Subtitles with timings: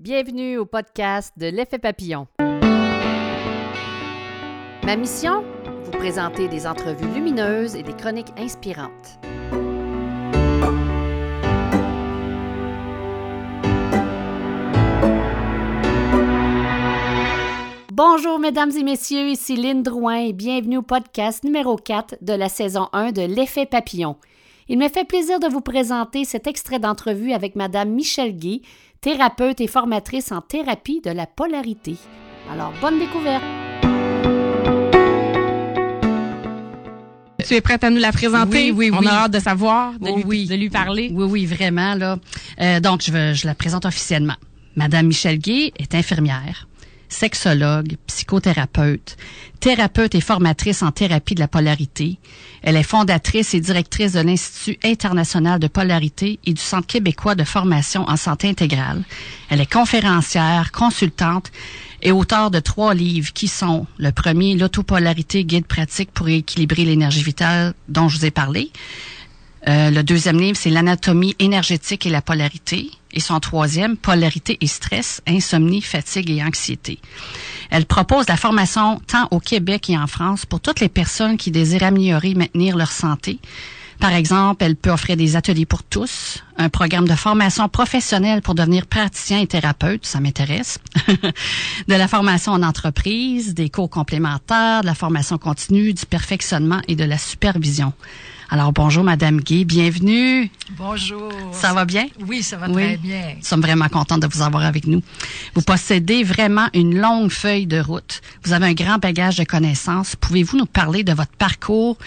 [0.00, 2.28] Bienvenue au podcast de l'effet papillon.
[4.84, 5.42] Ma mission?
[5.82, 9.18] Vous présenter des entrevues lumineuses et des chroniques inspirantes.
[17.92, 22.48] Bonjour mesdames et messieurs, ici Lynne Drouin et bienvenue au podcast numéro 4 de la
[22.48, 24.14] saison 1 de l'effet papillon.
[24.70, 28.60] Il me fait plaisir de vous présenter cet extrait d'entrevue avec madame Michel Guy,
[29.00, 31.96] thérapeute et formatrice en thérapie de la polarité.
[32.52, 33.42] Alors, bonne découverte!
[37.46, 38.72] Tu es prête à nous la présenter?
[38.72, 39.06] Oui, oui, On oui.
[39.06, 40.46] a hâte de savoir, de, Oh, lui, oui.
[40.46, 41.10] de lui parler.
[41.14, 42.18] Oui, oui, vraiment, là.
[42.60, 44.34] Euh, donc, je, veux- je la présente officiellement.
[44.76, 46.68] Madame Michel Gay est infirmière,
[47.08, 49.16] sexologue, psychothérapeute,
[49.60, 52.18] thérapeute et formatrice en thérapie de la polarité.
[52.62, 57.44] Elle est fondatrice et directrice de l'Institut international de polarité et du Centre québécois de
[57.44, 59.02] formation en santé intégrale.
[59.48, 61.50] Elle est conférencière, consultante
[62.02, 67.22] et auteure de trois livres qui sont le premier, l'autopolarité, guide pratique pour équilibrer l'énergie
[67.22, 68.70] vitale dont je vous ai parlé.
[69.66, 72.90] Euh, le deuxième livre, c'est l'anatomie énergétique et la polarité.
[73.12, 76.98] Et son troisième, polarité et stress, insomnie, fatigue et anxiété.
[77.70, 81.50] Elle propose la formation tant au Québec et en France pour toutes les personnes qui
[81.50, 83.40] désirent améliorer et maintenir leur santé.
[83.98, 88.54] Par exemple, elle peut offrir des ateliers pour tous, un programme de formation professionnelle pour
[88.54, 90.78] devenir praticien et thérapeute, ça m'intéresse,
[91.88, 96.94] de la formation en entreprise, des cours complémentaires, de la formation continue, du perfectionnement et
[96.94, 97.92] de la supervision.
[98.50, 100.50] Alors bonjour Madame Gay, bienvenue.
[100.70, 101.30] Bonjour.
[101.52, 102.06] Ça va bien?
[102.26, 102.82] Oui, ça va Oui.
[102.82, 103.34] très bien.
[103.36, 105.02] Nous sommes vraiment contents de vous avoir avec nous.
[105.54, 108.22] Vous possédez vraiment une longue feuille de route.
[108.44, 110.16] Vous avez un grand bagage de connaissances.
[110.16, 111.98] Pouvez-vous nous parler de votre parcours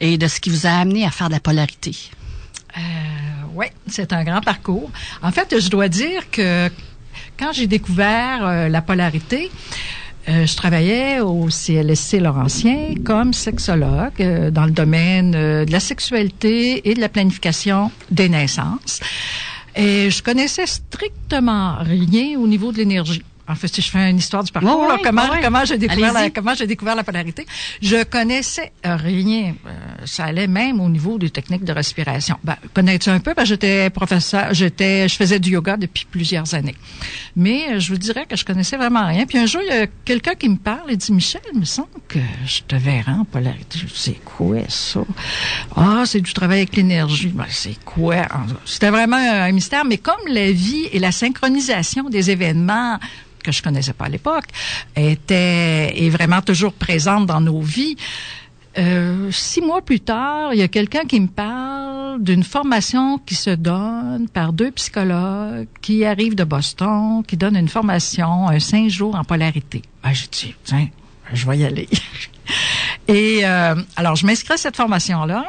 [0.00, 1.96] et de ce qui vous a amené à faire de la polarité?
[2.76, 2.80] Euh,
[3.54, 4.90] oui, c'est un grand parcours.
[5.22, 6.68] En fait, je dois dire que
[7.38, 9.48] quand j'ai découvert euh, la polarité,
[10.28, 15.80] euh, je travaillais au CLSC Laurentien comme sexologue euh, dans le domaine euh, de la
[15.80, 19.00] sexualité et de la planification des naissances.
[19.76, 23.22] Et je connaissais strictement rien au niveau de l'énergie.
[23.46, 26.20] En fait, si je fais une histoire du parcours, là, comment, comment j'ai découvert la,
[26.20, 26.32] Allez-y.
[26.32, 27.46] comment j'ai découvert la polarité?
[27.82, 29.54] Je connaissais rien.
[29.66, 29.70] Euh,
[30.06, 32.36] ça allait même au niveau des techniques de respiration.
[32.42, 33.34] Ben, connais-tu un peu?
[33.34, 36.74] Ben, j'étais professeur, j'étais, je faisais du yoga depuis plusieurs années.
[37.36, 39.26] Mais euh, je vous dirais que je connaissais vraiment rien.
[39.26, 41.64] Puis un jour, il y a quelqu'un qui me parle et dit, Michel, il me
[41.66, 43.78] semble que je te verrai en polarité.
[43.78, 45.00] Je C'est quoi ça?
[45.76, 47.28] Ah, c'est du travail avec l'énergie.
[47.28, 48.26] Ben, c'est quoi?
[48.64, 49.84] C'était vraiment un mystère.
[49.84, 52.98] Mais comme la vie et la synchronisation des événements
[53.44, 54.46] que je connaissais pas à l'époque,
[54.96, 57.96] était est vraiment toujours présente dans nos vies.
[58.76, 63.36] Euh, six mois plus tard, il y a quelqu'un qui me parle d'une formation qui
[63.36, 68.88] se donne par deux psychologues qui arrivent de Boston, qui donnent une formation, un cinq
[68.88, 69.82] jours en polarité.
[70.02, 70.88] Ben, j'ai dit, tiens,
[71.32, 71.88] je vais y aller.
[73.08, 75.44] Et euh, alors, je m'inscris à cette formation-là.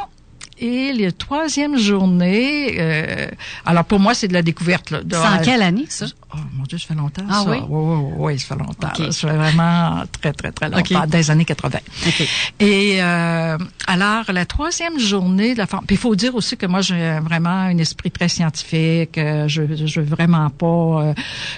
[0.58, 3.28] Et la troisième journée, euh,
[3.66, 4.90] alors pour moi, c'est de la découverte.
[4.92, 6.06] Là, de- C'est en quelle année, ça?
[6.36, 7.24] Oh mon Dieu, ça fait longtemps.
[7.30, 7.50] Ah ça.
[7.50, 7.58] oui?
[7.70, 8.88] Oui, oui, oui, ça fait longtemps.
[8.90, 9.00] Ok.
[9.00, 9.12] là.
[9.12, 11.08] Ça fait vraiment très, très, très longtemps, Ok.
[11.10, 11.80] des années 80.
[12.08, 12.28] OK.
[12.60, 13.58] Et euh,
[13.88, 17.20] alors, la troisième journée de la forme, puis il faut dire aussi que moi, j'ai
[17.24, 19.18] vraiment un esprit très scientifique.
[19.18, 21.14] euh, Je, je veux vraiment pas, euh,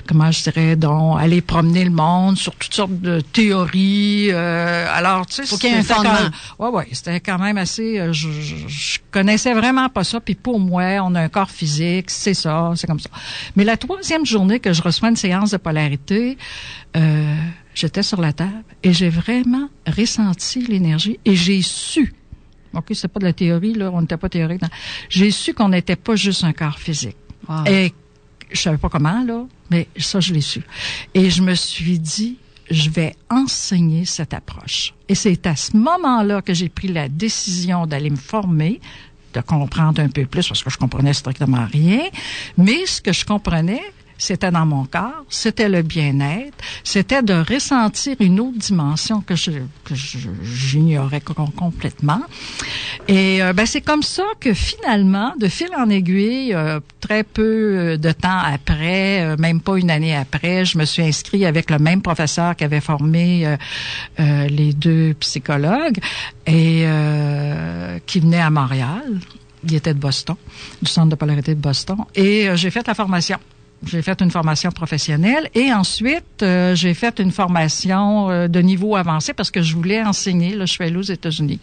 [0.08, 4.28] comment je dirais, donc, aller promener le monde sur toutes sortes de théories.
[4.32, 6.30] euh, alors, tu sais, Faut qu'il y ait un c'était quand fondement.
[6.60, 7.98] Ouais, ouais, c'était quand même assez.
[8.14, 10.20] je, je, je connaissais vraiment pas ça.
[10.20, 13.10] Puis pour moi, on a un corps physique, c'est ça, c'est comme ça.
[13.56, 16.38] Mais la troisième journée que je reçois une séance de polarité,
[16.96, 17.36] euh,
[17.74, 22.14] j'étais sur la table et j'ai vraiment ressenti l'énergie et j'ai su.
[22.74, 24.62] Ok, c'est pas de la théorie là, on n'était pas théorique.
[25.10, 27.18] J'ai su qu'on n'était pas juste un corps physique.
[27.48, 27.66] Wow.
[27.66, 27.94] Et
[28.52, 30.62] je savais pas comment, là, mais ça, je l'ai su.
[31.14, 32.38] Et je me suis dit,
[32.70, 34.94] je vais enseigner cette approche.
[35.08, 38.80] Et c'est à ce moment-là que j'ai pris la décision d'aller me former,
[39.34, 42.04] de comprendre un peu plus, parce que je comprenais strictement rien.
[42.58, 43.82] Mais ce que je comprenais,
[44.18, 49.52] c'était dans mon corps, c'était le bien-être, c'était de ressentir une autre dimension que je
[49.84, 49.96] que
[50.44, 52.22] j'ignorais com- complètement.
[53.08, 57.42] Et euh, ben c'est comme ça que finalement, de fil en aiguille, euh, très peu
[57.44, 61.70] euh, de temps après, euh, même pas une année après, je me suis inscrite avec
[61.70, 63.56] le même professeur qui avait formé
[64.18, 66.00] les deux psychologues
[66.46, 66.86] et
[68.06, 69.20] qui venait à Montréal.
[69.64, 70.36] Il était de Boston,
[70.82, 73.38] du centre de polarité de Boston, et j'ai fait la formation.
[73.86, 78.96] J'ai fait une formation professionnelle et ensuite euh, j'ai fait une formation euh, de niveau
[78.96, 80.56] avancé parce que je voulais enseigner.
[80.56, 81.60] Là, je suis allée aux États-Unis.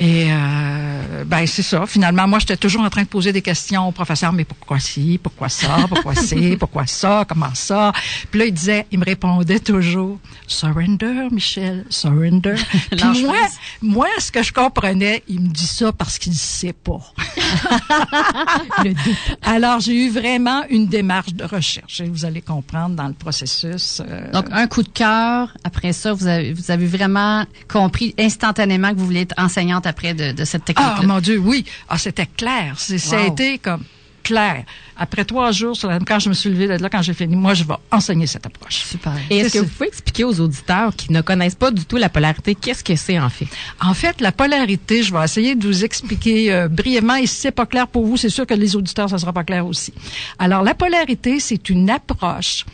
[0.00, 1.86] Et euh, ben c'est ça.
[1.86, 4.32] Finalement, moi, j'étais toujours en train de poser des questions au professeur.
[4.32, 7.92] Mais pourquoi ci, pourquoi ça, pourquoi ci, pourquoi ça, comment ça?
[8.30, 12.56] Puis là, il disait, il me répondait toujours, surrender, Michel, surrender.
[12.90, 13.36] Puis moi,
[13.80, 17.00] moi, ce que je comprenais, il me dit ça parce qu'il ne sait pas.
[18.84, 19.38] Le doute.
[19.42, 22.00] Alors, j'ai eu vraiment une démarche de recherche.
[22.00, 24.00] Et vous allez comprendre dans le processus.
[24.06, 25.56] euh, Donc, un coup de cœur.
[25.64, 30.14] Après ça, vous avez, vous avez vraiment compris instantanément que vous voulez être enseignante après
[30.14, 31.06] de, de cette ah, technique-là.
[31.06, 31.64] mon Dieu, oui.
[31.88, 32.74] Ah, c'était clair.
[32.78, 33.82] C'est- Ça a été comme
[34.28, 34.64] clair.
[34.96, 37.34] Après trois jours, sur la- quand je me suis levée de là, quand j'ai fini,
[37.36, 38.78] moi, je vais enseigner cette approche.
[38.92, 39.12] Super.
[39.30, 42.08] Et est-ce que vous pouvez expliquer aux auditeurs qui ne connaissent pas du tout la
[42.08, 43.46] polarité, qu'est-ce que c'est en fait?
[43.80, 47.14] En fait, la polarité, je vais essayer de vous expliquer euh, brièvement.
[47.16, 49.44] Et si c'est pas clair pour vous, c'est sûr que les auditeurs, ça sera pas
[49.44, 49.92] clair aussi.
[50.38, 52.64] Alors, la polarité, c'est une approche,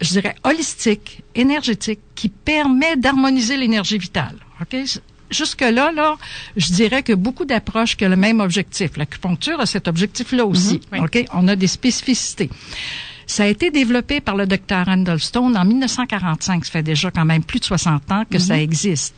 [0.00, 4.36] je dirais, holistique, énergétique, qui permet d'harmoniser l'énergie vitale.
[4.60, 4.74] OK?
[5.30, 6.16] Jusque-là, là,
[6.56, 8.96] je dirais que beaucoup d'approches qui ont le même objectif.
[8.96, 10.80] L'acupuncture a cet objectif-là aussi.
[11.04, 11.24] OK?
[11.32, 12.50] On a des spécificités.
[13.26, 14.86] Ça a été développé par le docteur
[15.18, 16.64] Stone en 1945.
[16.64, 19.14] Ça fait déjà quand même plus de 60 ans que ça existe.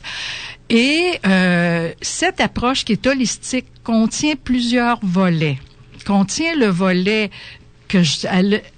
[0.70, 5.58] Et euh, cette approche qui est holistique contient plusieurs volets.
[6.06, 7.30] Contient le volet
[7.88, 8.26] que je-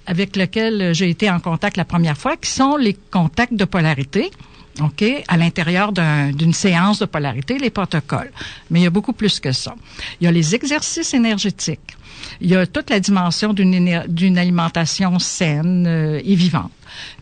[0.07, 4.31] avec lequel j'ai été en contact la première fois, qui sont les contacts de polarité.
[4.81, 8.31] OK, à l'intérieur d'un- d'une séance de polarité, les protocoles.
[8.69, 9.75] Mais il y a beaucoup plus que ça.
[10.19, 11.95] Il y a les exercices énergétiques.
[12.41, 16.71] Il y a toute la dimension d'une alimentation saine euh, et vivante.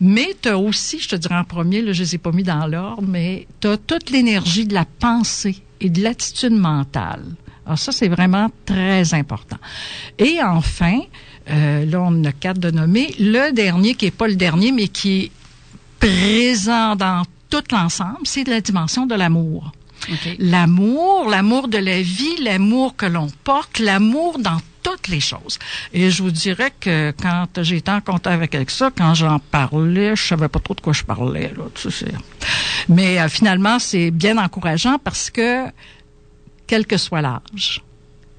[0.00, 2.42] Mais tu as aussi, je te dirais en premier, là, je les ai pas mis
[2.42, 7.22] dans l'ordre, mais tu as toute l'énergie de la pensée et de l'attitude mentale.
[7.64, 9.58] Alors ça, c'est vraiment très important.
[10.18, 11.00] Et enfin,
[11.50, 13.14] euh, là, on a quatre de nommer.
[13.20, 15.30] Le dernier, qui est pas le dernier, mais qui est
[16.00, 19.72] présent dans tout l'ensemble, c'est la dimension de l'amour.
[20.38, 25.58] L'amour, l'amour de la vie, l'amour que l'on porte, l'amour dans toutes les choses.
[25.92, 30.14] Et je vous dirais que quand j'ai été en contact avec ça, quand j'en parlais,
[30.14, 31.52] je savais pas trop de quoi je parlais.
[31.56, 32.12] Là, tu sais.
[32.88, 35.66] Mais euh, finalement, c'est bien encourageant parce que,
[36.66, 37.82] quel que soit l'âge,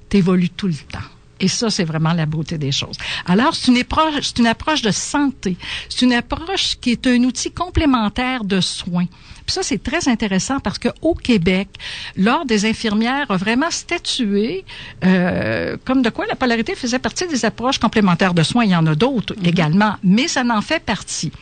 [0.08, 0.98] t'évolues tout le temps.
[1.40, 2.96] Et ça, c'est vraiment la beauté des choses.
[3.26, 5.56] Alors, c'est une approche, c'est une approche de santé.
[5.88, 9.06] C'est une approche qui est un outil complémentaire de soins.
[9.46, 11.68] Puis ça, c'est très intéressant parce que au Québec,
[12.16, 14.64] l'Ordre des infirmières a vraiment statué
[15.04, 18.64] euh, comme de quoi la polarité faisait partie des approches complémentaires de soins.
[18.64, 21.32] Il y en a d'autres également, mais ça n'en fait partie.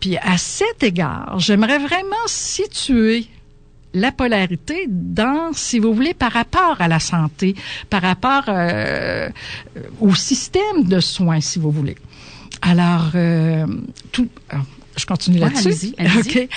[0.00, 3.28] Puis à cet égard, j'aimerais vraiment situer
[3.96, 7.54] la polarité dans, si vous voulez, par rapport à la santé,
[7.90, 9.28] par rapport euh,
[10.00, 11.96] au système de soins, si vous voulez.
[12.62, 13.66] Alors, euh,
[14.12, 14.28] tout.
[14.50, 14.56] ah,
[14.96, 15.68] je continue Ouais, là-dessus.
[15.68, 16.38] allez-y, allez-y.
[16.44, 16.48] OK.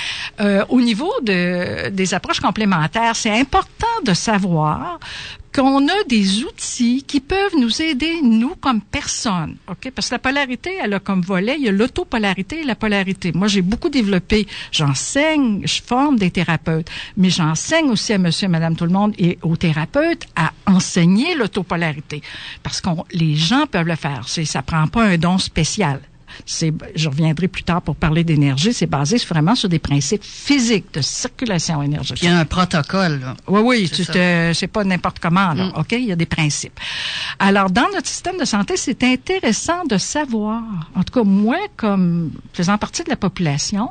[0.41, 4.99] Euh, au niveau de, des approches complémentaires, c'est important de savoir
[5.53, 9.57] qu'on a des outils qui peuvent nous aider, nous, comme personnes.
[9.67, 9.91] OK?
[9.93, 13.31] Parce que la polarité, elle a comme volet, il y a l'autopolarité et la polarité.
[13.33, 18.49] Moi, j'ai beaucoup développé, j'enseigne, je forme des thérapeutes, mais j'enseigne aussi à monsieur et
[18.49, 22.21] madame tout le monde et aux thérapeutes à enseigner l'autopolarité.
[22.63, 24.27] Parce que les gens peuvent le faire.
[24.27, 25.99] Ça prend pas un don spécial.
[26.45, 28.73] C'est, je reviendrai plus tard pour parler d'énergie.
[28.73, 32.23] C'est basé vraiment sur des principes physiques de circulation énergétique.
[32.23, 33.19] Il y a un protocole.
[33.19, 33.35] Là.
[33.47, 35.65] Oui, oui, C'est te, c'est pas n'importe comment, là.
[35.65, 35.73] Mm.
[35.77, 35.91] OK?
[35.91, 36.79] Il y a des principes.
[37.39, 40.61] Alors, dans notre système de santé, c'est intéressant de savoir,
[40.95, 43.89] en tout cas, moi, comme faisant partie de la population,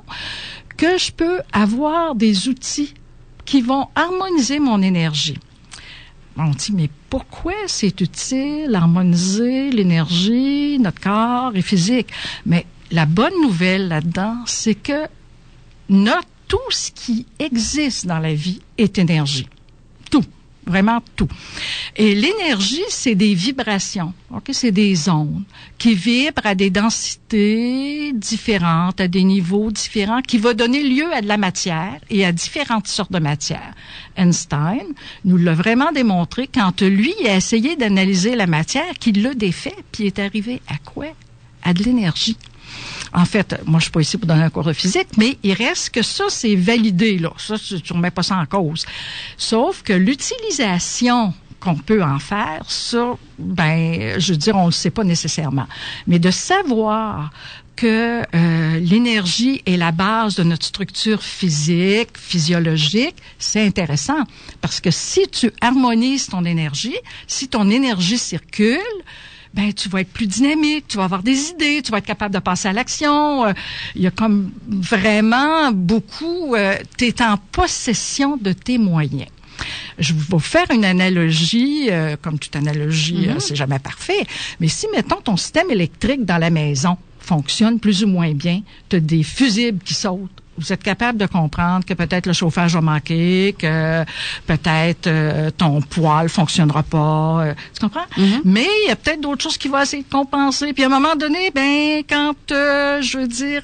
[0.77, 2.95] que je peux avoir des outils
[3.45, 5.39] qui vont harmoniser mon énergie.
[6.41, 12.09] On dit, mais pourquoi c'est utile harmoniser l'énergie, notre corps et physique?
[12.47, 15.07] Mais la bonne nouvelle là-dedans, c'est que
[15.89, 19.49] notre, tout ce qui existe dans la vie est énergie.
[20.69, 21.29] Vraiment tout.
[21.97, 24.13] Et l'énergie, c'est des vibrations.
[24.31, 24.51] OK?
[24.53, 25.43] C'est des ondes
[25.79, 31.23] qui vibrent à des densités différentes, à des niveaux différents, qui va donner lieu à
[31.23, 33.73] de la matière et à différentes sortes de matière.
[34.17, 34.85] Einstein
[35.25, 40.07] nous l'a vraiment démontré quand lui a essayé d'analyser la matière, qu'il l'a défait, puis
[40.07, 41.07] est arrivé à quoi?
[41.63, 42.37] À de l'énergie.
[43.13, 45.53] En fait, moi, je suis pas ici pour donner un cours de physique, mais il
[45.53, 47.33] reste que ça, c'est validé, là.
[47.37, 48.85] Ça, tu, tu remets pas ça en cause.
[49.37, 54.91] Sauf que l'utilisation qu'on peut en faire, ça, ben, je veux dire, on le sait
[54.91, 55.67] pas nécessairement.
[56.07, 57.31] Mais de savoir
[57.79, 64.25] que euh, l'énergie est la base de notre structure physique, physiologique, c'est intéressant
[64.61, 66.97] parce que si tu harmonises ton énergie,
[67.29, 68.81] si ton énergie circule,
[69.55, 72.35] ben tu vas être plus dynamique, tu vas avoir des idées, tu vas être capable
[72.35, 73.47] de passer à l'action.
[73.47, 73.53] Euh,
[73.95, 79.29] il y a comme vraiment beaucoup, euh, tu es en possession de tes moyens.
[79.99, 84.25] Je vais vous faire une analogie, euh, comme toute analogie, euh, c'est jamais parfait,
[84.61, 88.97] mais si, mettons, ton système électrique dans la maison fonctionne plus ou moins bien, tu
[88.97, 92.81] as des fusibles qui sautent, vous êtes capable de comprendre que peut-être le chauffage va
[92.81, 94.05] manquer, que
[94.47, 97.47] peut-être euh, ton poêle fonctionnera pas.
[97.47, 98.07] euh, tu comprends?
[98.45, 100.73] Mais il y a peut-être d'autres choses qui vont essayer de compenser.
[100.73, 103.63] Puis à un moment donné, ben quand euh, je veux dire,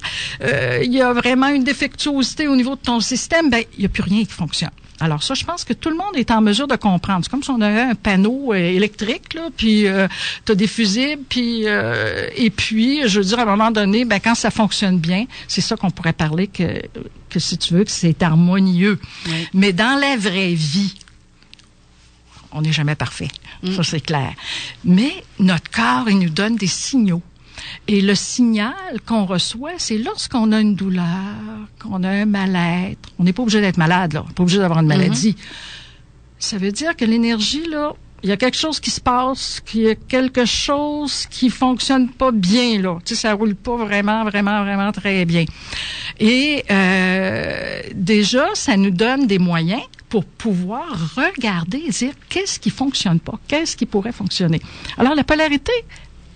[0.82, 3.88] il y a vraiment une défectuosité au niveau de ton système, ben il y a
[3.88, 4.70] plus rien qui fonctionne.
[5.00, 7.24] Alors ça, je pense que tout le monde est en mesure de comprendre.
[7.24, 10.06] C'est comme si on avait un panneau euh, électrique, là, puis euh,
[10.46, 14.04] tu as des fusibles, puis euh, et puis, je veux dire, à un moment donné,
[14.04, 16.80] ben quand ça fonctionne bien, c'est ça qu'on pourrait parler que,
[17.28, 19.00] que si tu veux, que c'est harmonieux.
[19.52, 20.94] Mais dans la vraie vie,
[22.52, 23.28] on n'est jamais parfait.
[23.74, 24.32] Ça, c'est clair.
[24.84, 27.22] Mais notre corps, il nous donne des signaux.
[27.88, 31.04] Et le signal qu'on reçoit, c'est lorsqu'on a une douleur,
[31.80, 33.10] qu'on a un mal-être.
[33.18, 34.22] On n'est pas obligé d'être malade, là.
[34.24, 35.36] On n'est pas obligé d'avoir une maladie.
[36.38, 37.94] Ça veut dire que l'énergie, là,
[38.24, 42.08] il y a quelque chose qui se passe, qu'il y a quelque chose qui fonctionne
[42.08, 42.98] pas bien, là.
[43.04, 45.44] Tu sais, ça roule pas vraiment, vraiment, vraiment très bien.
[46.18, 52.70] Et euh, déjà, ça nous donne des moyens pour pouvoir regarder et dire qu'est-ce qui
[52.70, 54.60] fonctionne pas, qu'est-ce qui pourrait fonctionner.
[54.96, 55.72] Alors, la polarité,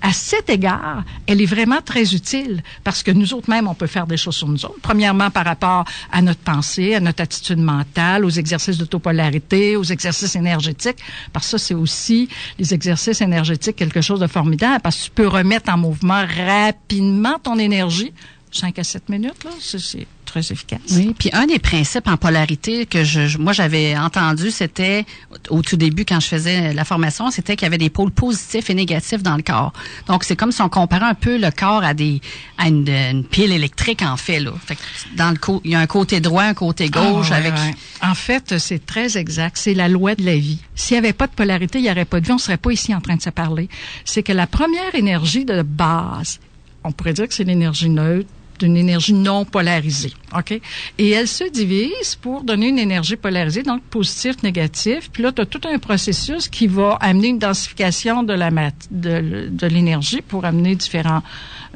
[0.00, 3.86] à cet égard, elle est vraiment très utile parce que nous autres même, on peut
[3.86, 4.78] faire des choses sur nous autres.
[4.80, 10.36] Premièrement, par rapport à notre pensée, à notre attitude mentale, aux exercices d'autopolarité, aux exercices
[10.36, 10.98] énergétiques.
[11.32, 12.28] Parce que ça, c'est aussi
[12.58, 17.38] les exercices énergétiques, quelque chose de formidable parce que tu peux remettre en mouvement rapidement
[17.42, 18.12] ton énergie.
[18.52, 20.80] 5 à 7 minutes, là, c'est très efficace.
[20.92, 25.04] Oui, puis un des principes en polarité que je, moi j'avais entendu, c'était
[25.48, 28.70] au tout début quand je faisais la formation, c'était qu'il y avait des pôles positifs
[28.70, 29.72] et négatifs dans le corps.
[30.06, 32.20] Donc c'est comme si on comparait un peu le corps à des
[32.58, 34.52] à une, une pile électrique en fait là.
[34.64, 34.80] Fait que
[35.16, 37.74] dans le il y a un côté droit, un côté gauche Ah, ouais, avec ouais.
[38.02, 39.56] En fait, c'est très exact.
[39.58, 40.58] C'est la loi de la vie.
[40.74, 42.32] S'il n'y avait pas de polarité, il n'y aurait pas de vie.
[42.32, 43.68] On ne serait pas ici en train de se parler.
[44.04, 46.38] C'est que la première énergie de base,
[46.84, 50.12] on pourrait dire que c'est l'énergie neutre, d'une énergie non polarisée.
[50.36, 50.60] OK?
[50.98, 55.10] Et elle se divise pour donner une énergie polarisée, donc positif, négatif.
[55.12, 58.50] Puis là, tu tout un processus qui va amener une densification de la
[58.90, 61.22] de, de l'énergie pour amener différents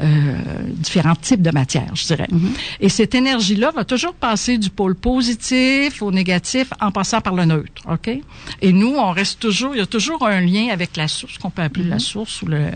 [0.01, 0.35] euh,
[0.67, 2.29] différents types de matières, je dirais.
[2.81, 7.45] Et cette énergie-là va toujours passer du pôle positif au négatif en passant par le
[7.45, 8.11] neutre, OK?
[8.61, 11.51] Et nous, on reste toujours, il y a toujours un lien avec la source qu'on
[11.51, 12.67] peut appeler la source ou le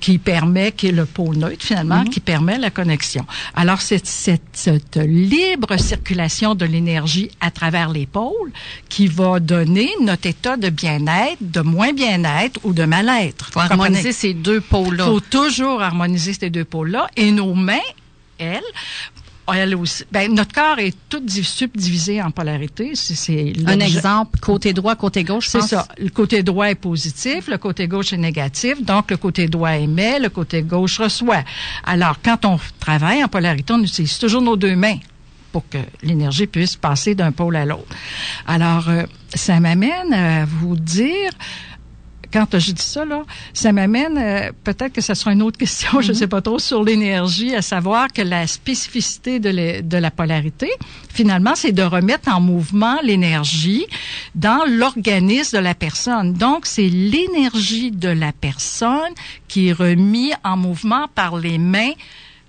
[0.00, 3.26] qui permet, qui est le pôle neutre finalement, qui permet la connexion.
[3.54, 8.52] Alors, cette, cette, cette libre circulation de l'énergie à travers les pôles
[8.88, 13.50] qui va donner notre état de bien-être, de moins bien-être ou de mal-être.
[13.52, 13.84] faut Vous comprenez?
[13.84, 15.04] harmoniser ces deux pôles là.
[15.04, 17.08] faut toujours harmoniser ces deux pôles-là.
[17.16, 17.78] Et nos mains,
[18.38, 18.62] elles,
[19.54, 22.92] elles aussi, ben, notre corps est tout div- subdivisé en polarité.
[22.94, 25.86] C'est, Un exemple, côté droit, côté gauche, C'est ça.
[25.98, 28.82] Le côté droit est positif, le côté gauche est négatif.
[28.82, 31.44] Donc, le côté droit émet, le côté gauche reçoit.
[31.84, 34.98] Alors, quand on travaille en polarité, on utilise toujours nos deux mains
[35.52, 37.86] pour que l'énergie puisse passer d'un pôle à l'autre.
[38.46, 41.30] Alors, euh, ça m'amène à vous dire
[42.32, 46.00] quand j'ai dit ça, là, ça m'amène, euh, peut-être que ça sera une autre question,
[46.00, 50.10] je ne sais pas trop, sur l'énergie, à savoir que la spécificité de, de la
[50.10, 50.70] polarité,
[51.12, 53.86] finalement, c'est de remettre en mouvement l'énergie
[54.34, 56.32] dans l'organisme de la personne.
[56.32, 59.12] Donc, c'est l'énergie de la personne
[59.48, 61.92] qui est remise en mouvement par les mains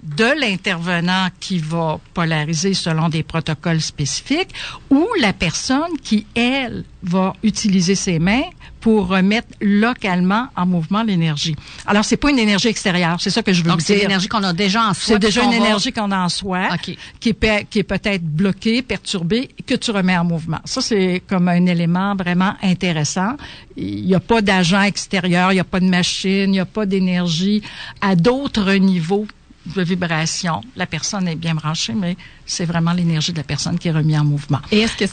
[0.03, 4.53] de l'intervenant qui va polariser selon des protocoles spécifiques
[4.89, 8.43] ou la personne qui, elle, va utiliser ses mains
[8.79, 11.55] pour remettre localement en mouvement l'énergie.
[11.85, 14.03] Alors, c'est pas une énergie extérieure, c'est ça que je veux Donc vous c'est dire.
[14.03, 15.15] l'énergie qu'on a déjà en soi.
[15.15, 16.95] C'est déjà une va- énergie qu'on a en soi, OK.
[17.19, 20.59] qui est, pe- qui est peut-être bloquée, perturbée, que tu remets en mouvement.
[20.65, 23.35] Ça, c'est comme un élément vraiment intéressant.
[23.75, 26.65] Il n'y a pas d'agent extérieur, il n'y a pas de machine, il n'y a
[26.65, 27.61] pas d'énergie
[28.01, 29.27] à d'autres niveaux
[29.75, 30.61] de vibration.
[30.77, 32.15] La personne est bien branchée, mais
[32.45, 34.59] c'est vraiment l'énergie de la personne qui est remise en mouvement.
[34.71, 35.05] Et est-ce que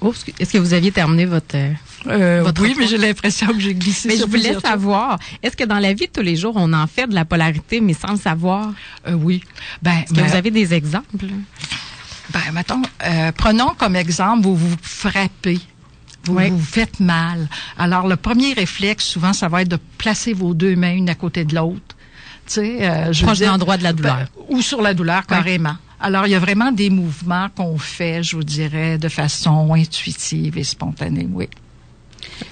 [0.00, 1.72] oh, est-ce que vous aviez terminé votre euh,
[2.06, 5.64] Euh, Votre oui, mais j'ai l'impression que j'ai glissé Mais je voulais savoir, est-ce que
[5.64, 8.12] dans la vie de tous les jours, on en fait de la polarité, mais sans
[8.12, 8.72] le savoir?
[9.06, 9.42] Euh, oui.
[9.82, 11.26] Ben, ben, vous avez des exemples?
[12.32, 15.58] Ben, mettons, euh, prenons comme exemple, vous vous frappez.
[16.24, 16.50] Vous Oui.
[16.50, 17.48] vous faites mal.
[17.78, 21.14] Alors, le premier réflexe, souvent, ça va être de placer vos deux mains une à
[21.14, 21.96] côté de l'autre.
[22.46, 24.16] Tu sais, je Proche de l'endroit de la douleur.
[24.16, 25.36] Ben, ou sur la douleur, Oui.
[26.00, 30.56] Alors, il y a vraiment des mouvements qu'on fait, je vous dirais, de façon intuitive
[30.56, 31.48] et spontanée, oui.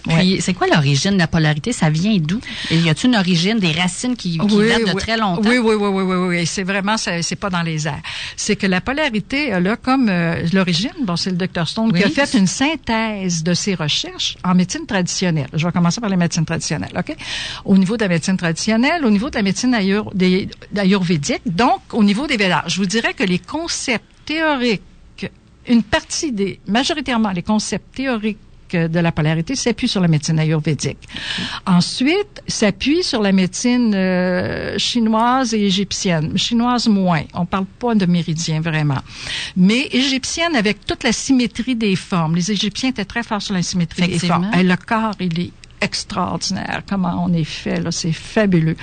[0.09, 1.73] Puis, c'est quoi l'origine de la polarité?
[1.73, 2.41] Ça vient d'où?
[2.71, 5.03] Y a-t-il une origine, des racines qui, qui Oui, datent de oui.
[5.03, 5.43] très longtemps?
[5.49, 6.47] Oui, oui, oui, oui, oui, oui.
[6.47, 8.01] C'est vraiment, c'est pas dans les airs.
[8.37, 12.09] C'est que la polarité, là, comme euh, l'origine, bon, c'est le docteur Stone qui a
[12.11, 15.49] fait une synthèse de ses recherches en médecine traditionnelle.
[15.53, 17.17] Je vais commencer par les médecines traditionnelles, OK?
[17.65, 21.81] Au niveau de la médecine traditionnelle, au niveau de la médecine ayur- des- ayurvédique, donc
[21.93, 24.83] au niveau des Védas, je vous dirais que les concepts théoriques,
[25.69, 28.39] une partie des, majoritairement les concepts théoriques
[28.75, 30.99] de la polarité s'appuie sur la médecine ayurvédique.
[31.67, 36.37] Ensuite, s'appuie sur la médecine euh, chinoise et égyptienne.
[36.39, 37.23] Chinoise moins.
[37.35, 39.01] On parle pas de méridien vraiment.
[39.57, 42.35] Mais égyptienne avec toute la symétrie des formes.
[42.35, 44.51] Les Égyptiens étaient très forts sur la symétrie des formes.
[44.59, 46.83] Et le corps, il est extraordinaire.
[46.89, 48.77] Comment on est fait, là, c'est fabuleux.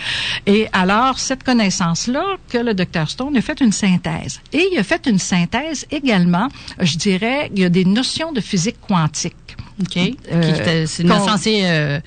[0.45, 4.39] Et alors, cette connaissance-là, que le docteur Stone a fait une synthèse.
[4.51, 6.47] Et il a fait une synthèse également,
[6.79, 9.35] je dirais, il y a des notions de physique quantique.
[9.81, 9.97] OK.
[10.31, 11.99] Euh, c'est assez euh,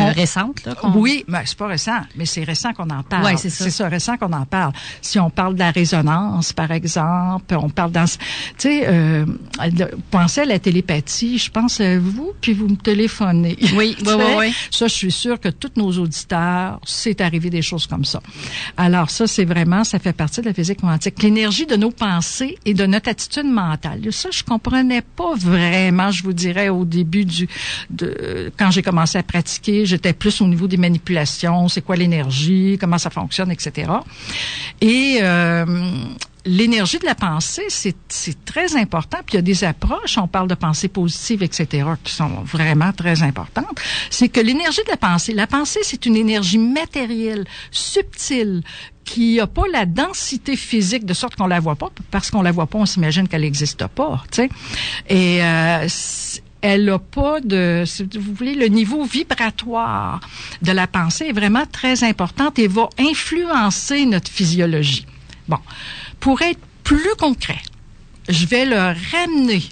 [0.00, 0.64] euh, récente.
[0.64, 3.24] Là, qu'on- Oui, mais c'est pas récent, mais c'est récent qu'on en parle.
[3.24, 3.64] Ouais, c'est ça.
[3.64, 4.72] C'est ça, récent qu'on en parle.
[5.00, 8.18] Si on parle de la résonance, par exemple, on parle dans, tu
[8.58, 9.24] sais, euh,
[10.10, 11.38] pensez à la télépathie.
[11.38, 13.56] Je pense à vous, puis vous me téléphonez.
[13.60, 14.54] Oui, oui, oui, oui.
[14.70, 18.20] Ça, je suis sûre que tous nos auditeurs, c'est arrivé des choses comme ça.
[18.76, 21.22] Alors ça, c'est vraiment, ça fait partie de la physique quantique.
[21.22, 24.00] L'énergie de nos pensées et de notre attitude mentale.
[24.12, 27.48] Ça, je comprenais pas vraiment, je vous dirais, au début du,
[27.90, 32.76] de, quand j'ai commencé à pratiquer, j'étais plus au niveau des manipulations, c'est quoi l'énergie,
[32.80, 33.90] comment ça fonctionne, etc.
[34.80, 35.64] Et euh,
[36.44, 39.18] l'énergie de la pensée, c'est très important.
[39.24, 42.92] Puis il y a des approches, on parle de pensée positive, etc., qui sont vraiment
[42.92, 43.80] très importantes.
[44.10, 48.62] C'est que l'énergie de la pensée, la pensée, c'est une énergie matérielle, subtile,
[49.04, 51.90] qui n'a pas la densité physique de sorte qu'on la voit pas.
[52.10, 54.22] Parce qu'on la voit pas, on s'imagine qu'elle n'existe pas.
[54.30, 54.48] Tu sais.
[55.08, 55.86] Et euh,
[56.64, 60.18] elle n'a pas de, si vous voulez, le niveau vibratoire
[60.62, 65.04] de la pensée est vraiment très important et va influencer notre physiologie.
[65.46, 65.58] Bon,
[66.20, 67.60] pour être plus concret,
[68.30, 68.78] je vais le
[69.12, 69.62] ramener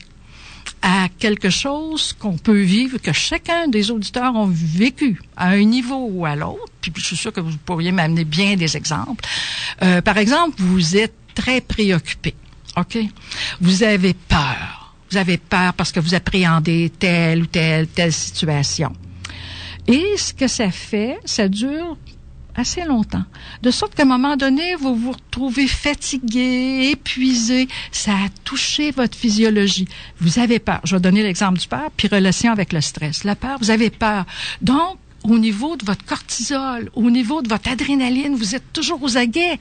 [0.82, 6.08] à quelque chose qu'on peut vivre, que chacun des auditeurs ont vécu à un niveau
[6.10, 6.72] ou à l'autre.
[6.82, 9.24] Puis je suis sûre que vous pourriez m'amener bien des exemples.
[9.82, 12.34] Euh, par exemple, vous êtes très préoccupé,
[12.76, 12.98] ok?
[13.62, 14.81] Vous avez peur.
[15.12, 18.94] Vous avez peur parce que vous appréhendez telle ou telle telle situation.
[19.86, 21.98] Et ce que ça fait, ça dure
[22.54, 23.24] assez longtemps.
[23.60, 27.68] De sorte qu'à un moment donné, vous vous retrouvez fatigué, épuisé.
[27.90, 29.86] Ça a touché votre physiologie.
[30.18, 30.80] Vous avez peur.
[30.84, 33.24] Je vais donner l'exemple du peur, puis relation avec le stress.
[33.24, 34.24] La peur, vous avez peur.
[34.62, 39.18] Donc, au niveau de votre cortisol, au niveau de votre adrénaline, vous êtes toujours aux
[39.18, 39.58] aguets.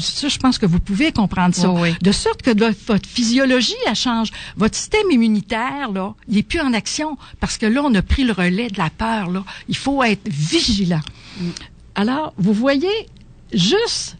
[0.00, 1.70] Ça, je pense que vous pouvez comprendre ça.
[1.70, 1.94] Oui, oui.
[2.02, 4.30] De sorte que de- votre physiologie, elle change.
[4.56, 8.24] Votre système immunitaire, là, il est plus en action parce que là, on a pris
[8.24, 9.44] le relais de la peur, là.
[9.68, 11.00] Il faut être vigilant.
[11.94, 12.88] Alors, vous voyez,
[13.52, 14.16] juste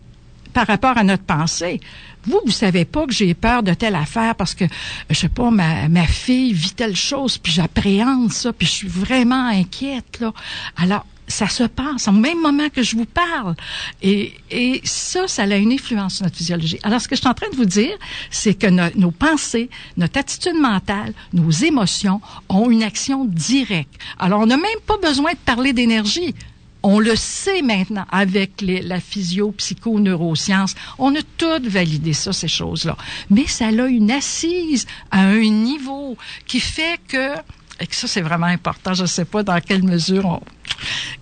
[0.52, 1.80] par rapport à notre pensée,
[2.26, 4.64] vous, vous savez pas que j'ai peur de telle affaire parce que,
[5.10, 8.88] je sais pas, ma, ma fille vit telle chose, puis j'appréhende ça, puis je suis
[8.88, 10.32] vraiment inquiète, là.
[10.76, 13.54] Alors, ça se passe au même moment que je vous parle.
[14.02, 14.34] Et,
[14.84, 16.78] ça, ça a une influence sur notre physiologie.
[16.82, 17.96] Alors, ce que je suis en train de vous dire,
[18.30, 23.94] c'est que no- nos pensées, notre attitude mentale, nos émotions ont une action directe.
[24.18, 26.34] Alors, on n'a même pas besoin de parler d'énergie.
[26.87, 30.74] On le sait maintenant avec la physio, psycho, neurosciences.
[30.98, 32.98] On a tout validé ça, ces choses-là.
[33.30, 37.37] Mais ça a une assise à un niveau qui fait que,
[37.80, 38.94] et que ça, c'est vraiment important.
[38.94, 40.40] Je ne sais pas dans quelle mesure on,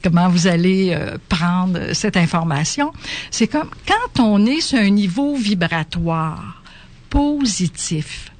[0.02, 2.92] comment vous allez euh, prendre cette information.
[3.30, 6.62] C'est comme quand on est sur un niveau vibratoire
[7.08, 8.30] positif,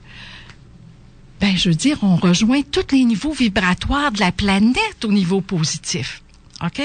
[1.40, 5.40] ben, je veux dire, on rejoint tous les niveaux vibratoires de la planète au niveau
[5.40, 6.22] positif.
[6.64, 6.80] OK?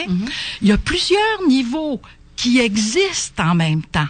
[0.61, 2.01] Il y a plusieurs niveaux
[2.35, 4.07] qui existent en même temps.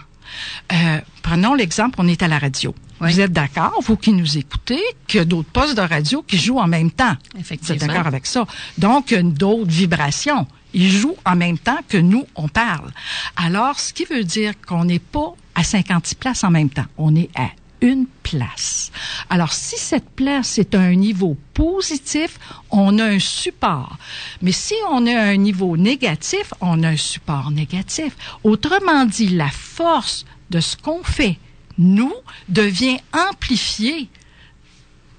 [0.71, 2.73] Euh, prenons l'exemple, on est à la radio.
[3.01, 3.11] Oui.
[3.11, 6.37] Vous êtes d'accord, vous qui nous écoutez, qu'il y a d'autres postes de radio qui
[6.37, 7.15] jouent en même temps?
[7.33, 7.87] Vous êtes Effectivement.
[7.87, 8.45] d'accord avec ça?
[8.77, 10.47] Donc, a d'autres vibrations.
[10.73, 12.91] Ils jouent en même temps que nous, on parle.
[13.35, 16.85] Alors, ce qui veut dire qu'on n'est pas à 56 places en même temps.
[16.97, 17.49] On est à
[17.81, 18.91] une place.
[19.29, 22.39] Alors, si cette place est à un niveau positif,
[22.71, 23.97] on a un support.
[24.41, 28.15] Mais si on est à un niveau négatif, on a un support négatif.
[28.43, 31.37] Autrement dit, la force de ce qu'on fait,
[31.77, 32.13] nous,
[32.49, 34.09] devient amplifiée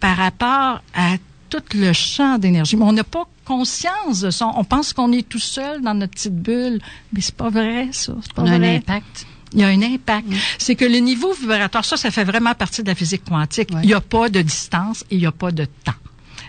[0.00, 1.16] par rapport à
[1.50, 2.76] tout le champ d'énergie.
[2.76, 4.50] Mais on n'a pas conscience de ça.
[4.54, 6.80] On pense qu'on est tout seul dans notre petite bulle,
[7.12, 8.12] mais c'est pas vrai, ça.
[8.22, 9.26] C'est pas On a un impact.
[9.54, 10.28] Il y a un impact.
[10.58, 13.70] C'est que le niveau vibratoire, ça, ça fait vraiment partie de la physique quantique.
[13.72, 13.80] Ouais.
[13.82, 15.94] Il n'y a pas de distance et il n'y a pas de temps.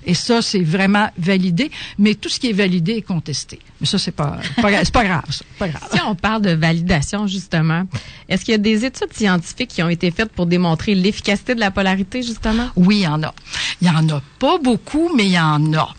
[0.06, 1.72] Et ça, c'est vraiment validé.
[1.98, 3.60] Mais tout ce qui est validé est contesté.
[3.80, 5.24] Mais ça, c'est pas, pas, c'est pas grave.
[5.30, 5.46] ça.
[5.58, 5.88] Pas grave.
[5.92, 7.84] Si on parle de validation, justement,
[8.28, 11.60] est-ce qu'il y a des études scientifiques qui ont été faites pour démontrer l'efficacité de
[11.60, 12.70] la polarité, justement?
[12.76, 13.34] Oui, il y en a.
[13.82, 15.94] Il y en a pas beaucoup, mais il y en a.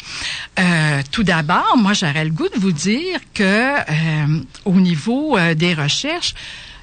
[0.58, 5.54] Euh, tout d'abord, moi, j'aurais le goût de vous dire que euh, au niveau euh,
[5.54, 6.34] des recherches,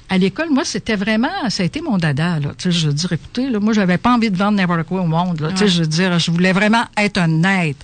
[0.08, 2.52] à l'école, moi, c'était vraiment, ça a été mon dada, là.
[2.58, 5.40] Je veux dire, écoutez, là, moi, j'avais pas envie de vendre n'importe quoi au monde,
[5.40, 5.50] là.
[5.50, 7.76] Tu sais, je veux dire, je voulais vraiment être honnête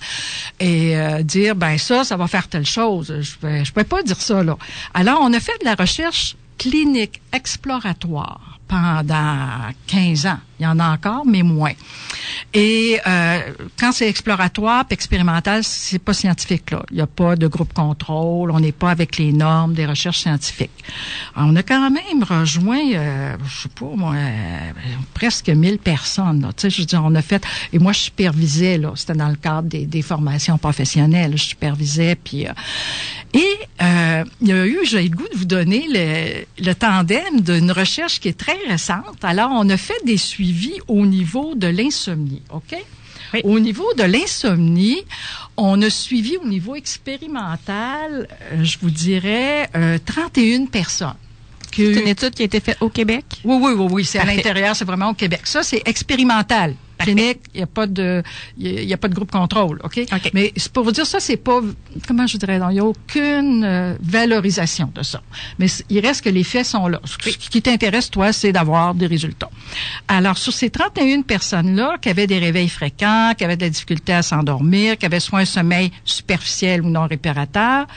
[0.59, 3.13] et euh, dire, ben ça, ça va faire telle chose.
[3.21, 4.57] Je pouvais, je pouvais pas dire ça, là.
[4.93, 10.39] Alors, on a fait de la recherche clinique exploratoire pendant 15 ans.
[10.59, 11.73] Il y en a encore, mais moins.
[12.53, 13.39] Et euh,
[13.77, 16.83] quand c'est exploratoire, expérimental, c'est pas scientifique là.
[16.91, 18.51] Il n'y a pas de groupe contrôle.
[18.51, 20.71] On n'est pas avec les normes des recherches scientifiques.
[21.35, 24.71] Alors, on a quand même rejoint, euh, je sais pas moi, euh,
[25.13, 26.49] presque 1000 personnes.
[26.55, 27.43] Tu sais, je veux dire, on a fait.
[27.73, 28.91] Et moi, je supervisais là.
[28.95, 31.33] C'était dans le cadre des, des formations professionnelles.
[31.37, 32.47] Je supervisais, puis.
[32.47, 32.51] euh,
[33.33, 33.43] et
[33.81, 37.69] euh, il y a eu, j'ai le goût de vous donner le, le tandem d'une
[37.69, 39.23] recherche qui est très récente.
[39.23, 40.44] Alors, on a fait des suivis
[40.87, 42.75] au niveau de l'insomnie, OK?
[43.33, 43.41] Oui.
[43.43, 45.03] Au niveau de l'insomnie,
[45.57, 51.15] on a suivi au niveau expérimental, euh, je vous dirais, euh, 31 personnes.
[51.75, 53.25] Que- C'est une étude qui a été faite au Québec?
[53.43, 55.41] oui, oui, oui, oui, c'est à l'intérieur, c'est vraiment au Québec.
[55.45, 56.75] Ça, c'est expérimental.
[56.97, 57.11] Parfait.
[57.13, 58.23] Clinique, il n'y a pas de,
[58.57, 59.99] il y a- pas de groupe contrôle, OK?
[60.13, 60.31] OK.
[60.33, 61.59] Mais pour vous dire ça, c'est pas,
[62.07, 65.21] comment je dirais, il n'y a aucune euh, valorisation de ça.
[65.59, 67.01] Mais il reste que les faits sont là.
[67.03, 69.49] Ce qui- qui t'intéresse, toi, c'est d'avoir des résultats.
[70.07, 74.13] Alors, sur ces 31 personnes-là, qui avaient des réveils fréquents, qui avaient de la difficulté
[74.13, 77.87] à s'endormir, qui avaient soit un sommeil superficiel ou non réparateur,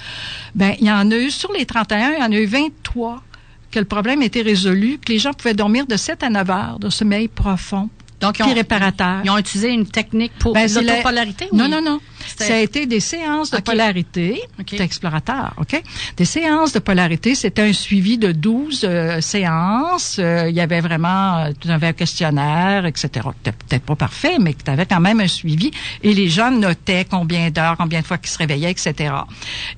[0.57, 3.23] ben, il y en a eu, sur les 31, il y en a eu 23
[3.71, 6.79] que le problème était résolu, que les gens pouvaient dormir de 7 à 9 heures
[6.79, 7.89] de sommeil profond,
[8.21, 9.21] Donc, ils ont, réparateur.
[9.25, 11.49] ils ont utilisé une technique pour Ben, la- l'autopolarité?
[11.53, 12.01] ou- Non, non, non.
[12.29, 14.41] C'était- Ça a été des séances de polarité.
[14.59, 14.67] OK.
[14.71, 15.83] C'était explorateur, OK?
[16.17, 17.35] Des séances de polarité.
[17.35, 20.17] C'était un suivi de 12 euh, séances.
[20.19, 23.09] Euh, il y avait vraiment, euh, tu avais un questionnaire, etc.
[23.43, 25.71] Peut-être pas parfait, mais tu avais quand même un suivi.
[26.03, 29.13] Et les gens notaient combien d'heures, combien de fois qu'ils se réveillaient, etc.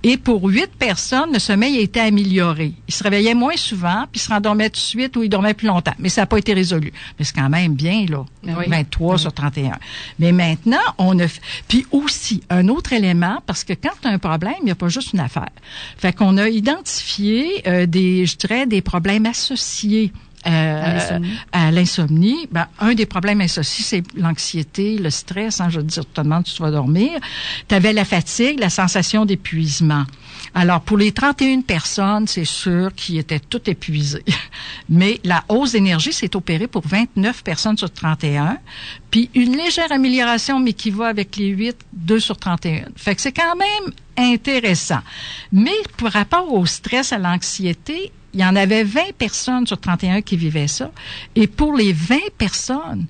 [0.02, 2.72] Et pour huit personnes, le sommeil a été amélioré.
[2.88, 5.54] Ils se réveillaient moins souvent, puis ils se rendormaient tout de suite ou ils dormaient
[5.54, 5.94] plus longtemps.
[5.98, 6.92] Mais ça n'a pas été résolu.
[7.18, 8.24] Mais c'est quand même bien, là.
[8.44, 8.64] Oui.
[8.68, 9.72] 23 sur 31.
[10.18, 11.26] Mais maintenant, on a...
[11.68, 14.74] Puis aussi, un autre élément, parce que quand tu as un problème, il n'y a
[14.74, 15.50] pas juste une affaire.
[15.96, 20.12] Fait qu'on a identifié euh, des, je dirais, des problèmes associés
[20.46, 21.18] euh,
[21.52, 22.48] À l'insomnie.
[22.50, 25.60] Ben, un des problèmes associés, c'est l'anxiété, le stress.
[25.60, 27.10] Hein, je veux dire, tu te demandes tu vas dormir.
[27.68, 30.04] Tu avais la fatigue, la sensation d'épuisement.
[30.54, 34.24] Alors, pour les 31 personnes, c'est sûr qu'ils étaient toutes épuisées.
[34.88, 38.58] Mais la hausse d'énergie s'est opérée pour 29 personnes sur 31.
[39.10, 42.86] Puis une légère amélioration, mais qui va avec les 8, 2 sur 31.
[42.96, 45.00] Fait que c'est quand même intéressant.
[45.52, 50.22] Mais par rapport au stress, à l'anxiété, il y en avait 20 personnes sur 31
[50.22, 50.90] qui vivaient ça.
[51.34, 53.06] Et pour les 20 personnes,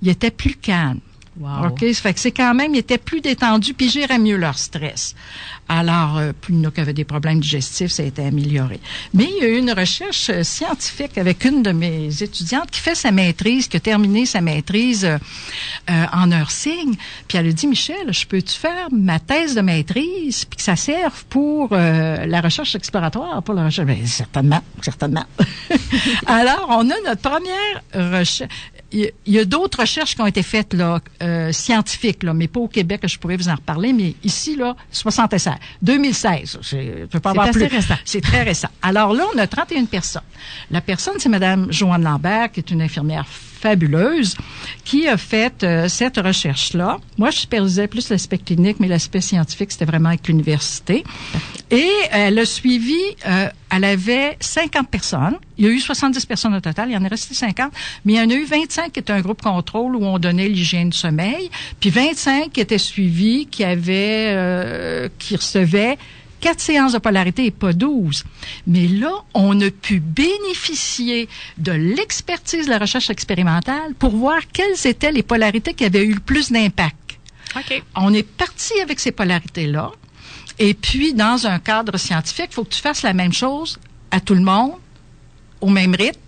[0.00, 1.00] il était plus calme.
[1.40, 1.68] Wow.
[1.68, 1.84] OK?
[1.94, 5.14] Ça fait que c'est quand même, ils étaient plus détendus puis géraient mieux leur stress.
[5.68, 8.24] Alors, euh, plus il y en a qui avaient des problèmes digestifs, ça a été
[8.24, 8.80] amélioré.
[9.14, 12.80] Mais il y a eu une recherche euh, scientifique avec une de mes étudiantes qui
[12.80, 15.18] fait sa maîtrise, qui a terminé sa maîtrise euh,
[15.90, 16.96] euh, en nursing.
[17.28, 20.76] Puis elle a dit, Michel, je peux-tu faire ma thèse de maîtrise puis que ça
[20.76, 23.86] serve pour euh, la recherche exploratoire, pour la recherche?
[23.86, 25.24] Ben, certainement, certainement.
[26.26, 28.50] Alors, on a notre première recherche.
[28.92, 32.60] Il y a- d'autres recherches qui ont été faites là, euh, scientifiques, là, mais pas
[32.60, 35.50] au Québec, je pourrais vous en reparler, mais ici, là, 76,
[35.80, 36.58] 2016.
[36.62, 37.68] Je ne peux pas avoir plus.
[38.04, 38.68] C'est très récent.
[38.82, 40.22] Alors là, on a 31 personnes.
[40.70, 43.24] La personne, c'est Madame Joanne Lambert, qui est une infirmière
[43.62, 44.36] fabuleuse,
[44.84, 46.98] qui a fait euh, cette recherche-là.
[47.16, 51.04] Moi, je supervisais plus l'aspect clinique, mais l'aspect scientifique, c'était vraiment avec l'université.
[51.70, 55.38] Et elle a suivi, euh, elle avait 50 personnes.
[55.56, 57.72] Il y a eu 70 personnes au total, il y en est resté 50,
[58.04, 60.48] mais il y en a eu 25 qui étaient un groupe contrôle où on donnait
[60.48, 65.96] l'hygiène du sommeil, puis 25 qui étaient suivis, qui avaient, euh, qui recevaient
[66.42, 68.24] quatre séances de polarité et pas 12.
[68.66, 74.86] Mais là, on a pu bénéficier de l'expertise de la recherche expérimentale pour voir quelles
[74.86, 77.18] étaient les polarités qui avaient eu le plus d'impact.
[77.56, 77.82] OK.
[77.96, 79.92] On est parti avec ces polarités-là.
[80.58, 83.78] Et puis, dans un cadre scientifique, il faut que tu fasses la même chose
[84.10, 84.72] à tout le monde,
[85.60, 86.20] au même rythme,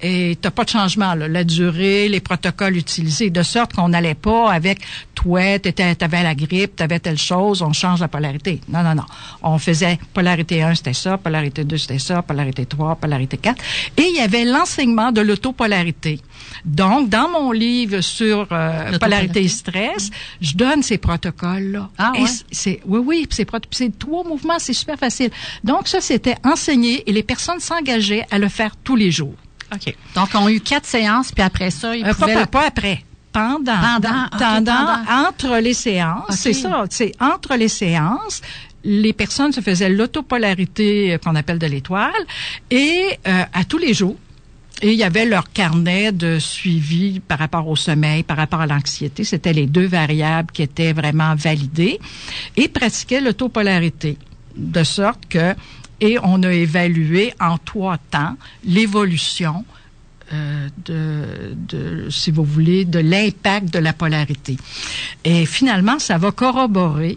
[0.00, 1.28] et t'as pas de changement, là.
[1.28, 4.80] La durée, les protocoles utilisés, de sorte qu'on n'allait pas avec
[5.14, 8.60] toi, t'avais la grippe, t'avais telle chose, on change la polarité.
[8.68, 9.04] Non, non, non.
[9.42, 13.62] On faisait polarité 1, c'était ça, polarité 2, c'était ça, polarité 3, polarité 4.
[13.96, 16.20] Et il y avait l'enseignement de l'autopolarité.
[16.64, 21.88] Donc, dans mon livre sur euh, polarité et stress, je donne ces protocoles-là.
[21.98, 22.28] Ah, ouais?
[22.52, 25.30] c'est, oui, oui, c'est, c'est trois mouvements, c'est super facile.
[25.64, 29.34] Donc, ça, c'était enseigné et les personnes s'engageaient à le faire tous les jours.
[29.74, 29.94] OK.
[30.14, 32.34] Donc, on a eu quatre séances, puis après ça, ils Euh, pouvaient...
[32.34, 33.04] pas, pas après.
[33.32, 35.28] Pendant, Pendant, pendant, pendant.
[35.28, 38.40] entre les séances, c'est ça, c'est entre les séances,
[38.82, 42.10] les personnes se faisaient l'autopolarité euh, qu'on appelle de l'étoile
[42.70, 44.16] et euh, à tous les jours.
[44.80, 48.66] Et il y avait leur carnet de suivi par rapport au sommeil, par rapport à
[48.66, 49.24] l'anxiété.
[49.24, 51.98] C'était les deux variables qui étaient vraiment validées.
[52.56, 54.16] Et pratiquaient l'autopolarité.
[54.56, 55.54] De sorte que,
[56.00, 59.64] et on a évalué en trois temps l'évolution
[60.32, 64.58] euh, de, de, si vous voulez, de l'impact de la polarité.
[65.24, 67.14] Et finalement, ça va corroborer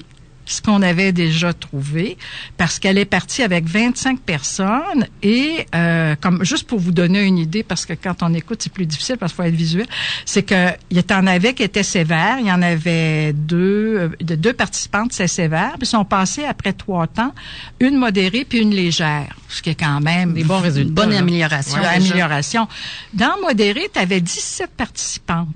[0.52, 2.18] ce qu'on avait déjà trouvé,
[2.58, 7.38] parce qu'elle est partie avec 25 personnes et euh, comme juste pour vous donner une
[7.38, 9.88] idée, parce que quand on écoute c'est plus difficile parce qu'il faut être visuel,
[10.26, 14.10] c'est que il y en avait qui étaient sévères, il y en avait deux, euh,
[14.22, 17.34] de deux participantes c'est sévère, puis ils sont passés après trois temps,
[17.80, 20.88] une modérée puis une légère, ce qui est quand même Des bons résultats.
[20.88, 21.80] Une bonne amélioration.
[21.82, 22.68] Ouais, amélioration.
[23.14, 25.48] Dans modéré, tu avais 17 participantes.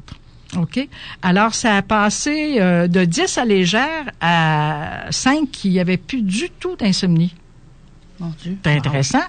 [0.57, 0.87] OK?
[1.21, 6.49] Alors, ça a passé euh, de 10 à légère à 5 qui n'avaient plus du
[6.49, 7.33] tout d'insomnie.
[8.19, 8.57] Mon Dieu.
[8.63, 9.23] C'est intéressant.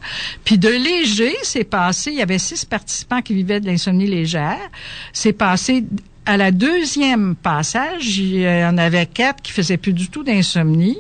[0.45, 4.71] Puis de léger, c'est passé, il y avait 6 participants qui vivaient de l'insomnie légère.
[5.13, 5.85] C'est passé
[6.25, 10.99] à la deuxième passage, il y en avait 4 qui faisaient plus du tout d'insomnie.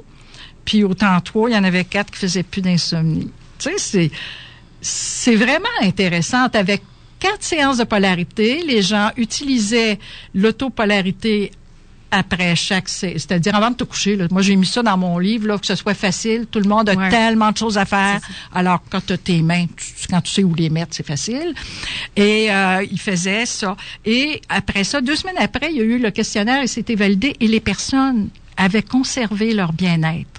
[0.64, 3.30] Puis au temps 3, il y en avait 4 qui faisaient plus d'insomnie.
[3.58, 4.10] Tu sais, c'est
[4.80, 6.46] c'est vraiment intéressant.
[6.52, 6.82] Avec
[7.18, 9.98] quatre séances de polarité, les gens utilisaient
[10.34, 11.52] l'autopolarité
[12.10, 14.14] après chaque, sé- c'est-à-dire avant de te coucher.
[14.16, 14.26] Là.
[14.30, 16.46] Moi, j'ai mis ça dans mon livre, là, que ce soit facile.
[16.50, 17.08] Tout le monde a Ouais.
[17.10, 18.20] tellement de choses à faire.
[18.54, 21.52] Alors, quand tu as tes mains, tu- quand tu sais où les mettre, c'est facile.
[22.14, 23.76] Et euh, il faisait ça.
[24.04, 27.34] Et après ça, deux semaines après, il y a eu le questionnaire et c'était validé
[27.40, 30.35] et les personnes avaient conservé leur bien-être.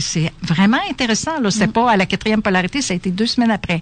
[0.00, 1.40] C'est- vraiment intéressant.
[1.40, 3.80] Là, c'est pas à la quatrième polarité, ça a été deux semaines après.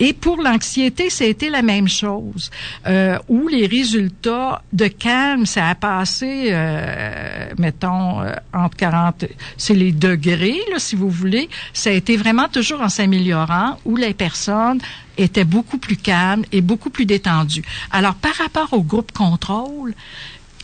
[0.00, 2.50] Et pour l'anxiété, ça a été la même chose.
[2.86, 9.24] Euh, où les résultats de calme, ça a passé, euh, mettons, euh, entre 40,
[9.56, 11.48] c'est les degrés, là, si vous voulez.
[11.72, 14.80] Ça a été vraiment toujours en s'améliorant, où les personnes
[15.18, 17.64] étaient beaucoup plus calmes et beaucoup plus détendues.
[17.90, 19.94] Alors, par rapport au groupe contrôle,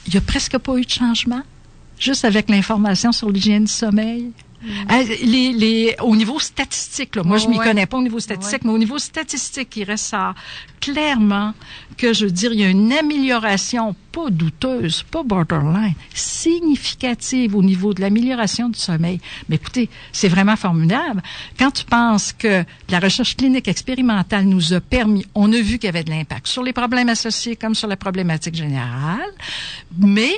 [0.07, 1.43] il y a presque pas eu de changement,
[1.99, 4.33] juste avec l'information sur l'hygiène du sommeil.
[4.61, 7.65] Les, les, au niveau statistique, là, moi je m'y Ouais.
[7.65, 10.35] connais pas au niveau statistique, mais au niveau statistique, il ressort
[10.81, 11.55] clairement
[11.97, 17.63] que je veux dire, il y a une amélioration pas douteuse, pas borderline, significative au
[17.63, 19.21] niveau de l'amélioration du sommeil.
[19.49, 21.23] Mais écoutez, c'est vraiment formidable.
[21.59, 25.85] Quand tu penses que la recherche clinique expérimentale nous a permis, on a vu qu'il
[25.87, 29.33] y avait de l'impact sur les problèmes associés comme sur la problématique générale,
[29.99, 30.33] mais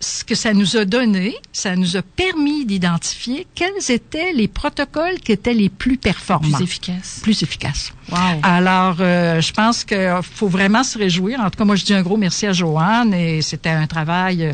[0.00, 5.18] ce que ça nous a donné, ça nous a permis d'identifier quels étaient les protocoles
[5.20, 7.20] qui étaient les plus performants, Plus efficace.
[7.22, 7.92] plus efficaces.
[8.10, 8.18] Wow.
[8.42, 11.40] Alors, euh, je pense qu'il faut vraiment se réjouir.
[11.40, 14.44] En tout cas, moi, je dis un gros merci à Joanne et c'était un travail
[14.44, 14.52] euh,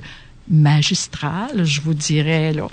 [0.49, 2.67] magistral, je vous dirais là.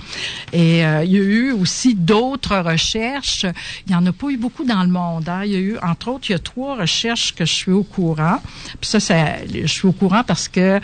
[0.54, 3.46] Et euh, il y a eu aussi d'autres recherches.
[3.88, 5.28] Il y en a pas eu beaucoup dans le monde.
[5.30, 5.42] hein.
[5.46, 7.84] Il y a eu, entre autres, il y a trois recherches que je suis au
[7.84, 8.42] courant.
[8.80, 9.16] Puis ça, ça
[9.52, 10.80] je suis au courant parce que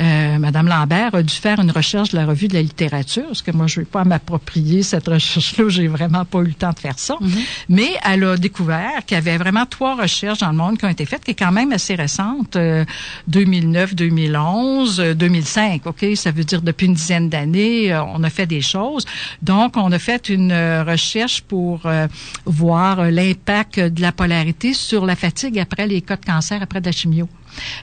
[0.00, 3.42] euh, Madame Lambert a dû faire une recherche de la revue de la littérature, parce
[3.42, 6.72] que moi, je ne vais pas m'approprier cette recherche-là, j'ai vraiment pas eu le temps
[6.72, 7.16] de faire ça.
[7.68, 10.90] Mais elle a découvert qu'il y avait vraiment trois recherches dans le monde qui ont
[10.90, 12.84] été faites, qui est quand même assez récente, euh,
[13.28, 16.04] 2009, 2011, euh, 2005, OK?
[16.14, 19.04] Ça veut dire depuis une dizaine d'années, euh, on a fait des choses.
[19.42, 21.82] Donc, on a fait une euh, recherche pour
[22.44, 26.86] voir l'impact de la polarité sur la fatigue après les cas de cancer, après de
[26.86, 27.28] la chimio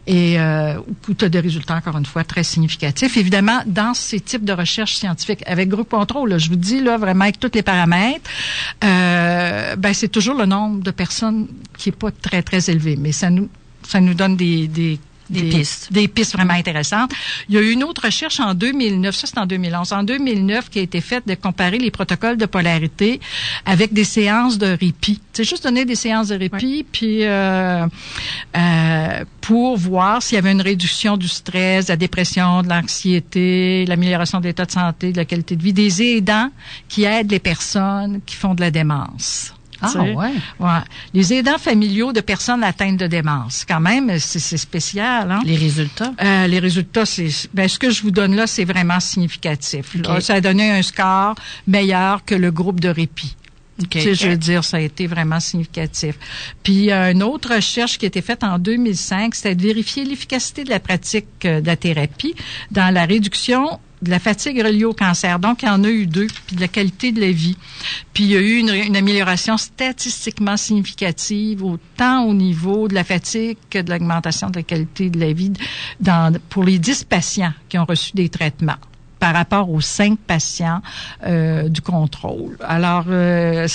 [0.07, 3.17] et euh, où tu as des résultats, encore une fois, très significatifs.
[3.17, 7.23] Évidemment, dans ces types de recherches scientifiques, avec groupe contrôle, je vous dis, là, vraiment,
[7.23, 8.29] avec tous les paramètres,
[8.83, 13.11] euh, ben, c'est toujours le nombre de personnes qui est pas très, très élevé, mais
[13.11, 13.49] ça nous,
[13.83, 14.99] ça nous donne des, des
[15.31, 15.91] Des pistes.
[15.91, 17.11] Des pistes vraiment intéressantes.
[17.47, 20.69] Il y a eu une autre recherche en 2009, ça c'est en 2011, en 2009
[20.69, 23.19] qui a été faite de comparer les protocoles de polarité
[23.65, 25.21] avec des séances de répit.
[25.33, 27.87] C'est juste donner des séances de répit, puis euh,
[28.55, 33.85] euh, pour voir s'il y avait une réduction du stress, de la dépression, de l'anxiété,
[33.87, 36.49] l'amélioration de l'état de santé, de la qualité de vie, des aidants
[36.89, 39.53] qui aident les personnes qui font de la démence.
[39.81, 40.31] Ah, ouais.
[40.59, 40.79] Ouais.
[41.13, 43.65] Les aidants familiaux de personnes atteintes de démence.
[43.67, 45.31] Quand même, c'est spécial.
[45.31, 45.41] Hein?
[45.45, 46.13] Les résultats?
[46.21, 49.95] Euh, les résultats, c'est ben, ce que je vous donne là, c'est vraiment significatif.
[49.95, 50.21] là.
[50.21, 51.35] Ça a donné un score
[51.67, 53.35] meilleur que le groupe de répit.
[53.93, 56.15] Je veux dire, ça a été vraiment significatif.
[56.63, 60.69] Puis, une autre recherche qui a été faite en 2005, c'était de vérifier l'efficacité de
[60.69, 62.35] la pratique euh, de la thérapie
[62.71, 65.37] dans la réduction de la fatigue reliée au cancer.
[65.37, 67.55] Donc, il y en a eu deux, puis de la qualité de la vie.
[68.13, 73.03] Puis, il y a eu une, une amélioration statistiquement significative, autant au niveau de la
[73.03, 75.53] fatigue que de l'augmentation de la qualité de la vie
[75.99, 78.77] dans, pour les 10 patients qui ont reçu des traitements
[79.21, 80.81] par rapport aux cinq patients
[81.27, 82.57] euh, du contrôle.
[82.63, 83.67] Alors, euh,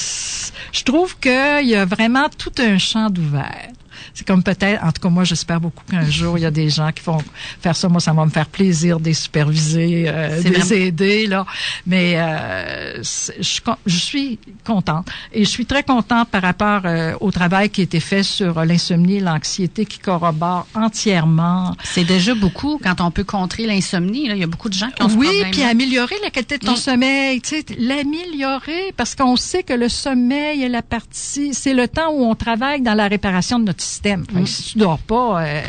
[0.72, 3.70] je trouve qu'il y a vraiment tout un champ d'ouvert.
[4.14, 6.68] C'est comme peut-être, en tout cas moi j'espère beaucoup qu'un jour il y a des
[6.70, 7.18] gens qui vont
[7.60, 7.88] faire ça.
[7.88, 11.46] Moi ça va me faire plaisir de les superviser, euh, de les aider là.
[11.86, 16.82] Mais euh, je, suis con- je suis contente et je suis très contente par rapport
[16.84, 22.04] euh, au travail qui a été fait sur l'insomnie et l'anxiété qui corrobore entièrement C'est
[22.04, 24.28] déjà beaucoup quand on peut contrer l'insomnie.
[24.28, 24.34] là.
[24.34, 26.72] Il y a beaucoup de gens qui ont oui, puis améliorer la qualité de ton
[26.72, 26.76] Mm.
[26.76, 31.88] sommeil, tu sais, l'améliorer parce qu'on sait que le sommeil est la partie, c'est le
[31.88, 34.24] temps où on travaille dans la réparation de notre système.
[34.46, 35.62] Si tu dors pas, euh,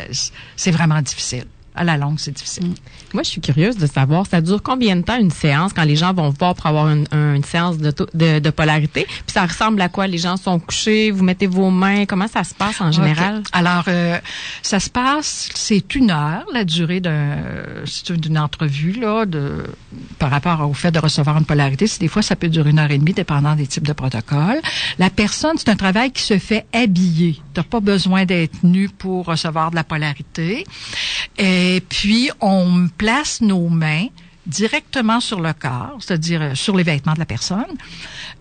[0.56, 1.46] c'est vraiment difficile.
[1.78, 2.72] À la longue, c'est difficile.
[3.14, 5.94] Moi, je suis curieuse de savoir, ça dure combien de temps une séance quand les
[5.94, 9.04] gens vont voir pour avoir une, un- une séance de, to- de, de polarité?
[9.08, 10.08] Puis ça ressemble à quoi?
[10.08, 13.42] Les gens sont couchés, vous mettez vos mains, comment ça se passe en général?
[13.52, 14.18] Alors, euh,
[14.62, 17.36] ça se passe, c'est une heure, la durée d'un,
[18.10, 19.64] d'une entrevue, là, de,
[20.18, 21.86] par rapport au fait de recevoir une polarité.
[21.86, 24.60] C'est des fois, ça peut durer une heure et demie, dépendant des types de protocoles.
[24.98, 27.40] La personne, c'est un travail qui se fait habiller.
[27.54, 30.64] T'as pas besoin d'être nu pour recevoir de la polarité.
[31.38, 34.06] Et puis, on place nos mains
[34.46, 37.76] directement sur le corps, c'est-à-dire euh, sur les vêtements de la personne,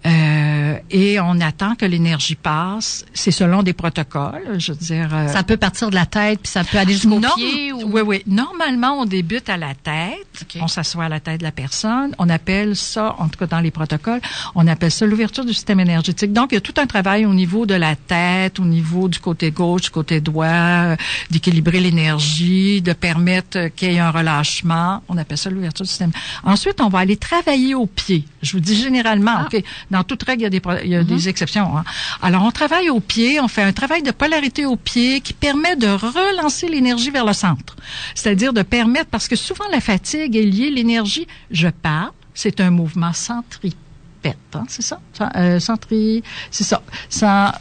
[0.05, 3.05] euh, et on attend que l'énergie passe.
[3.13, 5.10] C'est selon des protocoles, je veux dire.
[5.13, 7.73] euh, Ça peut partir de la tête, puis ça peut aller jusqu'au pied.
[7.73, 7.81] Ou...
[7.91, 8.23] Oui, oui.
[8.27, 10.45] Normalement, on débute à la tête.
[10.62, 12.13] On s'assoit à la tête de la personne.
[12.19, 14.21] On appelle ça, en tout cas dans les protocoles,
[14.55, 16.31] on appelle ça l'ouverture du système énergétique.
[16.31, 19.19] Donc, il y a tout un travail au niveau de la tête, au niveau du
[19.19, 20.95] côté gauche, du côté droit, euh,
[21.31, 25.01] d'équilibrer l'énergie, de permettre euh, qu'il y ait un relâchement.
[25.10, 26.12] On appelle ça l'ouverture du système.
[26.43, 28.25] Ensuite, on va aller travailler au pied.
[28.41, 29.47] Je vous dis généralement, Ah.
[29.52, 31.78] OK, dans toute règle, il y a des, il y a des exceptions.
[31.78, 31.84] hein.
[32.21, 35.76] Alors, on travaille au pied, on fait un travail de polarité au pied qui permet
[35.76, 37.76] de relancer l'énergie vers le centre.
[38.13, 42.69] C'est-à-dire de permettre, parce que souvent la fatigue est liée, l'énergie, je parle, c'est un
[42.69, 45.00] mouvement centripète, hein, c'est ça?
[45.36, 46.21] Euh, centri,
[46.52, 46.82] c'est ça.
[47.10, 47.52] Sans,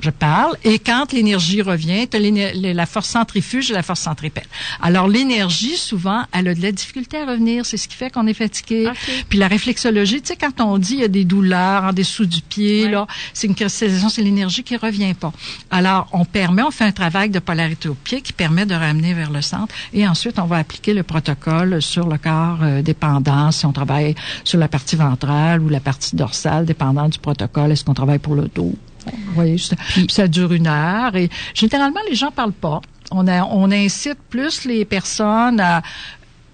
[0.00, 4.48] je parle, et quand l'énergie revient, tu as la force centrifuge et la force centripète.
[4.82, 7.64] Alors, l'énergie, souvent, elle a de la difficulté à revenir.
[7.64, 8.90] C'est ce qui fait qu'on est fatigué.
[9.28, 12.26] Puis la réflexologie, tu sais, quand on dit il y a des douleurs en dessous
[12.26, 12.90] du pied, Ouais.
[12.90, 15.32] là, c'est une cristallisation, c'est l'énergie qui revient pas.
[15.70, 19.14] Alors, on permet, on fait un travail de polarité au pied qui permet de ramener
[19.14, 19.74] vers le centre.
[19.92, 24.14] Et ensuite, on va appliquer le protocole sur le corps euh, dépendant, si on travaille
[24.44, 27.72] sur la partie ventrale ou la partie dorsale, dépendant du protocole.
[27.72, 28.74] Est-ce qu'on travaille pour le dos?
[29.12, 31.14] Vous voyez, ça, puis ça dure une heure.
[31.16, 32.80] Et généralement, les gens parlent pas.
[33.10, 35.82] On, a, on incite plus les personnes à,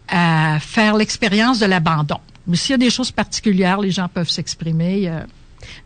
[0.08, 2.18] à faire l'expérience de l'abandon.
[2.46, 5.08] Mais s'il y a des choses particulières, les gens peuvent s'exprimer.
[5.08, 5.20] euh,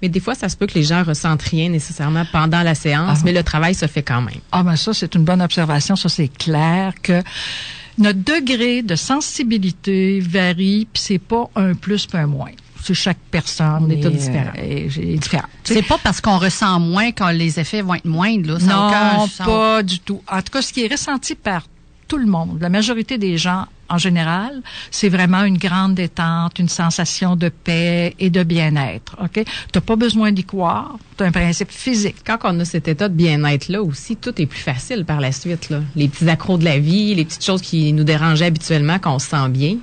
[0.02, 3.18] Mais des fois, ça se peut que les gens ressentent rien nécessairement pendant la séance,
[3.20, 3.22] Ah.
[3.24, 4.40] mais le travail se fait quand même.
[4.50, 5.94] Ah ben ça, c'est une bonne observation.
[5.96, 7.22] Ça, c'est clair que
[7.98, 12.50] notre degré de sensibilité varie, puis c'est pas un plus puis un moins.
[12.86, 13.86] C'est chaque personne.
[13.86, 15.48] On est tous est, euh, est- différent.
[15.64, 18.54] C'est pas parce qu'on ressent moins que les effets vont être moindres.
[18.54, 18.60] Là.
[18.60, 20.22] Ça a aucun Non, pas du tout.
[20.30, 21.62] En tout cas, ce qui est ressenti par
[22.06, 26.68] tout le monde, la majorité des gens en général, c'est vraiment une grande détente, une
[26.68, 29.16] sensation de paix et de bien-être.
[29.22, 30.96] Ok, t'as pas besoin d'y croire.
[31.16, 32.16] T'as un principe physique.
[32.24, 35.32] Quand on a cet état de bien-être là aussi, tout est plus facile par la
[35.32, 35.70] suite.
[35.70, 35.80] Là.
[35.94, 39.18] Les petits accros de la vie, les petites choses qui nous dérangeaient habituellement, quand on
[39.18, 39.76] se sent bien,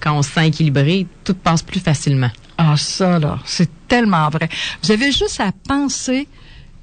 [0.00, 2.30] quand on se sent équilibré, tout passe plus facilement.
[2.58, 4.48] Ah, ça, là, c'est tellement vrai.
[4.82, 6.28] Vous avez juste à penser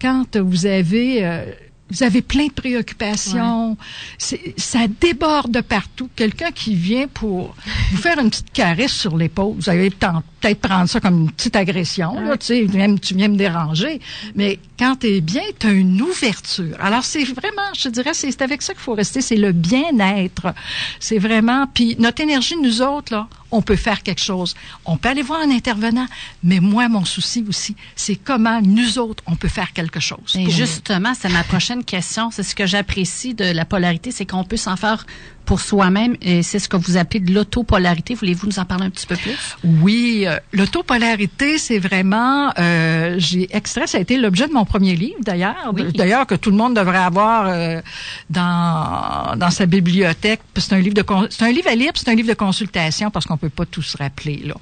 [0.01, 1.45] quand vous avez, euh,
[1.89, 3.77] vous avez plein de préoccupations,
[4.17, 6.09] ça déborde de partout.
[6.15, 7.55] Quelqu'un qui vient pour
[7.91, 10.07] vous faire une petite caresse sur l'épaule, vous allez peut-
[10.41, 13.37] peut-être prendre ça comme une petite agression, là, tu sais, tu viens, tu viens me
[13.37, 13.99] déranger.
[14.35, 16.75] Mais quand tu es bien, tu as une ouverture.
[16.79, 20.53] Alors, c'est vraiment, je dirais, c'est avec ça qu'il faut rester, c'est le bien-être.
[20.99, 24.55] C'est vraiment, puis notre énergie, nous autres, là, on peut faire quelque chose.
[24.85, 26.07] On peut aller voir un intervenant,
[26.43, 30.35] mais moi, mon souci aussi, c'est comment nous autres, on peut faire quelque chose.
[30.35, 32.29] Et justement, c'est ma prochaine question.
[32.31, 35.05] C'est ce que j'apprécie de la polarité, c'est qu'on peut s'en faire
[35.47, 36.15] pour soi-même.
[36.21, 38.13] Et c'est ce que vous appelez de l'autopolarité.
[38.13, 39.31] Voulez-vous nous en parler un petit peu plus?
[39.63, 44.95] Oui, euh, l'autopolarité, c'est vraiment, euh, j'ai extrait, ça a été l'objet de mon premier
[44.95, 45.91] livre d'ailleurs, Oui.
[45.93, 47.81] d'ailleurs que tout le monde devrait avoir euh,
[48.29, 50.41] dans dans sa bibliothèque.
[50.57, 53.25] C'est un livre de c'est un livre à lire, c'est un livre de consultation parce
[53.25, 54.55] qu'on peut pas tout se rappeler là.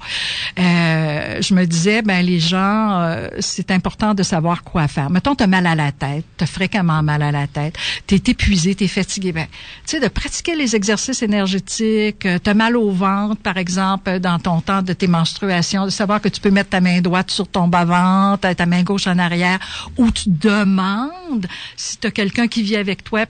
[0.58, 5.10] Euh, je me disais, ben les gens, euh, c'est important de savoir quoi faire.
[5.10, 8.88] Mettons, t'as mal à la tête, t'as fréquemment mal à la tête, t'es épuisé, t'es
[8.88, 9.46] fatigué, ben
[9.84, 14.18] tu sais de pratiquer les exercices énergétiques, euh, t'as mal au ventre par exemple euh,
[14.20, 17.30] dans ton temps de tes menstruations, de savoir que tu peux mettre ta main droite
[17.30, 19.58] sur ton bas-ventre, ta main gauche en arrière,
[19.96, 21.46] ou tu demandes
[21.76, 23.24] si t'as quelqu'un qui vit avec toi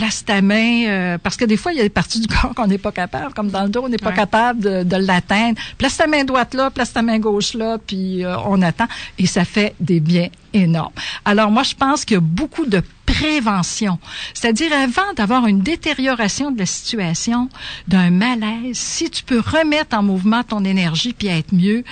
[0.00, 2.54] place ta main, euh, parce que des fois, il y a des parties du corps
[2.54, 4.16] qu'on n'est pas capable, comme dans le dos, on n'est pas Ouais.
[4.16, 5.58] capable de, de l'atteindre.
[5.76, 8.86] Place ta main droite là, place ta main gauche là, puis euh, on attend,
[9.18, 10.92] et ça fait des biens énormes.
[11.26, 13.98] Alors moi, je pense qu'il y a beaucoup de prévention.
[14.32, 17.48] C'est-à-dire, avant d'avoir une détérioration de la situation,
[17.86, 21.84] d'un malaise, si tu peux remettre en mouvement ton énergie puis être mieux,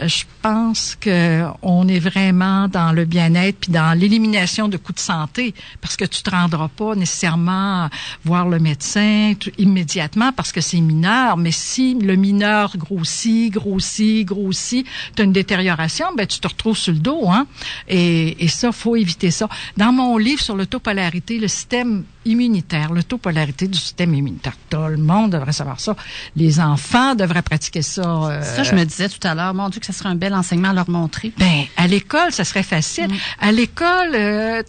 [0.00, 4.98] je pense que on est vraiment dans le bien-être puis dans l'élimination de coûts de
[4.98, 7.88] santé parce que tu te rendras pas nécessairement
[8.24, 11.36] voir le médecin immédiatement parce que c'est mineur.
[11.36, 16.78] Mais si le mineur grossit grossit grossit tu as une détérioration ben tu te retrouves
[16.78, 17.46] sur le dos hein.
[17.88, 19.48] Et, et ça faut éviter ça.
[19.76, 25.32] Dans mon livre sur l'autopolarité le système immunitaire l'autopolarité du système immunitaire tout le monde
[25.32, 25.96] devrait savoir ça
[26.36, 29.80] les enfants devraient pratiquer ça euh, Ça, je me disais tout à l'heure, mon Dieu,
[29.80, 31.32] que ça serait un bel enseignement à leur montrer.
[31.38, 33.08] ben, à l'école, ça serait facile.
[33.40, 34.62] À l'école, euh,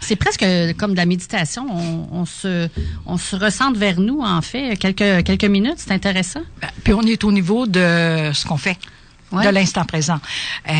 [0.00, 0.44] C'est presque
[0.76, 1.66] comme de la méditation.
[1.70, 2.68] On, on se,
[3.06, 5.76] on se ressente vers nous, en fait, quelques, quelques minutes.
[5.78, 6.42] C'est intéressant.
[6.60, 8.78] Ben, Puis on est au niveau de ce qu'on fait.
[9.34, 9.44] Ouais.
[9.46, 10.20] de l'instant présent.
[10.68, 10.72] Euh,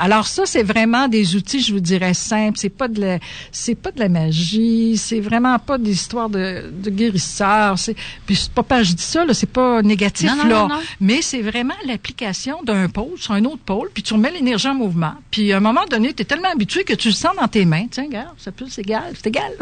[0.00, 2.58] alors ça, c'est vraiment des outils, je vous dirais simples.
[2.58, 3.18] C'est pas de la,
[3.52, 4.96] c'est pas de la magie.
[4.96, 7.78] C'est vraiment pas des histoires de, de guérisseurs.
[7.78, 7.94] C'est,
[8.26, 10.80] puis c'est pas je dis ça là, c'est pas négatif Non, non, là, non, non.
[11.00, 14.74] mais c'est vraiment l'application d'un pôle sur un autre pôle, puis tu remets l'énergie en
[14.74, 15.14] mouvement.
[15.30, 17.64] Puis à un moment donné, tu es tellement habitué que tu le sens dans tes
[17.64, 17.86] mains.
[17.90, 19.52] Tiens, regarde, ça peut, c'est égal, c'est égal.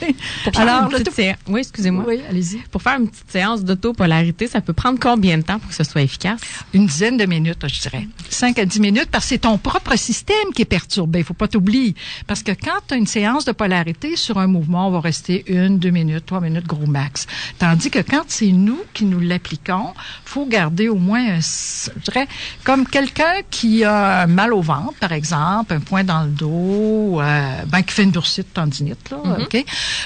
[0.56, 2.04] Alors, sé- Oui, excusez-moi.
[2.06, 2.58] oui, allez-y.
[2.70, 5.84] Pour faire une petite séance d'autopolarité, ça peut prendre combien de temps pour que ce
[5.84, 6.40] soit efficace?
[6.72, 7.89] Une dizaine de minutes, je dirais.
[8.28, 11.20] 5 à 10 minutes, parce que c'est ton propre système qui est perturbé.
[11.20, 11.94] Il faut pas t'oublier.
[12.26, 15.44] Parce que quand tu as une séance de polarité sur un mouvement, on va rester
[15.46, 17.26] une, deux minutes, trois minutes, gros max.
[17.58, 22.28] Tandis que quand c'est nous qui nous l'appliquons, faut garder au moins, un, je dirais,
[22.64, 27.20] comme quelqu'un qui a un mal au ventre, par exemple, un point dans le dos,
[27.20, 29.64] euh, ben, qui fait une bursite tendinite, là, OK?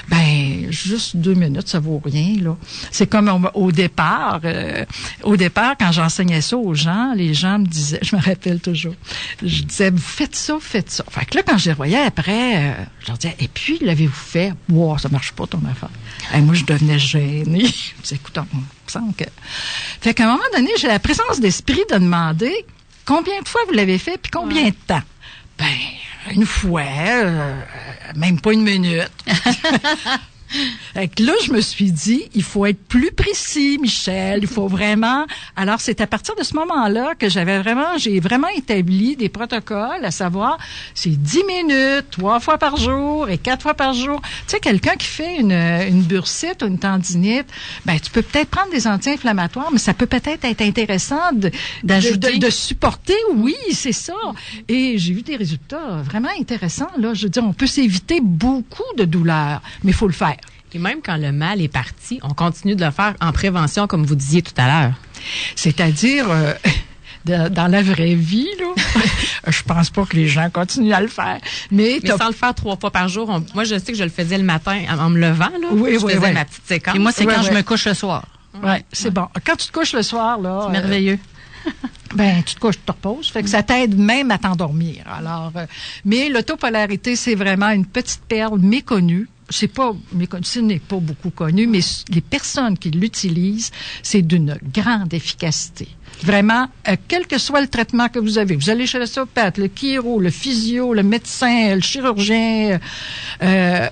[0.09, 2.55] Ben, juste deux minutes, ça vaut rien, là.
[2.91, 4.85] C'est comme au, au départ, euh,
[5.23, 7.67] au départ, quand j'enseignais ça aux gens, les gens me
[8.01, 8.95] je me rappelle toujours,
[9.41, 11.03] je disais, vous faites ça, vous faites ça.
[11.09, 14.13] Fait que là, quand je les revoyais après, euh, je leur disais, et puis, l'avez-vous
[14.13, 14.53] fait?
[14.69, 15.89] Wow, ça marche pas, ton affaire.
[16.33, 17.65] Et moi, je devenais gênée.
[17.97, 18.45] je disais, écoute, on
[18.87, 19.25] semble que...
[20.01, 22.65] Fait qu'à un moment donné, j'ai la présence d'esprit de demander,
[23.05, 25.03] combien de fois vous l'avez fait, puis combien de temps?
[25.57, 25.67] Ben,
[26.33, 27.61] une fois, euh,
[28.15, 29.11] même pas une minute.
[30.93, 34.39] Fait que là, je me suis dit, il faut être plus précis, Michel.
[34.41, 35.25] Il faut vraiment.
[35.55, 40.03] Alors, c'est à partir de ce moment-là que j'avais vraiment, j'ai vraiment établi des protocoles,
[40.03, 40.57] à savoir,
[40.93, 44.21] c'est 10 minutes, trois fois par jour et quatre fois par jour.
[44.21, 47.47] Tu sais, quelqu'un qui fait une, une bursite ou une tendinite,
[47.85, 51.51] ben, tu peux peut-être prendre des anti-inflammatoires, mais ça peut peut-être être intéressant de,
[51.83, 52.37] D'ajouter.
[52.37, 53.15] de, de supporter.
[53.35, 54.13] Oui, c'est ça.
[54.67, 56.89] Et j'ai eu des résultats vraiment intéressants.
[56.97, 60.37] Là, je veux dire, on peut s'éviter beaucoup de douleurs, mais il faut le faire.
[60.75, 64.05] Et même quand le mal est parti, on continue de le faire en prévention, comme
[64.05, 64.93] vous disiez tout à l'heure.
[65.55, 66.53] C'est-à-dire, euh,
[67.25, 68.83] dans la vraie vie, là,
[69.47, 71.39] je pense pas que les gens continuent à le faire.
[71.71, 74.03] Mais, Mais sans le faire trois fois par jour, on- moi, je sais que je
[74.03, 75.47] le faisais le matin en, en me levant.
[75.49, 76.33] Là, Oui, je oui, faisais oui.
[76.33, 76.95] ma petite séquence.
[76.95, 78.25] Et moi, c'est quand je me couche le soir.
[78.61, 79.27] ouais, c'est bon.
[79.45, 81.19] Quand tu te couches le soir, là, C'est euh, merveilleux.
[82.15, 83.29] ben tu te couches, tu te reposes.
[83.29, 85.05] Fait que ça t'aide même à t'endormir.
[85.09, 85.65] Alors, euh,
[86.03, 89.29] mais l'autopolarité, c'est vraiment une petite perle méconnue.
[89.49, 91.79] C'est pas méconnu, ce n'est pas beaucoup connu, mais
[92.09, 93.71] les personnes qui l'utilisent,
[94.01, 95.87] c'est d'une grande efficacité.
[96.23, 99.69] Vraiment, euh, quel que soit le traitement que vous avez, vous allez chez l'ostéopathe, le
[99.73, 102.79] chiro, le physio, le médecin, le chirurgien,
[103.43, 103.89] euh,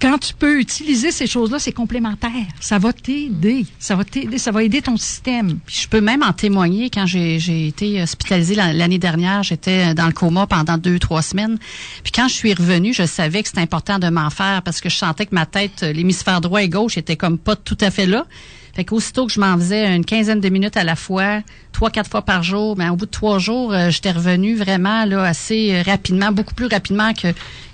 [0.00, 2.30] quand tu peux utiliser ces choses-là, c'est complémentaire.
[2.60, 3.66] Ça va t'aider.
[3.78, 4.38] Ça va t'aider.
[4.38, 5.58] Ça va aider ton système.
[5.66, 10.12] Je peux même en témoigner quand j'ai été hospitalisée l'an- l'année dernière, j'étais dans le
[10.12, 11.58] coma pendant deux trois semaines.
[12.02, 14.88] Puis quand je suis revenue, je savais que c'était important de m'en faire parce que
[14.88, 18.06] je sentais que ma tête, l'hémisphère droit et gauche était comme pas tout à fait
[18.06, 18.26] là.
[18.74, 21.40] Fait qu'aussitôt que je m'en faisais une quinzaine de minutes à la fois,
[21.72, 25.04] trois, quatre fois par jour, mais au bout de trois jours, euh, j'étais revenue vraiment
[25.04, 27.28] là assez rapidement, beaucoup plus rapidement que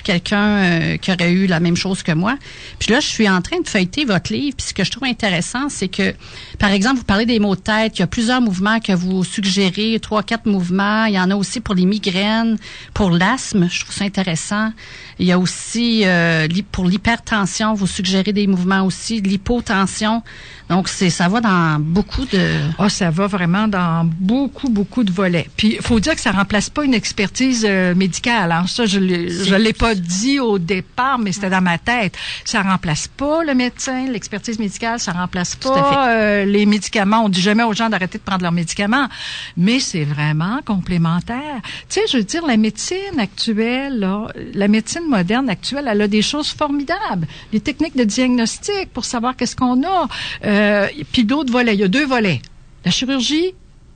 [0.07, 2.37] quelqu'un euh, qui aurait eu la même chose que moi.
[2.79, 4.57] Puis là, je suis en train de feuilleter votre livre.
[4.57, 6.15] Puis ce que je trouve intéressant, c'est que,
[6.61, 7.99] par exemple, vous parlez des maux de tête.
[7.99, 11.07] Il y a plusieurs mouvements que vous suggérez, trois, quatre mouvements.
[11.07, 12.57] Il y en a aussi pour les migraines,
[12.95, 13.69] pour l'asthme.
[13.69, 14.71] Je trouve ça intéressant.
[15.19, 20.23] Il y a aussi euh, pour l'hypertension, vous suggérez des mouvements aussi, l'hypotension.
[20.69, 22.61] Donc, c'est ça va dans beaucoup de...
[22.79, 25.49] Ah, ça va vraiment dans beaucoup, beaucoup de volets.
[25.57, 28.53] Puis, il faut dire que ça remplace pas une expertise euh, médicale.
[28.53, 28.64] Hein.
[28.66, 32.16] Ça, je ne l'ai pas dit au départ, mais c'était dans ma tête.
[32.45, 37.24] Ça remplace pas le médecin, l'expertise médicale, ça remplace pas euh, les médicaments.
[37.24, 39.09] On dit jamais aux gens d'arrêter de prendre leurs médicaments,
[39.57, 41.61] mais c'est vraiment complémentaire.
[41.89, 46.09] Tu sais, je veux dire, la médecine actuelle, là, la médecine moderne actuelle, elle a
[46.09, 47.26] des choses formidables.
[47.53, 50.09] Les techniques de diagnostic pour savoir qu'est-ce qu'on a.
[50.45, 51.74] Euh, puis d'autres volets.
[51.74, 52.41] Il y a deux volets.
[52.84, 53.55] La chirurgie,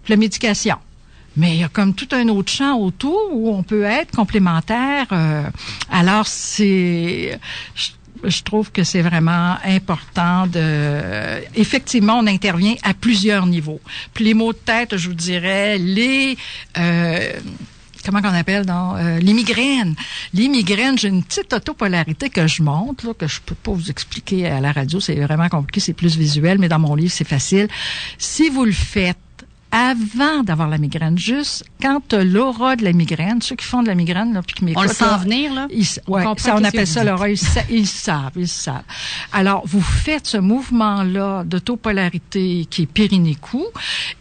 [0.09, 0.77] la médication.
[1.37, 5.07] Mais il y a comme tout un autre champ autour où on peut être complémentaire.
[5.13, 5.43] Euh,
[5.91, 7.39] alors, c'est...
[7.75, 11.41] Je, trouve que c'est vraiment important de...
[11.55, 13.81] effectivement, on intervient à plusieurs niveaux.
[14.13, 16.37] Puis les mots de tête, je vous dirais, les...
[16.77, 17.33] Euh,
[18.05, 19.95] comment qu'on appelle dans euh, les migraines.
[20.35, 23.91] Les migraines, j'ai une petite autopolarité que je montre, là, que je peux pas vous
[23.91, 27.29] expliquer à la radio, c'est vraiment compliqué, c'est plus visuel, mais dans mon livre, c'est
[27.29, 27.69] facile.
[28.19, 29.17] Si vous le faites
[29.73, 33.89] avant d'avoir la migraine, juste quand tu l'aura de la migraine, ceux qui font de
[33.89, 34.85] la migraine, là, puis qui m'écoutent...
[34.85, 35.69] On le sent venir, là?
[35.71, 37.39] Ils, ouais, on, ça, on appelle ça l'aura, ils,
[37.71, 38.83] ils, savent, ils savent.
[39.33, 43.65] Alors, vous faites ce mouvement-là d'autopolarité qui est périnécou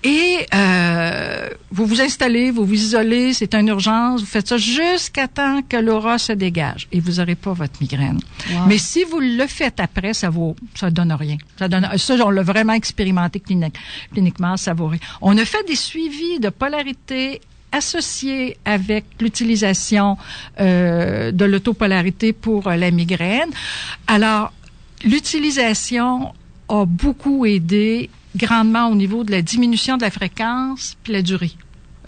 [0.04, 5.28] et euh, vous vous installez, vous vous isolez, c'est une urgence, vous faites ça jusqu'à
[5.28, 8.20] temps que l'aura se dégage et vous n'aurez pas votre migraine.
[8.68, 11.38] Mais si vous le faites après, ça vaut, ça donne rien.
[11.58, 13.76] Ça donne, ça, on l'a vraiment expérimenté clinique,
[14.12, 15.00] cliniquement, ça vaut rien.
[15.22, 20.18] On a fait des suivis de polarité associés avec l'utilisation
[20.60, 23.50] euh, de l'autopolarité pour euh, la migraine.
[24.08, 24.52] Alors,
[25.04, 26.34] l'utilisation
[26.68, 31.52] a beaucoup aidé grandement au niveau de la diminution de la fréquence puis la durée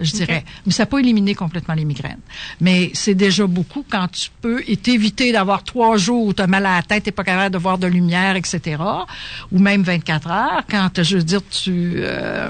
[0.04, 0.44] je dirais.
[0.66, 2.20] Mais ça peut éliminer complètement les migraines.
[2.60, 6.48] Mais c'est déjà beaucoup quand tu peux et t'éviter d'avoir trois jours où tu as
[6.48, 8.82] mal à la tête, t'es pas capable de voir de lumière, etc.
[9.52, 11.94] Ou même 24 heures, quand, je veux dire, tu...
[11.98, 12.50] Euh,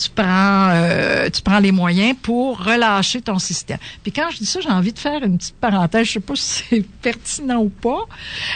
[0.00, 3.78] tu prends, euh, tu prends les moyens pour relâcher ton système.
[4.02, 6.34] Puis quand je dis ça, j'ai envie de faire une petite parenthèse, je sais pas
[6.36, 8.06] si c'est pertinent ou pas,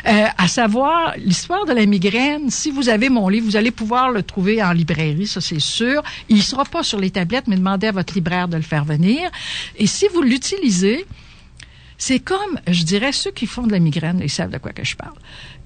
[0.06, 2.50] euh, à savoir l'histoire de la migraine.
[2.50, 6.02] Si vous avez mon livre, vous allez pouvoir le trouver en librairie, ça c'est sûr.
[6.30, 9.30] Il sera pas sur les tablettes, mais demandez à votre libraire de le faire venir.
[9.76, 11.04] Et si vous l'utilisez,
[11.98, 14.96] c'est comme, je dirais, ceux qui font de la migraine, ils savent de quoi je
[14.96, 15.14] parle.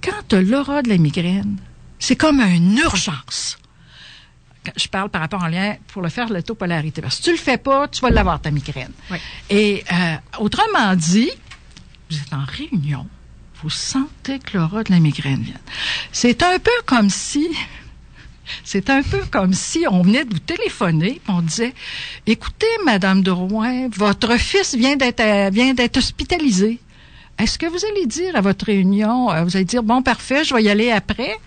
[0.02, 1.56] Quand tu l'aura de la migraine,
[1.98, 3.58] c'est comme une urgence
[4.76, 7.00] je parle par rapport en lien pour le faire l'autopolarité.
[7.00, 8.92] Parce que si tu le fais pas, tu vas l'avoir, ta migraine.
[9.50, 11.30] Et euh, autrement dit,
[12.10, 13.06] vous êtes en réunion,
[13.62, 15.60] vous sentez que l'aura de la migraine vient.
[16.12, 17.48] C'est un peu comme si,
[18.64, 21.74] c'est un peu comme si on venait de vous téléphoner, et on disait,
[22.26, 26.78] écoutez, Madame de Rouen, votre fils vient d'être, euh, vient d'être hospitalisé.
[27.38, 30.54] Est-ce que vous allez dire à votre réunion, euh, vous allez dire, bon, parfait, je
[30.54, 31.38] vais y aller après?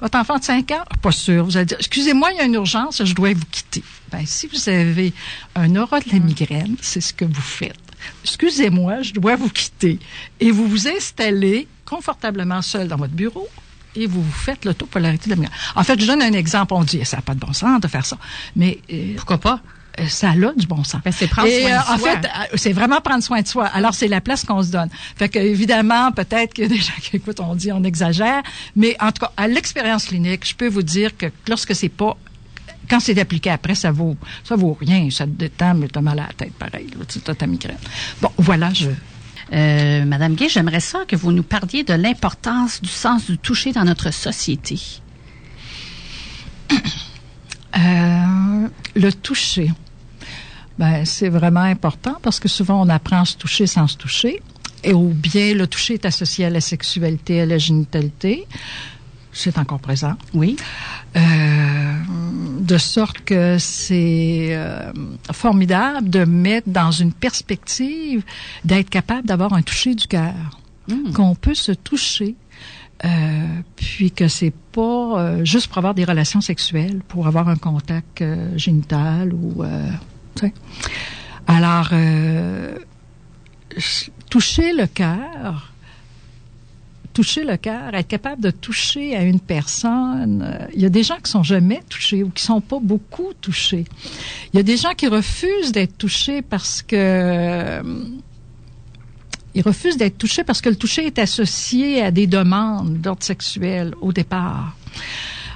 [0.00, 0.84] Votre enfant de 5 ans?
[1.02, 1.44] Pas sûr.
[1.44, 3.82] Vous allez dire, excusez-moi, il y a une urgence, je dois vous quitter.
[4.12, 5.12] Ben, si vous avez
[5.56, 7.74] un aura de la migraine, c'est ce que vous faites.
[8.22, 9.98] Excusez-moi, je dois vous quitter.
[10.38, 13.48] Et vous vous installez confortablement seul dans votre bureau
[13.96, 15.58] et vous vous faites l'autopolarité de la migraine.
[15.74, 16.74] En fait, je donne un exemple.
[16.74, 18.16] On dit, ça n'a pas de bon sens de faire ça.
[18.54, 19.60] Mais euh, pourquoi pas?
[19.98, 21.00] Euh, ça a du bon sens.
[21.04, 21.94] Ben, c'est prendre soin de euh, soi.
[21.94, 23.66] En fait, euh, c'est vraiment prendre soin de soi.
[23.66, 24.88] Alors, c'est la place qu'on se donne.
[25.16, 28.42] Fait que, évidemment, peut-être que des gens qui écoutent, on dit, on exagère.
[28.76, 32.16] Mais en tout cas, à l'expérience clinique, je peux vous dire que lorsque c'est pas
[32.88, 35.08] quand c'est appliqué après, ça vaut, ça vaut rien.
[35.10, 36.88] Ça te détend, mais t'as mal à la tête, pareil.
[37.08, 37.78] Tu as ta migraine.
[38.20, 38.90] Bon, voilà, je,
[39.52, 43.72] euh, Madame Gay, j'aimerais ça que vous nous parliez de l'importance du sens du toucher
[43.72, 44.78] dans notre société.
[47.76, 49.70] Euh, le toucher.
[50.78, 54.42] Ben, c'est vraiment important parce que souvent on apprend à se toucher sans se toucher.
[54.82, 58.46] Et ou bien le toucher est associé à la sexualité, à la génitalité.
[59.32, 60.14] C'est encore présent.
[60.34, 60.56] Oui.
[61.16, 61.92] Euh,
[62.60, 64.92] de sorte que c'est euh,
[65.32, 68.22] formidable de mettre dans une perspective
[68.64, 70.60] d'être capable d'avoir un toucher du cœur.
[70.88, 71.12] Hmm.
[71.12, 72.34] Qu'on peut se toucher
[73.04, 73.08] euh,
[73.76, 74.80] puis que c'est pas
[75.20, 79.64] euh, juste pour avoir des relations sexuelles, pour avoir un contact euh, génital ou
[81.46, 81.90] alors
[84.28, 85.70] toucher le cœur
[87.12, 90.42] toucher le cœur, être capable de toucher à une personne.
[90.42, 93.32] Euh, Il y a des gens qui sont jamais touchés ou qui sont pas beaucoup
[93.40, 93.84] touchés.
[94.52, 97.82] Il y a des gens qui refusent d'être touchés parce que euh,
[99.54, 103.94] ils refusent d'être touchés parce que le toucher est associé à des demandes d'ordre sexuel
[104.00, 104.74] au départ.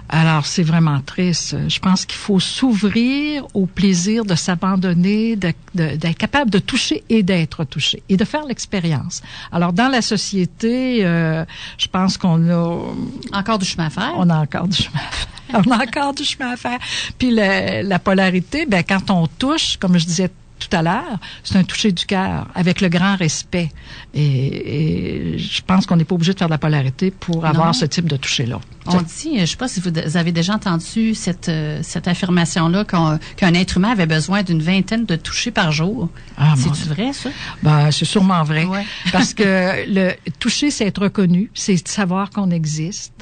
[0.09, 1.57] Alors, c'est vraiment triste.
[1.69, 7.65] Je pense qu'il faut s'ouvrir au plaisir de s'abandonner, d'être capable de toucher et d'être
[7.65, 9.23] touché et de faire l'expérience.
[9.51, 11.45] Alors, dans la société, euh,
[11.79, 12.95] je pense qu'on a,
[13.33, 14.13] Encore du chemin à faire.
[14.19, 15.29] on a encore du chemin à faire.
[15.67, 16.79] On a encore du chemin à faire.
[17.19, 20.31] Puis la, la polarité, ben quand on touche, comme je disais
[20.69, 23.71] tout à l'heure, c'est un toucher du cœur avec le grand respect.
[24.15, 27.67] Et, et je pense qu'on n'est pas obligé de faire de la polarité pour avoir
[27.69, 27.73] Non.
[27.73, 28.61] ce type de toucher-là.
[28.87, 32.85] On dit, je ne sais pas si vous avez déjà entendu cette, euh, cette affirmation-là
[32.85, 36.11] qu'un être humain avait besoin d'une vingtaine de touchés par jour.
[36.37, 37.31] Ah, C'est-tu vrai, ça?
[37.63, 38.65] Ben, c'est sûrement vrai.
[38.67, 38.85] Ouais.
[39.11, 43.14] Parce que le toucher, c'est être reconnu, c'est savoir qu'on existe.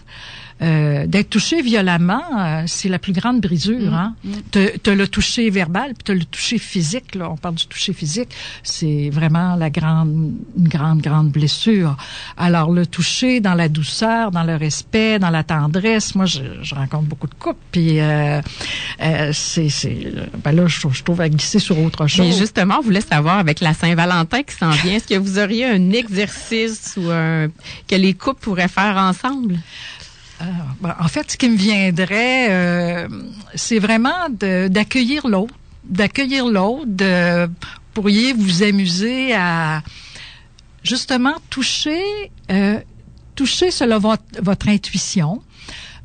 [0.63, 3.93] Euh, d'être touché violemment, euh, c'est la plus grande brisure.
[3.93, 4.15] Hein?
[4.53, 7.15] T'as t'as le toucher verbal, puis t'as le toucher physique.
[7.15, 8.29] Là, on parle du toucher physique.
[8.63, 11.97] C'est vraiment la grande, une grande, grande blessure.
[12.37, 16.15] Alors le toucher dans la douceur, dans le respect, dans la tendresse.
[16.15, 18.41] Moi, je, je rencontre beaucoup de couples, puis euh,
[19.03, 20.13] euh, c'est, c'est,
[20.45, 22.27] ben là, je, je trouve à glisser sur autre chose.
[22.27, 25.67] Mais justement, on voulait savoir avec la Saint-Valentin qui s'en vient, est-ce que vous auriez
[25.67, 27.49] un exercice ou un
[27.89, 29.59] que les couples pourraient faire ensemble?
[30.80, 33.09] Ben, en fait, ce qui me viendrait, euh,
[33.55, 37.49] c'est vraiment d'accueillir l'autre, d'accueillir l'autre.
[37.95, 39.82] Pourriez vous amuser à
[40.82, 42.03] justement toucher,
[42.51, 42.80] euh,
[43.34, 45.43] toucher selon votre, votre intuition,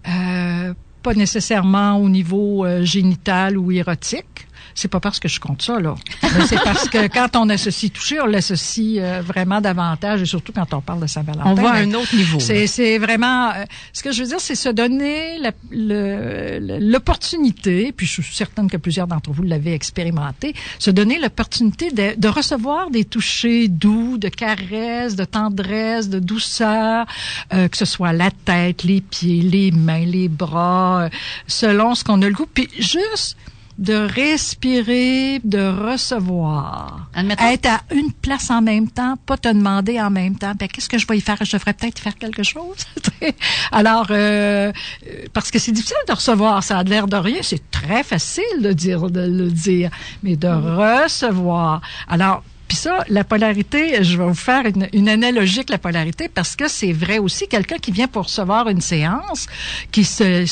[0.07, 0.73] euh,
[1.03, 4.46] pas nécessairement au niveau euh, génital ou érotique.
[4.77, 5.95] C'est pas parce que je compte ça là,
[6.45, 10.71] c'est parce que quand on associe toucher, on l'associe euh, vraiment davantage, et surtout quand
[10.71, 11.49] on parle de Saint-Valentin.
[11.49, 12.39] On ben, un autre niveau.
[12.39, 15.39] c'est, vraiment, euh, ce que je veux dire, c'est se donner
[15.71, 22.13] l'opportunité, puis je suis certaine que plusieurs d'entre vous l'avez expérimenté, se donner l'opportunité de,
[22.15, 27.07] de recevoir des touchés doux, de caresses, de tendresse, de douceur,
[27.51, 31.09] euh, que ce soit la tête, les pieds, les mains, les bras, euh,
[31.47, 33.35] selon ce qu'on a le goût, puis juste
[33.77, 37.09] de respirer, de recevoir.
[37.13, 40.67] Admettons- Être à une place en même temps, pas te demander en même temps, ben,
[40.67, 41.37] qu'est-ce que je vais y faire?
[41.43, 42.77] Je devrais peut-être faire quelque chose.
[43.71, 44.71] Alors, euh,
[45.07, 48.43] euh, parce que c'est difficile de recevoir, ça a l'air de rien, c'est très facile
[48.61, 49.91] de dire, de le dire,
[50.23, 51.81] mais de recevoir.
[52.07, 56.27] Alors, puis ça, la polarité, je vais vous faire une, une analogie avec la polarité
[56.27, 59.45] parce que c'est vrai aussi, quelqu'un qui vient pour recevoir une séance,
[59.91, 60.45] qui se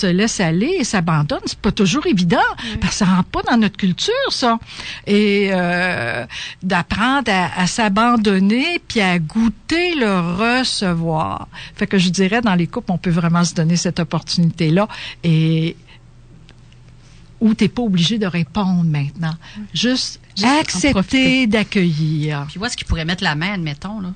[0.00, 2.38] se laisse aller et s'abandonne, c'est pas toujours évident
[2.80, 4.58] parce que ça rentre pas dans notre culture ça.
[5.06, 6.26] Et euh,
[6.62, 11.48] d'apprendre à, à s'abandonner puis à goûter le recevoir.
[11.74, 14.88] Fait que je dirais dans les couples on peut vraiment se donner cette opportunité là
[15.22, 15.76] et
[17.40, 19.34] où t'es pas obligé de répondre maintenant.
[19.72, 22.46] Juste, Juste accepter d'accueillir.
[22.48, 24.12] Puis où est-ce qu'ils pourraient mettre la main, admettons, là?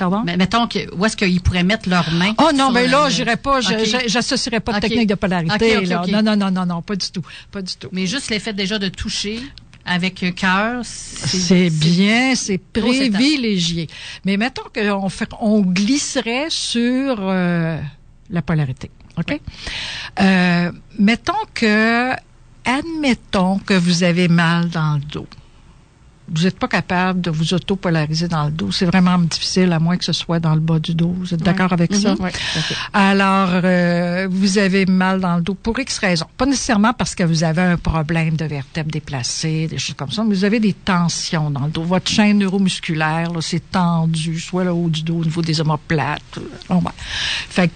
[0.00, 0.22] Pardon?
[0.24, 2.34] Mais mettons que, où est-ce qu'ils pourraient mettre leurs mains?
[2.38, 5.86] Oh non, mais le- là, j'irais pas, j'associerais pas de technique de polarité.
[6.10, 7.22] Non, non, non, non, non, pas du tout.
[7.52, 7.88] Pas du tout.
[7.92, 9.40] Mais juste l'effet déjà de toucher
[9.84, 11.70] avec cœur, c'est...
[11.70, 13.88] Bien, c'est privilégié.
[14.24, 15.08] Mais mettons qu'on
[15.40, 17.78] on glisserait sur euh,
[18.30, 18.90] la polarité.
[19.18, 19.40] OK?
[20.20, 22.12] Euh, mettons que,
[22.64, 25.26] admettons que vous avez mal dans le dos.
[26.32, 28.70] Vous n'êtes pas capable de vous auto-polariser dans le dos.
[28.70, 31.14] C'est vraiment difficile, à moins que ce soit dans le bas du dos.
[31.18, 32.14] Vous êtes d'accord avec ça?
[32.20, 32.74] Oui, à fait.
[32.92, 36.26] Alors, euh, vous avez mal dans le dos pour X raisons.
[36.36, 40.22] Pas nécessairement parce que vous avez un problème de vertèbre déplacée, des choses comme ça,
[40.22, 41.82] mais vous avez des tensions dans le dos.
[41.82, 46.38] Votre chaîne neuromusculaire, c'est tendu, soit le haut du dos, au niveau des omoplates.
[46.68, 46.92] Bon, ben.
[46.96, 47.72] Fait que,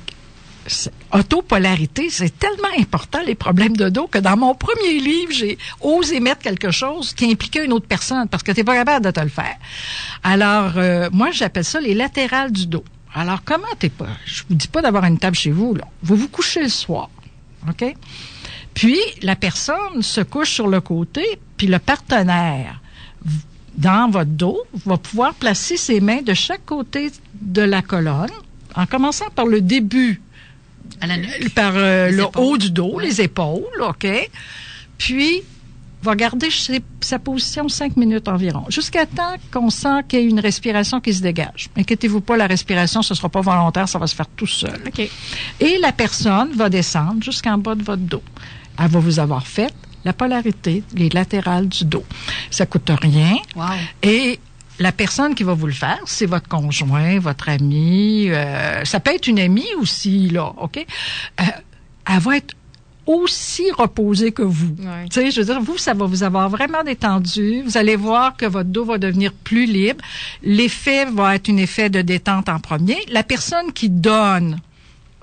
[1.12, 6.20] autopolarité, c'est tellement important, les problèmes de dos, que dans mon premier livre, j'ai osé
[6.20, 9.10] mettre quelque chose qui impliquait une autre personne, parce que tu n'es pas capable de
[9.10, 9.56] te le faire.
[10.22, 12.84] Alors, euh, moi, j'appelle ça les latérales du dos.
[13.14, 14.08] Alors, comment t'es pas?
[14.26, 15.84] Je vous dis pas d'avoir une table chez vous, là.
[16.02, 17.10] Vous vous couchez le soir.
[17.68, 17.94] OK?
[18.74, 22.80] Puis, la personne se couche sur le côté, puis le partenaire,
[23.76, 28.30] dans votre dos, va pouvoir placer ses mains de chaque côté de la colonne,
[28.74, 30.20] en commençant par le début
[31.00, 31.52] À la nuque.
[31.54, 32.42] par euh, le épaules.
[32.42, 34.06] haut du dos, les épaules, OK?
[34.98, 35.42] Puis,
[36.02, 40.26] va garder ses- sa position cinq minutes environ, jusqu'à temps qu'on sent qu'il y a
[40.26, 41.68] une respiration qui se dégage.
[41.76, 44.80] Inquiétez-vous pas, la respiration, ce sera pas volontaire, ça va se faire tout seul.
[44.86, 45.08] OK.
[45.60, 48.22] Et la personne va descendre jusqu'en bas de votre dos.
[48.78, 49.72] Elle va vous avoir fait
[50.04, 52.04] la polarité, les latérales du dos.
[52.50, 53.36] Ça coûte rien.
[53.56, 53.64] Wow.
[54.02, 54.38] Et
[54.78, 59.14] la personne qui va vous le faire, c'est votre conjoint, votre ami, euh, ça peut
[59.14, 60.78] être une amie aussi, là, OK?
[61.40, 61.44] Euh,
[62.06, 62.54] elle va être
[63.06, 64.74] aussi reposée que vous.
[64.78, 65.08] Ouais.
[65.10, 67.62] Tu sais, je veux dire, vous, ça va vous avoir vraiment détendu.
[67.62, 70.02] Vous allez voir que votre dos va devenir plus libre.
[70.42, 72.98] L'effet va être un effet de détente en premier.
[73.10, 74.58] La personne qui donne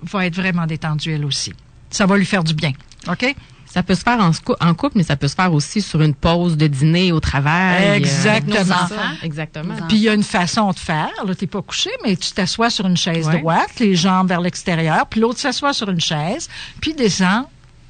[0.03, 1.53] va être vraiment détendue, elle aussi.
[1.89, 2.71] Ça va lui faire du bien.
[3.09, 3.35] OK?
[3.73, 4.31] Ça peut se faire en,
[4.67, 7.83] en couple, mais ça peut se faire aussi sur une pause de dîner au travail.
[7.85, 8.55] euh, Exactement.
[8.59, 8.83] Nos c'est ça.
[8.83, 9.15] enfants.
[9.23, 9.73] Exactement.
[9.75, 11.09] Nos Puis il y a une façon de faire.
[11.25, 13.39] Là, t'es pas couché, mais tu t'assois sur une chaise Ouais.
[13.39, 16.49] droite, les jambes vers l'extérieur, puis l'autre s'assoit sur une chaise,
[16.81, 17.45] puis descend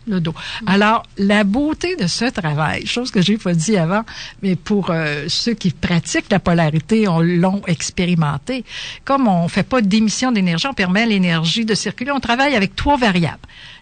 [0.08, 0.34] le dos.
[0.66, 4.04] Alors, la beauté de ce travail, chose que j'ai pas dit avant,
[4.42, 8.66] mais pour euh, ceux qui pratiquent la polarité, on l'ont expérimenté.
[9.06, 12.12] Comme on fait pas d'émission d'énergie, on permet à l'énergie de circuler.
[12.12, 13.40] On travaille avec trois variables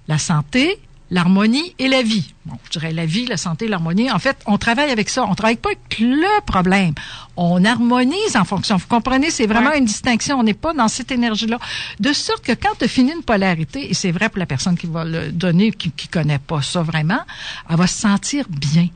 [0.09, 0.79] la santé,
[1.11, 2.33] l'harmonie et la vie.
[2.45, 4.11] Bon, je dirais la vie, la santé, l'harmonie.
[4.11, 5.25] En fait, on travaille avec ça.
[5.25, 6.93] On travaille pas avec le problème.
[7.37, 8.77] On harmonise en fonction.
[8.77, 10.39] Vous comprenez, c'est vraiment une distinction.
[10.39, 11.59] On n'est pas dans cette énergie-là.
[11.99, 14.87] De sorte que quand tu finis une polarité, et c'est vrai pour la personne qui
[14.87, 17.21] va le donner, qui, qui connaît pas ça vraiment,
[17.69, 18.87] elle va se sentir bien.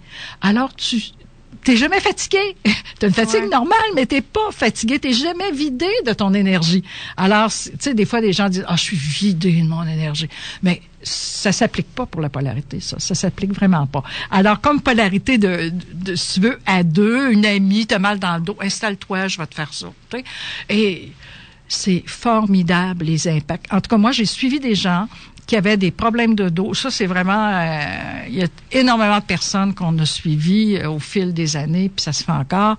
[0.42, 1.02] Alors, tu,
[1.64, 2.56] T'es jamais fatigué.
[3.00, 3.50] T'as une fatigue Ouais.
[3.50, 5.00] normale, mais t'es pas fatigué.
[5.00, 6.84] T'es jamais vidé de ton énergie.
[7.18, 10.28] Alors, tu sais, des fois, des gens disent, ah, je suis vidé de mon énergie.
[10.62, 12.98] Mais ça s'applique pas pour la polarité, ça.
[13.00, 14.04] Ça s'applique vraiment pas.
[14.32, 18.20] Alors, comme polarité de, de, de- si tu veux, à deux, une amie, t'as mal
[18.20, 19.88] dans le dos, installe-toi, je vais te faire ça.
[20.70, 21.12] Et
[21.68, 23.72] c'est formidable, les impacts.
[23.74, 25.08] En tout cas, moi, j'ai suivi des gens
[25.46, 26.74] qui avaient des problèmes de dos.
[26.74, 27.50] Ça, c'est vraiment...
[27.54, 31.90] euh, il y a énormément de personnes qu'on a suivies euh, au fil des années,
[31.90, 32.78] puis ça se fait encore.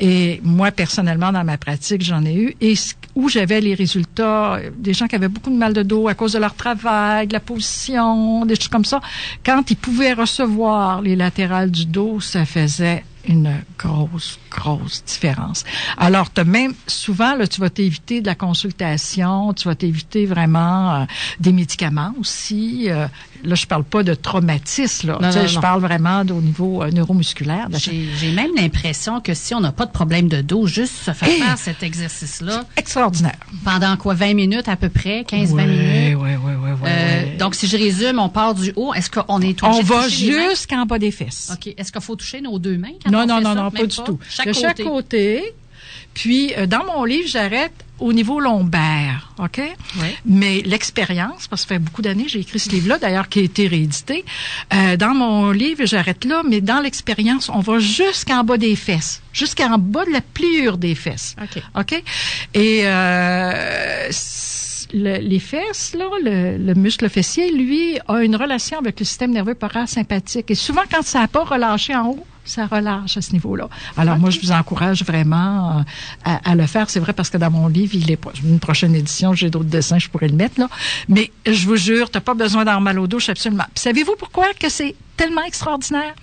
[0.00, 2.56] Et moi, personnellement, dans ma pratique, j'en ai eu.
[2.60, 2.74] Et
[3.14, 6.14] où j'avais les résultats, euh, des gens qui avaient beaucoup de mal de dos à
[6.14, 9.00] cause de leur travail, de la position, des choses comme ça,
[9.44, 15.64] quand ils pouvaient recevoir les latérales du dos, ça faisait une grosse, grosse différence.
[15.96, 20.94] Alors, t'as même souvent, là, tu vas t'éviter de la consultation, tu vas t'éviter vraiment
[20.94, 21.04] euh,
[21.40, 22.90] des médicaments aussi.
[22.90, 23.06] euh,
[23.44, 25.18] là, je parle pas de traumatisme, là.
[25.20, 25.60] Non, non, je non.
[25.60, 27.68] parle vraiment au niveau euh, neuromusculaire.
[27.76, 31.28] J'ai même l'impression que si on n'a pas de problème de dos, juste se faire
[31.28, 31.40] Hey!
[31.40, 33.36] faire cet exercice-là Extraordinaire.
[33.64, 36.16] pendant quoi 20 minutes à peu près, 15-20 Ouais, minutes?
[36.16, 37.36] ouais, ouais, ouais, ouais, Euh.
[37.38, 38.92] Donc si je résume, on part du haut.
[38.94, 41.50] Est-ce qu'on est obligé on de va jusqu'en bas des fesses.
[41.52, 41.74] Ok.
[41.76, 43.54] Est-ce qu'il faut toucher nos deux mains quand Non, on non, fait non, ça?
[43.56, 44.18] non, Même pas du tout.
[44.28, 44.60] Chaque de côté.
[44.62, 45.54] chaque côté.
[46.14, 49.58] Puis, euh, dans mon livre, j'arrête au niveau lombaire, OK?
[49.58, 50.16] Ouais.
[50.26, 53.42] Mais l'expérience, parce que ça fait beaucoup d'années j'ai écrit ce livre-là, d'ailleurs, qui a
[53.42, 54.24] été réédité.
[54.74, 59.22] euh, dans mon livre, j'arrête là, mais dans l'expérience, on va jusqu'en bas des fesses,
[59.32, 61.36] jusqu'en bas de la pliure des fesses.
[61.40, 61.62] OK.
[61.78, 62.02] OK?
[62.54, 64.08] Et euh,
[64.94, 69.30] le- les fesses, là, le, le muscle fessier, lui, a une relation avec le système
[69.30, 70.50] nerveux parasympathique.
[70.50, 73.68] Et souvent, quand ça n'a pas relâché en haut, ça relâche à ce niveau-là.
[73.96, 75.82] Alors, moi, je vous encourage vraiment euh,
[76.24, 76.90] à, à le faire.
[76.90, 79.98] C'est vrai parce que dans mon livre, il est une prochaine édition, j'ai d'autres dessins,
[79.98, 80.68] je pourrais le mettre là.
[81.08, 83.64] Mais je vous jure, t'as pas besoin d'avoir mal au dos, absolument.
[83.74, 86.14] Savez-vous pourquoi que c'est tellement extraordinaire?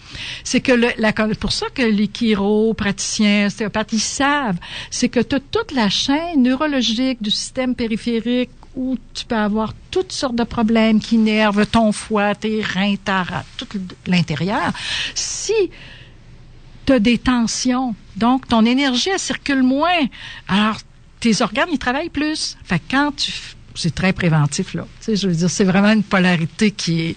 [0.44, 4.58] C'est que le, la, pour ça que les chiro, praticiens, ostéopathes, ils savent,
[4.92, 9.74] c'est que tu as toute la chaîne neurologique du système périphérique où tu peux avoir
[9.92, 13.68] toutes sortes de problèmes qui nervent ton foie, tes reins, ta rate, tout
[14.06, 14.72] l'intérieur.
[15.16, 15.54] Si
[16.94, 20.08] tu des tensions, donc ton énergie, elle circule moins,
[20.48, 20.78] alors
[21.20, 22.58] tes organes, ils travaillent plus.
[22.64, 23.32] Fait que quand tu...
[23.76, 24.88] C'est très préventif, là.
[25.00, 27.16] Tu sais, je veux dire, c'est vraiment une polarité qui est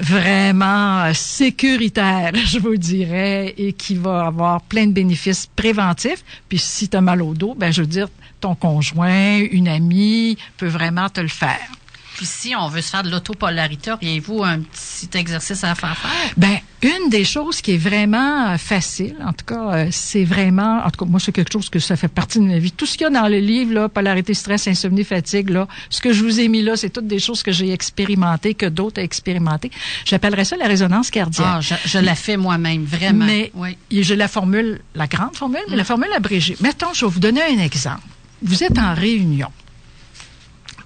[0.00, 6.24] vraiment euh, sécuritaire, je vous dirais, et qui va avoir plein de bénéfices préventifs.
[6.48, 8.08] Puis si tu as mal au dos, ben je veux dire,
[8.40, 11.68] ton conjoint, une amie peut vraiment te le faire.
[12.14, 16.32] Puis si on veut se faire de l'autopolarité, auriez-vous un petit exercice à faire faire?
[16.36, 20.82] Ben, une des choses qui est vraiment euh, facile, en tout cas, euh, c'est vraiment,
[20.84, 22.70] en tout cas, moi, c'est quelque chose que ça fait partie de ma vie.
[22.70, 26.00] Tout ce qu'il y a dans le livre, là, polarité, stress, insomnie, fatigue, là, ce
[26.00, 29.00] que je vous ai mis là, c'est toutes des choses que j'ai expérimentées, que d'autres
[29.00, 29.72] ont expérimentées.
[30.04, 31.46] J'appellerais ça la résonance cardiaque.
[31.48, 33.24] Ah, je, je la fais moi-même, vraiment.
[33.24, 33.76] Mais oui.
[33.90, 36.56] j'ai la formule, la grande formule, mais la formule abrégée.
[36.60, 38.02] Mettons, je vais vous donner un exemple.
[38.42, 39.48] Vous êtes en réunion.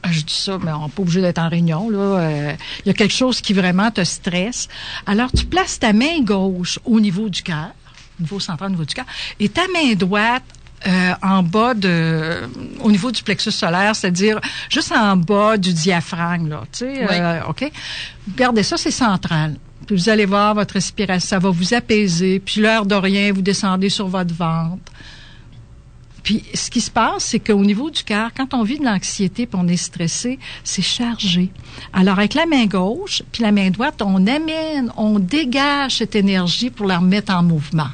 [0.03, 1.91] Ah, Je dis ça, mais on n'est pas obligé d'être en réunion.
[1.91, 1.99] là.
[1.99, 2.53] Euh,
[2.85, 4.69] Il y a quelque chose qui vraiment te stresse.
[5.07, 7.71] Alors, tu places ta main gauche au niveau du cœur,
[8.19, 9.07] au niveau central, au niveau du cœur,
[9.41, 10.45] et ta main droite
[10.87, 12.49] euh, en bas de,
[12.81, 14.41] au niveau du plexus solaire, c'est-à-dire
[14.71, 16.63] juste en bas du diaphragme, là.
[16.71, 17.17] Tu sais, Oui.
[17.19, 17.71] euh, ok?
[18.33, 19.57] Regardez ça, c'est central.
[19.89, 22.39] Puis vous allez voir votre respiration, ça va vous apaiser.
[22.39, 24.93] Puis l'heure de rien, vous descendez sur votre ventre.
[26.23, 29.47] Puis ce qui se passe, c'est qu'au niveau du cœur, quand on vit de l'anxiété
[29.47, 31.51] puis on est stressé, c'est chargé.
[31.93, 36.71] Alors avec la main gauche puis la main droite, on amène, on dégage cette énergie
[36.71, 37.89] pour la remettre en mouvement.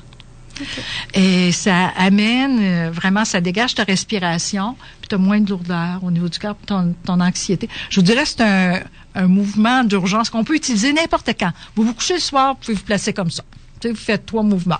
[1.14, 6.02] Et ça amène, euh, vraiment, ça dégage ta respiration, puis tu as moins de lourdeur
[6.02, 7.68] au niveau du cœur, puis ton, ton anxiété.
[7.90, 8.80] Je vous dirais, c'est un,
[9.14, 11.50] un mouvement d'urgence qu'on peut utiliser n'importe quand.
[11.74, 13.42] Vous vous couchez le soir, vous pouvez vous placer comme ça.
[13.90, 14.78] Vous faites trois mouvements.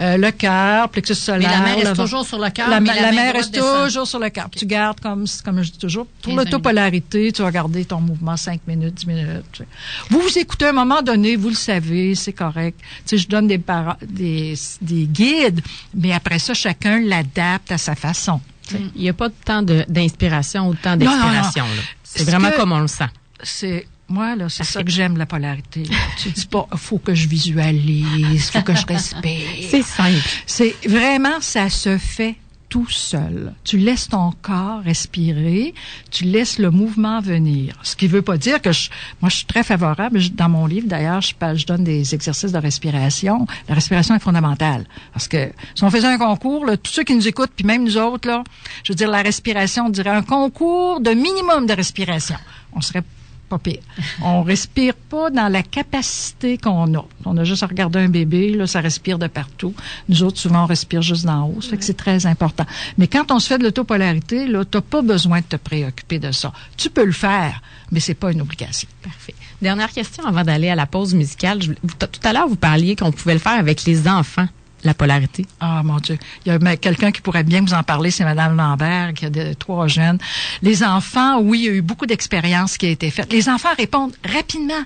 [0.00, 1.50] Euh, le cœur, plexus Mais solaire.
[1.50, 2.68] la main reste toujours sur le cœur.
[2.68, 3.84] la, mais ma- la main main droite reste descend.
[3.86, 4.48] toujours sur le cœur.
[4.56, 8.36] Tu gardes, comme, comme je dis toujours, pour 15 l'autopolarité, tu vas garder ton mouvement
[8.36, 9.44] 5 minutes, 10 minutes.
[9.52, 9.68] tu sais.
[10.10, 12.78] Vous vous écoutez à un moment donné, vous le savez, c'est correct.
[13.06, 13.60] Tu sais, je donne des,
[14.06, 15.60] des, des guides,
[15.94, 18.40] mais après ça, chacun l'adapte à sa façon.
[18.68, 18.80] tu sais.
[18.94, 21.64] Il n'y a pas de temps d'inspiration ou de temps d'expiration.
[22.04, 23.04] C'est vraiment que- comme on le sent.
[23.42, 25.82] C'est moi là, c'est ça que j'aime la polarité.
[26.18, 29.40] tu dis pas, faut que je visualise, faut que je respire.
[29.70, 30.22] C'est simple.
[30.46, 32.36] C'est vraiment, ça se fait
[32.68, 33.52] tout seul.
[33.62, 35.72] Tu laisses ton corps respirer,
[36.10, 37.74] tu laisses le mouvement venir.
[37.84, 38.90] Ce qui veut pas dire que je,
[39.22, 40.18] moi, je suis très favorable.
[40.18, 43.46] Je- Dans mon livre, d'ailleurs, je, je donne des exercices de respiration.
[43.68, 44.84] La respiration est fondamentale.
[45.12, 47.84] Parce que si on faisait un concours, là, tous ceux qui nous écoutent, puis même
[47.84, 48.42] nous autres, là,
[48.82, 52.36] je veux dire, la respiration, on dirait un concours de minimum de respiration.
[52.72, 53.02] On serait
[53.48, 53.78] pas pire.
[54.22, 57.04] On respire pas dans la capacité qu'on a.
[57.24, 59.74] On a juste à regarder un bébé, là, ça respire de partout.
[60.08, 61.60] Nous autres, souvent, on respire juste d'en haut.
[61.60, 62.66] Ça fait que c'est très important.
[62.98, 66.32] Mais quand on se fait de l'autopolarité, là, t'as pas besoin de te préoccuper de
[66.32, 66.52] ça.
[66.76, 68.88] Tu peux le faire, mais c'est pas une obligation.
[69.02, 69.34] Parfait.
[69.62, 71.62] Dernière question avant d'aller à la pause musicale.
[71.62, 74.48] Je- vous- tout à l'heure, vous parliez qu'on pouvait le faire avec les enfants,
[74.86, 75.44] la polarité.
[75.60, 76.18] Ah, mon Dieu.
[76.46, 79.30] Il y a quelqu'un qui pourrait bien vous en parler, c'est Madame Lambert, qui a
[79.30, 80.18] de- trois jeunes.
[80.62, 83.32] Les enfants, oui, il y a eu beaucoup d'expériences qui a été faites.
[83.32, 84.82] Les enfants répondent rapidement.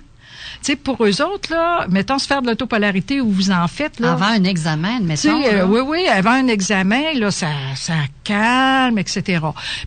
[0.63, 3.99] Tu sais, pour eux autres, là, mettons se faire de l'autopolarité où vous en faites,
[4.01, 4.13] là.
[4.13, 5.41] Avant un examen, mettons.
[5.43, 7.47] euh, oui, oui, avant un examen, là, ça,
[7.77, 7.95] ça
[8.25, 9.41] calme, etc.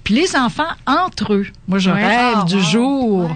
[0.03, 2.03] Puis les enfants, entre eux, moi, je Ouais.
[2.05, 2.61] rêve Ah, du wow.
[2.61, 3.35] jour, Ouais.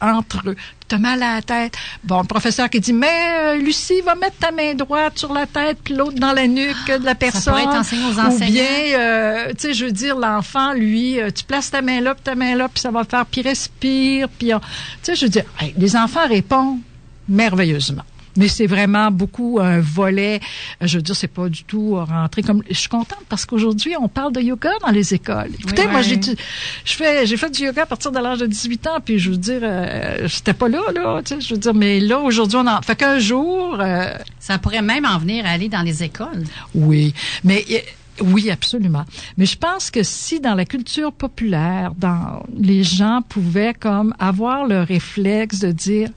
[0.00, 0.56] Entre eux.
[0.86, 1.74] T'as mal à la tête.
[2.04, 3.06] Bon, le professeur qui dit, mais
[3.38, 6.86] euh, Lucie, va mettre ta main droite sur la tête, puis l'autre dans la nuque
[6.86, 7.52] de la personne.
[7.52, 8.52] pourrait être enseigné aux Ou enseignants.
[8.52, 12.14] bien, euh, tu sais, je veux dire, l'enfant, lui, euh, tu places ta main là,
[12.14, 14.54] puis ta main là, puis ça va faire, puis respire, puis...
[14.54, 14.66] on- Tu
[15.02, 16.78] sais, je veux dire, hey, les enfants répondent
[17.28, 18.02] merveilleusement.
[18.36, 20.40] Mais c'est vraiment beaucoup un volet.
[20.82, 22.62] euh, Je veux dire, c'est pas du tout rentré comme.
[22.68, 25.50] Je suis contente parce qu'aujourd'hui, on parle de yoga dans les écoles.
[25.58, 26.20] Écoutez, Oui, moi, j'ai
[26.84, 29.30] je fais, j'ai fait du yoga à partir de l'âge de 18 ans, puis je
[29.30, 31.20] veux dire, euh, j'étais pas là, là.
[31.24, 33.76] Tu sais, je veux dire, mais là, aujourd'hui, on en fait qu'un jour.
[33.80, 36.44] euh, Ça pourrait même en venir à aller dans les écoles.
[36.74, 37.14] oui,
[37.44, 37.78] mais euh,
[38.24, 39.04] oui, absolument.
[39.36, 44.66] Mais je pense que si dans la culture populaire, dans les gens pouvaient comme avoir
[44.66, 46.08] le réflexe de dire,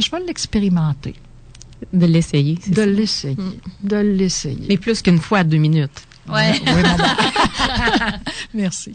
[0.00, 1.14] je vais l'expérimenter,
[1.92, 2.58] De l'essayer.
[2.62, 3.36] c'est de l'essayer,
[3.82, 4.66] de l'essayer.
[4.68, 6.02] Mais plus qu'une fois à deux minutes.
[6.28, 6.52] Ouais.
[6.66, 8.20] Oui, madame.
[8.54, 8.94] Merci.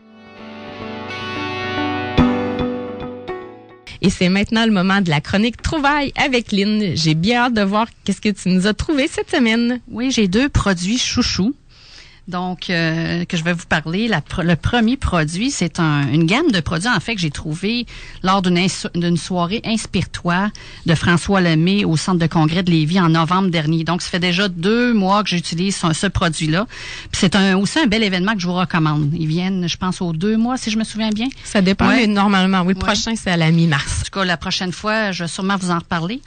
[4.05, 6.93] Et c'est maintenant le moment de la chronique Trouvailles avec Lynn.
[6.95, 9.79] J'ai bien hâte de voir qu'est-ce que tu nous as trouvé cette semaine.
[9.89, 11.55] Oui, j'ai deux produits chouchous.
[12.29, 14.07] Donc, euh, que je vais vous parler.
[14.07, 17.85] La le premier produit, c'est un- une gamme de produits, en fait, que j'ai trouvé
[18.23, 20.49] lors d'une soirée Inspire-toi
[20.85, 23.83] de François Lemay au Centre de congrès de Lévis en novembre dernier.
[23.83, 26.65] Donc, ça fait déjà deux mois que j'utilise ce, ce produit-là.
[27.11, 29.11] C'est un, aussi un bel événement que je vous recommande.
[29.13, 31.27] Ils viennent, je pense, aux deux mois, si je me souviens bien.
[31.43, 32.07] Ça dépend, Ouais.
[32.07, 32.85] normalement, oui, le Ouais.
[32.85, 33.99] prochain, c'est à la mi-mars.
[33.99, 36.21] En tout cas, la prochaine fois, je vais sûrement vous en reparler.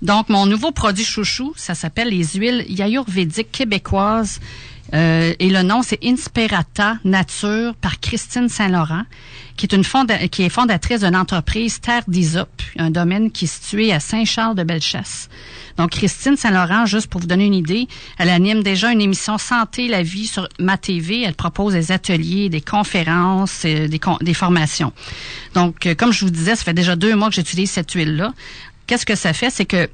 [0.00, 4.40] Donc, mon nouveau produit chouchou, ça s'appelle les huiles ayurvédiques québécoises.
[4.94, 9.04] Euh, et le nom, c'est Inspirata Nature par Christine Saint-Laurent,
[9.56, 15.28] qui est une fondatrice de l'entreprise Terre d'Isop, un domaine qui est situé à Saint-Charles-de-Bellechasse.
[15.78, 17.88] Donc, Christine Saint-Laurent, juste pour vous donner une idée,
[18.18, 21.22] elle anime déjà une émission Santé la vie sur ma TV.
[21.22, 24.92] Elle propose des ateliers, des conférences, euh, des formations.
[25.54, 28.34] Donc, euh, comme je vous disais, ça fait déjà deux mois que j'utilise cette huile-là.
[28.86, 29.48] Qu'est-ce que ça fait?
[29.48, 29.88] C'est que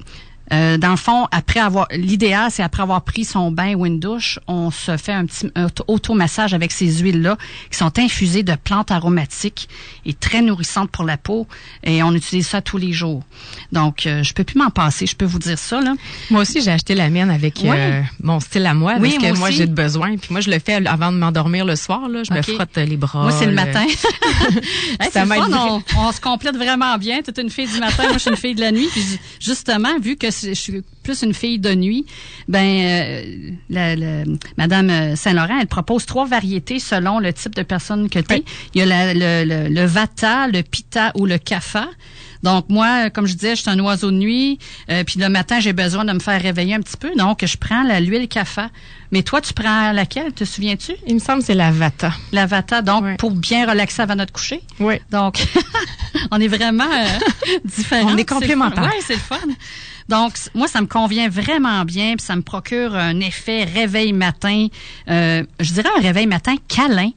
[0.53, 3.99] euh, dans le fond, après avoir, l'idéal, c'est après avoir pris son bain ou une
[3.99, 7.37] douche, on se fait un petit un auto- automassage avec ces huiles-là
[7.71, 9.69] qui sont infusées de plantes aromatiques
[10.05, 11.47] et très nourrissantes pour la peau.
[11.83, 13.23] Et on utilise ça tous les jours.
[13.71, 15.05] Donc, euh, je peux plus m'en passer.
[15.05, 15.93] Je peux vous dire ça là.
[16.29, 19.37] Moi aussi, j'ai acheté la mienne avec euh, mon style à moi, Oui, parce que
[19.37, 20.17] moi j'ai de besoin.
[20.17, 22.07] Puis moi, je le fais avant de m'endormir le soir.
[22.09, 23.23] Là, je me frotte les bras.
[23.23, 23.85] Moi, c'est le matin.
[24.99, 27.19] Hey, Ça fun, on, on se complète vraiment bien.
[27.25, 28.87] Es une fille du matin, moi je suis une fille de la nuit.
[28.91, 32.05] Puis ju- justement, vu que je suis plus une fille de nuit,
[32.47, 34.23] ben euh, la, la-
[34.57, 38.37] Madame euh, Saint-Laurent, elle propose trois variétés selon le type de personne que tu es.
[38.37, 38.45] Oui.
[38.75, 41.87] Il y a la- le, le, le Vata, le Pitta ou le Kapha.
[42.41, 44.59] Donc moi, comme je disais, je suis un oiseau de nuit,
[44.89, 47.13] euh, puis le matin, j'ai besoin de me faire réveiller un petit peu.
[47.17, 48.69] Donc, je prends la l'huile Kapha.
[49.11, 50.93] Mais toi, tu prends laquelle, te souviens-tu?
[51.05, 52.13] Il me semble que c'est la Vata.
[52.31, 54.61] La Vata, donc pour bien relaxer avant notre coucher.
[54.79, 54.95] Oui.
[55.11, 55.43] Donc,
[56.31, 58.13] on est vraiment euh, différents.
[58.13, 58.83] On est complémentaires.
[58.83, 59.35] Ouais, c'est le fun.
[60.09, 64.67] Donc, moi, ça me convient vraiment bien, ça me procure un effet réveil matin.
[65.07, 67.11] euh, je dirais un réveil matin câlin.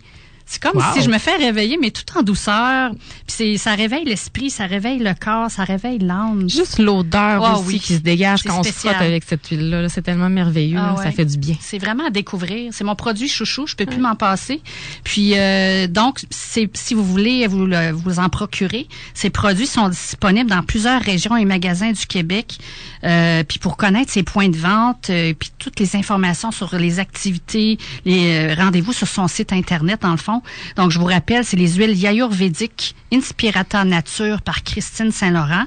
[0.53, 0.83] C'est comme Wow.
[0.95, 2.91] si je me fais réveiller, mais tout en douceur.
[2.91, 2.99] Puis
[3.29, 6.47] c'est, ça réveille l'esprit, ça réveille le corps, ça réveille l'âme.
[6.51, 7.81] Juste l'odeur Ah aussi oui.
[7.81, 8.95] qui se dégage quand on se spécial.
[8.97, 9.81] frotte avec cette huile-là.
[9.81, 9.89] là.
[9.89, 10.77] C'est tellement merveilleux.
[10.79, 10.95] Ah là.
[10.99, 11.05] ouais.
[11.05, 11.57] Ça fait du bien.
[11.59, 12.71] C'est vraiment à découvrir.
[12.75, 13.67] C'est mon produit chouchou.
[13.67, 14.61] Je peux plus m'en passer.
[15.05, 19.89] Puis euh, donc, c'est si vous voulez vous le- vous en procurer, ces produits sont
[19.89, 22.59] disponibles dans plusieurs régions et magasins du Québec.
[23.05, 26.99] Euh, puis pour connaître ses points de vente, euh, puis toutes les informations sur les
[26.99, 30.42] activités, les euh, rendez-vous sur son site internet dans le fond.
[30.77, 35.65] Donc je vous rappelle, c'est les huiles ayurvédiques Inspirata Nature par Christine Saint-Laurent.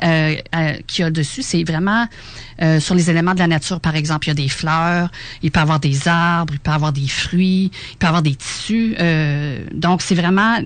[0.55, 1.41] euh, qu'il y a dessus.
[1.41, 2.07] C'est vraiment
[2.61, 4.27] euh, sur les éléments de la nature, par exemple.
[4.27, 5.09] Il y a des fleurs,
[5.41, 8.07] il peut y avoir des arbres, il peut y avoir des fruits, il peut y
[8.07, 8.95] avoir des tissus.
[8.99, 10.59] euh, donc, c'est vraiment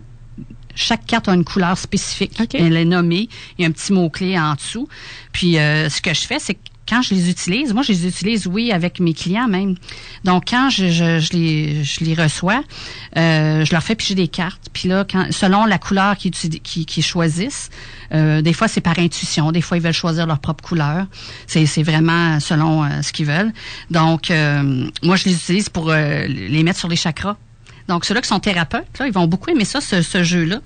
[0.76, 2.38] chaque carte a une couleur spécifique.
[2.54, 3.28] Elle est nommée.
[3.58, 4.88] Il y a un petit mot-clé en dessous.
[5.34, 6.60] Puis, euh, ce que je fais, c'est que
[6.90, 9.76] quand je les utilise, moi, je les utilise, oui, avec mes clients même.
[10.24, 12.64] Donc, quand je, je, je les, je les reçois,
[13.18, 14.70] euh, je leur fais piger des cartes.
[14.74, 17.70] Puis là, quand, selon la couleur qu'ils qu'ils choisissent,
[18.14, 19.52] euh, des fois, c'est par intuition.
[19.52, 21.06] Des fois, ils veulent choisir leur propre couleur.
[21.48, 23.54] C'est c'est vraiment selon euh, ce qu'ils veulent.
[23.92, 27.38] Donc, euh, moi, je les utilise pour euh, les mettre sur les chakras.
[27.90, 30.60] Donc, ceux-là qui sont thérapeutes, là, ils vont beaucoup aimer ça, ce, ce jeu-là.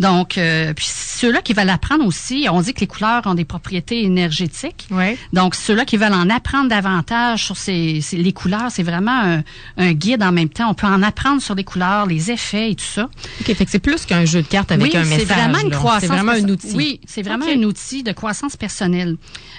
[0.00, 3.44] Donc, euh, puis ceux-là qui veulent apprendre aussi, on dit que les couleurs ont des
[3.46, 4.86] propriétés énergétiques.
[4.90, 5.16] Oui.
[5.32, 9.42] Donc, ceux-là qui veulent en apprendre davantage sur ces, ces- les couleurs, c'est vraiment un,
[9.78, 10.68] un guide en même temps.
[10.70, 13.04] On peut en apprendre sur les couleurs, les effets et tout ça.
[13.40, 15.18] OK, fait que c'est plus qu'un jeu de cartes avec oui, un message.
[15.20, 15.76] c'est vraiment une là.
[15.76, 16.00] croissance.
[16.02, 16.72] C'est vraiment un outil.
[16.74, 19.16] Oui, c'est vraiment un outil de croissance personnelle.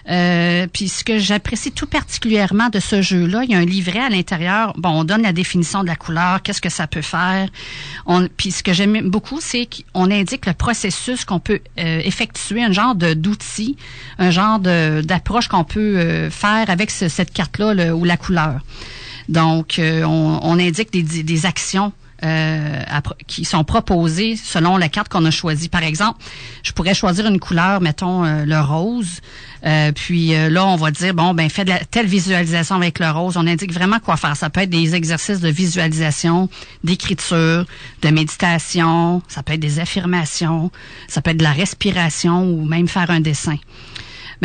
[0.09, 3.99] Euh, puis ce que j'apprécie tout particulièrement de ce jeu-là, il y a un livret
[3.99, 4.73] à l'intérieur.
[4.77, 7.47] Bon, on donne la définition de la couleur, qu'est-ce que ça peut faire.
[8.37, 12.71] Puis ce que j'aime beaucoup, c'est qu'on indique le processus qu'on peut euh, effectuer, un
[12.71, 13.77] genre d'outil,
[14.19, 18.59] un genre d'approche qu'on peut euh, faire avec ce- cette carte-là ou la couleur.
[19.29, 21.91] Donc, euh, on, indique des actions
[22.25, 22.83] euh,
[23.27, 25.69] qui sont proposées selon la carte qu'on a choisie.
[25.69, 26.19] Par exemple,
[26.63, 29.21] je pourrais choisir une couleur, mettons euh, le rose.
[29.65, 32.99] Euh, puis euh, là, on va dire bon, ben fais de la, telle visualisation avec
[32.99, 33.37] le rose.
[33.37, 34.35] On indique vraiment quoi faire.
[34.35, 36.49] Ça peut être des exercices de visualisation,
[36.83, 37.65] d'écriture,
[38.01, 39.21] de méditation.
[39.27, 40.71] Ça peut être des affirmations.
[41.07, 43.57] Ça peut être de la respiration ou même faire un dessin.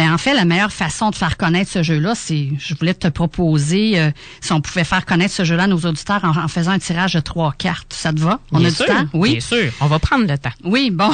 [0.01, 3.07] Ben en fait, la meilleure façon de faire connaître ce jeu-là, c'est, je voulais te
[3.09, 6.71] proposer, euh, si on pouvait faire connaître ce jeu-là à nos auditeurs en, en faisant
[6.71, 7.93] un tirage de trois cartes.
[7.93, 8.41] Ça te va?
[8.51, 9.05] On Bien a du sûr, temps?
[9.13, 9.33] Oui?
[9.33, 9.71] Bien sûr.
[9.79, 10.55] On va prendre le temps.
[10.65, 11.11] Oui, bon.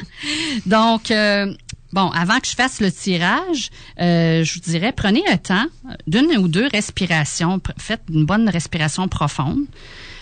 [0.64, 1.52] Donc, euh,
[1.92, 3.68] bon, avant que je fasse le tirage,
[4.00, 5.66] euh, je vous dirais, prenez un temps
[6.06, 7.60] d'une ou deux respirations.
[7.76, 9.66] Faites une bonne respiration profonde.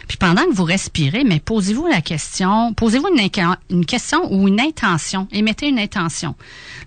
[0.09, 3.31] Puis pendant que vous respirez, mais posez-vous la question, posez-vous une,
[3.71, 6.35] une question ou une intention, émettez une intention.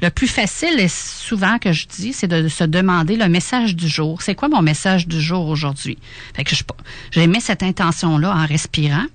[0.02, 3.88] Le plus facile, et souvent que je dis, c'est de se demander le message du
[3.88, 4.22] jour.
[4.22, 5.98] C'est quoi mon message du jour aujourd'hui?
[6.36, 6.64] Fait que je,
[7.12, 9.06] j'émets cette intention-là en respirant.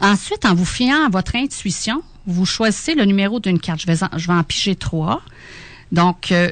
[0.00, 3.80] Ensuite, en vous fiant à votre intuition, vous choisissez le numéro d'une carte.
[3.80, 5.22] Je vais en, je vais en piger trois.
[5.92, 6.50] Donc, euh,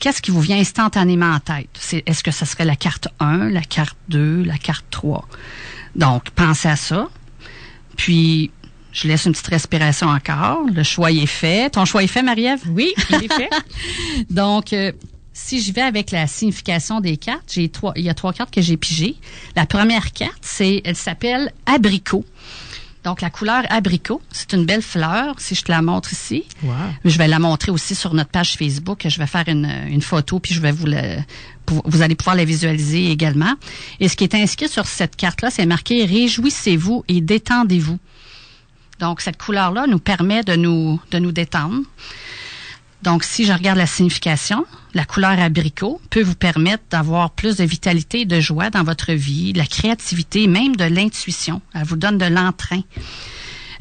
[0.00, 1.68] qu'est-ce qui vous vient instantanément en tête?
[1.74, 5.26] C'est, est-ce que ce serait la carte 1, la carte 2, la carte 3?
[5.96, 7.08] Donc, pensez à ça.
[7.96, 8.50] Puis,
[8.92, 10.64] je laisse une petite respiration encore.
[10.72, 11.70] Le choix est fait.
[11.70, 12.62] Ton choix est fait, Marie-Ève?
[12.68, 13.50] Oui, il est fait.
[14.30, 14.92] Donc, euh,
[15.32, 18.52] si je vais avec la signification des cartes, j'ai trois, il y a trois cartes
[18.52, 19.16] que j'ai pigées.
[19.56, 22.24] La première carte, c'est, elle s'appelle abricot.
[23.04, 25.34] Donc, la couleur abricot, c'est une belle fleur.
[25.38, 26.72] Si je te la montre ici, Wow.
[27.04, 29.06] je vais la montrer aussi sur notre page Facebook.
[29.08, 31.18] Je vais faire une, une photo, puis je vais vous la,
[31.64, 33.54] pour- vous allez pouvoir la visualiser également.
[34.00, 37.98] Et ce qui est inscrit sur cette carte-là, c'est marqué Réjouissez-vous et détendez-vous.
[38.98, 41.82] Donc, cette couleur-là nous permet de nous, de nous détendre.
[43.04, 44.66] Donc, si je regarde la signification,
[44.98, 49.12] la couleur abricot peut vous permettre d'avoir plus de vitalité et de joie dans votre
[49.12, 51.62] vie, de la créativité, même de l'intuition.
[51.72, 52.80] Elle vous donne de l'entrain.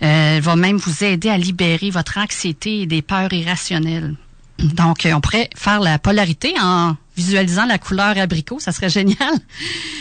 [0.03, 4.15] Euh, elle va même vous aider à libérer votre anxiété et des peurs irrationnelles.
[4.59, 8.59] Donc, euh, on pourrait faire la polarité en visualisant la couleur abricot.
[8.59, 9.18] Ça serait génial.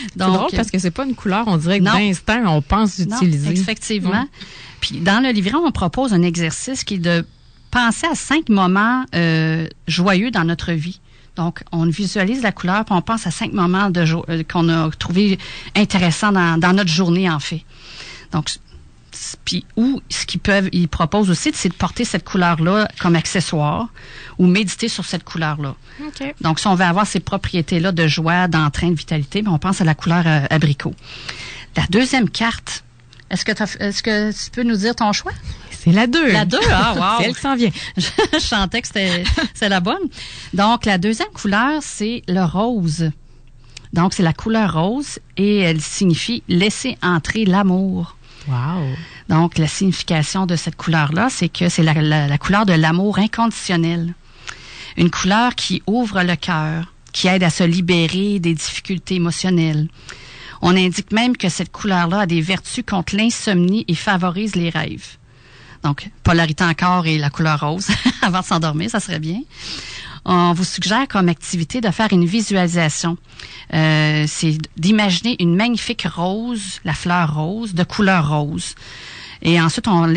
[0.09, 3.17] C'est drôle parce que c'est pas une couleur, on dirait que d'instinct, on pense non,
[3.17, 3.53] utiliser.
[3.53, 4.27] effectivement.
[4.81, 7.25] Puis, dans le livret, on propose un exercice qui est de
[7.71, 10.99] penser à cinq moments euh, joyeux dans notre vie.
[11.37, 14.89] Donc, on visualise la couleur, puis on pense à cinq moments de euh, qu'on a
[14.91, 15.37] trouvé
[15.75, 17.63] intéressants dans, dans notre journée, en fait.
[18.31, 18.49] Donc,
[19.45, 23.87] puis ou ce qu'ils peuvent, ils proposent aussi, c'est de porter cette couleur-là comme accessoire
[24.37, 25.75] ou méditer sur cette couleur-là.
[26.41, 29.81] Donc, si on veut avoir ces propriétés-là de joie, d'entrain, de vitalité, ben, on pense
[29.81, 30.93] à la couleur euh, abricot.
[31.75, 32.83] La deuxième carte,
[33.29, 33.51] est-ce que,
[33.83, 35.33] est-ce que tu peux nous dire ton choix?
[35.83, 36.31] C'est la 2.
[36.33, 37.03] La deux, ah, wow.
[37.19, 37.71] C'est elle qui s'en vient.
[37.97, 39.23] Je chantais que c'était
[39.53, 40.01] c'est la bonne.
[40.53, 43.11] Donc, la deuxième couleur, c'est le rose.
[43.93, 48.15] Donc, c'est la couleur rose et elle signifie laisser entrer l'amour.
[48.47, 48.83] Wow.
[49.29, 53.19] Donc, la signification de cette couleur-là, c'est que c'est la, la- la couleur de l'amour
[53.19, 54.13] inconditionnel.
[54.97, 59.87] Une couleur qui ouvre le cœur, qui aide à se libérer des difficultés émotionnelles.
[60.61, 65.16] On indique même que cette couleur-là a des vertus contre l'insomnie et favorise les rêves.
[65.87, 67.87] Donc, polarité encore et la couleur rose
[68.21, 69.39] avant de s'endormir, ça serait bien.
[70.25, 73.17] On vous suggère comme activité de faire une visualisation.
[73.73, 78.75] Euh, c'est d'imaginer une magnifique rose, la fleur rose, de couleur rose.
[79.41, 80.13] Et ensuite, on,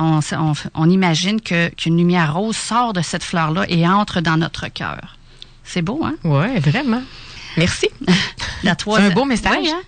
[0.00, 5.16] on, imagine qu'une lumière rose sort de cette fleur-là et entre dans notre cœur.
[5.62, 6.16] C'est beau, hein?
[6.24, 7.02] Ouais, vraiment.
[7.56, 7.88] Merci.
[8.62, 9.66] La C'est un beau message.
[9.66, 9.82] Hein?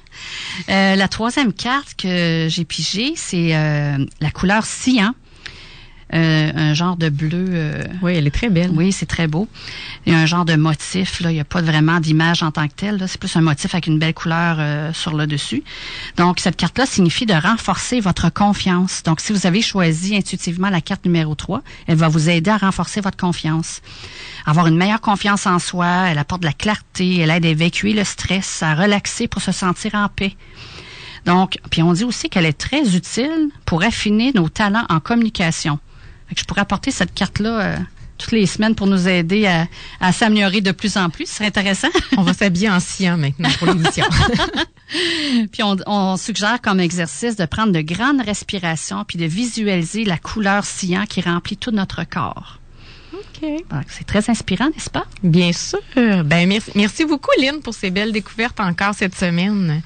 [0.69, 5.15] Euh, la troisième carte que j'ai pigée, c'est euh, la couleur cyan.
[6.15, 7.47] Euh, un genre de bleu.
[7.51, 8.71] euh, Oui, elle est très belle.
[8.73, 9.49] oui, c'est très beau.
[10.07, 11.21] Il y a un genre de motif.
[11.21, 12.99] Là, il n'y a pas vraiment d'image en tant que telle.
[12.99, 13.09] là.
[13.09, 15.65] C'est plus un motif avec une belle couleur euh, sur le dessus.
[16.17, 19.03] Donc, cette carte-là signifie de renforcer votre confiance.
[19.03, 22.57] Donc, si vous avez choisi intuitivement la carte numéro 3, elle va vous aider à
[22.59, 23.81] renforcer votre confiance.
[24.47, 27.95] Avoir une meilleure confiance en soi, elle apporte de la clarté, elle aide à évacuer
[27.95, 30.37] le stress, à relaxer pour se sentir en paix.
[31.25, 35.81] Donc, puis on dit aussi qu'elle est très utile pour affiner nos talents en communication.
[36.35, 37.77] Je pourrais apporter cette carte-là euh,
[38.19, 39.67] toutes les semaines pour nous aider à,
[40.01, 41.27] à s'améliorer de plus en plus.
[41.27, 41.89] Ce serait intéressant.
[42.17, 44.05] On va s'habiller en cyan maintenant pour l'émission.
[45.53, 50.19] puis on, on suggère comme exercice de prendre de grandes respirations puis de visualiser la
[50.19, 52.59] couleur cyan qui remplit tout notre corps.
[53.13, 53.49] OK.
[53.71, 55.07] Donc, C'est très inspirant, n'est-ce pas?
[55.23, 55.81] Bien sûr.
[55.95, 59.83] Ben merci, merci beaucoup Lynn pour ces belles découvertes encore cette semaine.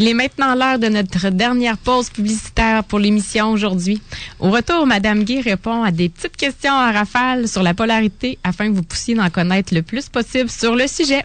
[0.00, 4.00] Il est maintenant l'heure de notre dernière pause publicitaire pour l'émission aujourd'hui.
[4.38, 8.70] Au retour, Madame Guy répond à des petites questions à rafale sur la polarité afin
[8.70, 11.22] que vous puissiez en connaître le plus possible sur le sujet.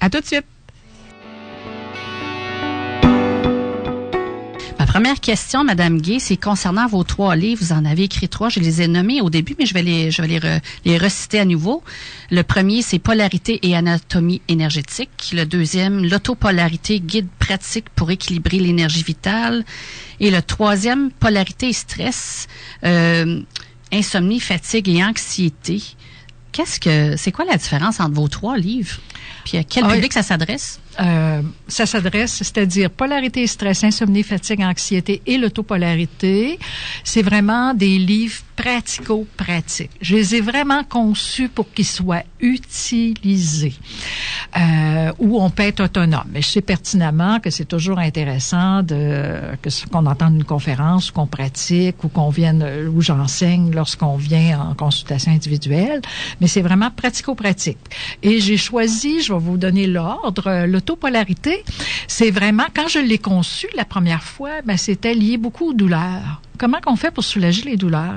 [0.00, 0.46] À tout de suite.
[4.98, 7.62] Première question, Madame Gay, c'est concernant vos trois livres.
[7.62, 8.48] Vous en avez écrit trois.
[8.48, 10.98] Je les ai nommés au début, mais je vais les, je vais les, re- les
[10.98, 11.84] reciter à nouveau.
[12.32, 15.30] Le premier, c'est Polarité et anatomie énergétique.
[15.32, 19.64] Le deuxième, L'autopolarité, guide pratique pour équilibrer l'énergie vitale.
[20.18, 22.48] Et le troisième, Polarité et stress,
[22.82, 23.40] euh,
[23.92, 25.80] insomnie, fatigue et anxiété.
[26.50, 28.98] Qu'est-ce que, c'est quoi la différence entre vos trois livres?
[29.44, 30.80] Puis à quel Ah public ça s'adresse?
[31.00, 36.58] Euh, ça s'adresse, c'est-à-dire polarité, stress, insomnie, fatigue, anxiété et l'autopolarité.
[37.04, 39.92] C'est vraiment des livres pratico-pratiques.
[40.00, 43.74] Je les ai vraiment conçus pour qu'ils soient utilisés,
[44.56, 46.26] euh, où on peut être autonome.
[46.32, 51.12] Mais je sais pertinemment que c'est toujours intéressant de que qu'on entende une conférence, ou
[51.12, 56.02] qu'on pratique, ou qu'on vienne, euh, où j'enseigne lorsqu'on vient en consultation individuelle.
[56.40, 57.78] Mais c'est vraiment pratico-pratique.
[58.24, 61.64] Et j'ai choisi, je vais vous donner l'ordre, euh, l'autopolarité.
[62.06, 66.40] C'est vraiment, quand je l'ai conçu la première fois, ben, c'était lié beaucoup aux douleurs.
[66.58, 68.14] Comment qu'on fait pour soulager les douleurs?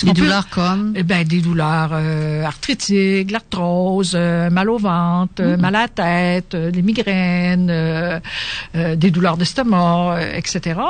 [0.00, 0.94] Peut- douleurs comme?
[0.96, 5.88] eh ben, des douleurs euh, arthritiques, l'arthrose, euh, mal au ventre, euh, mal à la
[5.88, 7.70] tête, euh, des migraines,
[8.74, 10.80] des douleurs d'estomac, etc.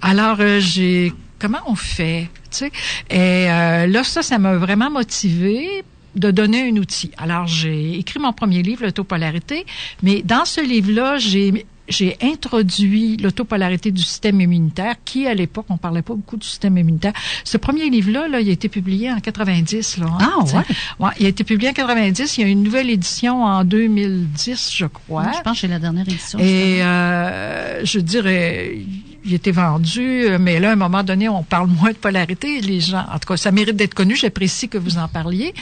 [0.00, 2.72] Alors, j'ai comment on fait, tu sais?
[3.10, 5.84] Et euh, là, ça, ça m'a vraiment motivé
[6.16, 7.10] de donner un outil.
[7.18, 9.64] Alors, j'ai écrit mon premier livre, l'autopolarité,
[10.02, 15.76] mais dans ce livre-là, j'ai j'ai introduit l'autopolarité du système immunitaire, qui à l'époque, on
[15.76, 17.12] parlait pas beaucoup du système immunitaire.
[17.44, 19.98] Ce premier livre-là, là, il a été publié en 90.
[19.98, 20.56] Là, hein, Ah, t'sais.
[20.56, 20.62] ouais.
[20.98, 22.38] Ouais, il a été publié en 90.
[22.38, 25.30] Il y a une nouvelle édition en 2010, je crois.
[25.36, 26.40] Je pense que j'ai la dernière édition.
[26.40, 28.78] Et euh, je dirais,
[29.26, 32.60] il était vendu, euh, mais là, à un moment donné, on parle moins de polarité.
[32.60, 34.16] Les gens, en tout cas, ça mérite d'être connu.
[34.16, 35.52] J'apprécie que vous en parliez.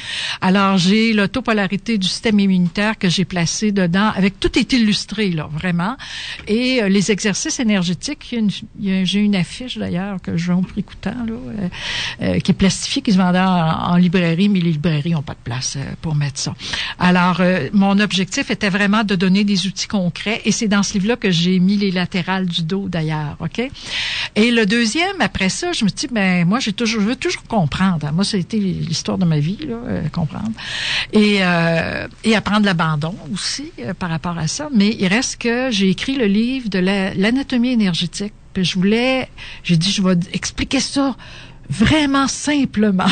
[0.41, 5.49] Alors, j'ai l'autopolarité du système immunitaire que j'ai placé dedans, avec tout est illustré, là,
[5.51, 5.97] vraiment.
[6.47, 8.35] Et euh, les exercices énergétiques,
[8.81, 11.69] j'ai une affiche d'ailleurs que je vends au prix coûtant, là, euh,
[12.23, 15.43] euh, qui est plastifiée, qui se vendait en, librairie, mais les librairies n'ont pas de
[15.43, 16.55] place euh, pour mettre ça.
[16.99, 20.95] Alors, euh, mon objectif était vraiment de donner des outils concrets, et c'est dans ce
[20.95, 23.37] livre-là que j'ai mis les latérales du dos d'ailleurs,
[24.37, 27.45] Et le deuxième, après ça, je me dit, ben moi, j'ai toujours, je veux toujours
[27.45, 28.11] comprendre.
[28.13, 30.51] Moi, ça a été l'histoire de ma vie, là, euh, comprendre,
[31.13, 34.69] et euh, et apprendre l'abandon aussi euh, par rapport à ça.
[34.73, 38.33] Mais il reste que j'ai écrit le livre de la- l'anatomie énergétique.
[38.57, 39.29] Je voulais,
[39.65, 41.17] j'ai dit, je vais expliquer ça
[41.71, 43.07] vraiment simplement.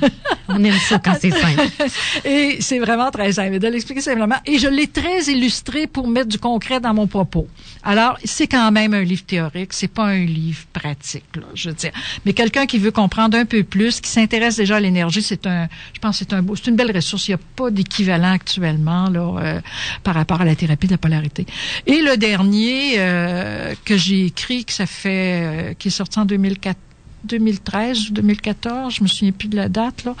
[0.48, 1.62] On aime ça quand c'est simple.
[2.24, 3.58] Et c'est vraiment très simple.
[3.58, 4.36] De l'expliquer simplement.
[4.46, 7.46] Et je l'ai très illustré pour mettre du concret dans mon propos.
[7.82, 9.72] Alors, c'est quand même un livre théorique.
[9.72, 11.92] C'est pas un livre pratique, là, je veux dire.
[12.24, 15.68] Mais quelqu'un qui veut comprendre un peu plus, qui s'intéresse déjà à l'énergie, c'est un,
[15.92, 17.28] je pense, c'est un, beau- c'est une belle ressource.
[17.28, 19.60] Il n'y a pas d'équivalent actuellement, là, euh,
[20.02, 21.44] par rapport à la thérapie de la polarité.
[21.86, 26.24] Et le dernier, euh, que j'ai écrit, que ça fait, euh, qui est sorti en
[26.24, 26.76] 2004
[27.24, 30.14] 2013 ou 2014, je me souviens plus de la date là.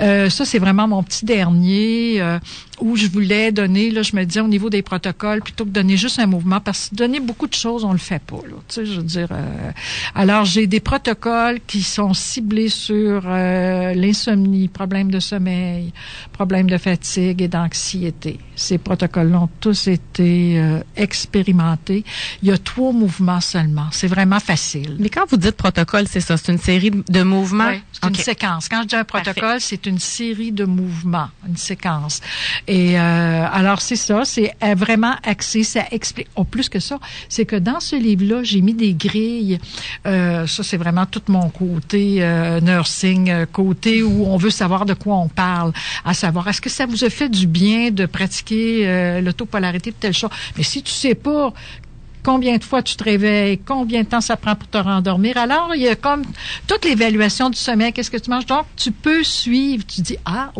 [0.00, 2.38] Euh, ça c'est vraiment mon petit dernier euh,
[2.80, 5.96] où je voulais donner là, je me disais au niveau des protocoles plutôt que donner
[5.96, 8.56] juste un mouvement parce que donner beaucoup de choses on le fait pas là.
[8.68, 9.28] Tu sais, je veux dire.
[9.30, 9.70] euh,
[10.14, 15.92] alors j'ai des protocoles qui sont ciblés sur euh, l'insomnie, problèmes de sommeil,
[16.32, 18.38] problèmes de fatigue et d'anxiété.
[18.56, 22.04] Ces protocoles ont tous été euh, expérimentés.
[22.42, 23.86] Il y a trois mouvements seulement.
[23.90, 24.96] C'est vraiment facile.
[24.98, 27.68] Mais quand vous dites protocole, c'est ça, c'est une série de mouvements?
[27.68, 28.68] Oui, c'est une séquence.
[28.68, 32.20] Quand je dis un protocole, c'est une série de mouvements, une séquence.
[32.68, 36.28] Et euh, alors c'est ça, c'est euh, vraiment axé, ça explique.
[36.36, 36.98] Oh, plus que ça,
[37.30, 39.58] c'est que dans ce livre-là, j'ai mis des grilles.
[40.06, 44.84] Euh, ça, c'est vraiment tout mon côté euh, nursing, euh, côté où on veut savoir
[44.84, 45.72] de quoi on parle,
[46.04, 49.96] à savoir est-ce que ça vous a fait du bien de pratiquer euh, l'autopolarité de
[49.96, 50.28] telle chose?
[50.58, 51.54] Mais si tu sais pas
[52.24, 55.36] combien de fois tu te réveilles, combien de temps ça prend pour te rendormir.
[55.36, 56.22] Alors, il y a comme
[56.66, 58.46] toute l'évaluation du sommeil, qu'est-ce que tu manges?
[58.46, 59.84] Donc, tu peux suivre.
[59.86, 60.50] Tu dis, ah,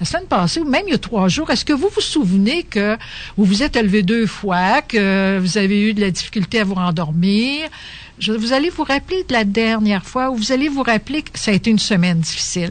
[0.00, 2.62] la semaine passée, ou même il y a trois jours, est-ce que vous vous souvenez
[2.64, 2.96] que
[3.36, 6.74] vous vous êtes levé deux fois, que vous avez eu de la difficulté à vous
[6.74, 7.68] rendormir?
[8.18, 11.38] Je- vous allez vous rappeler de la dernière fois ou vous allez vous rappeler que
[11.38, 12.70] ça a été une semaine difficile.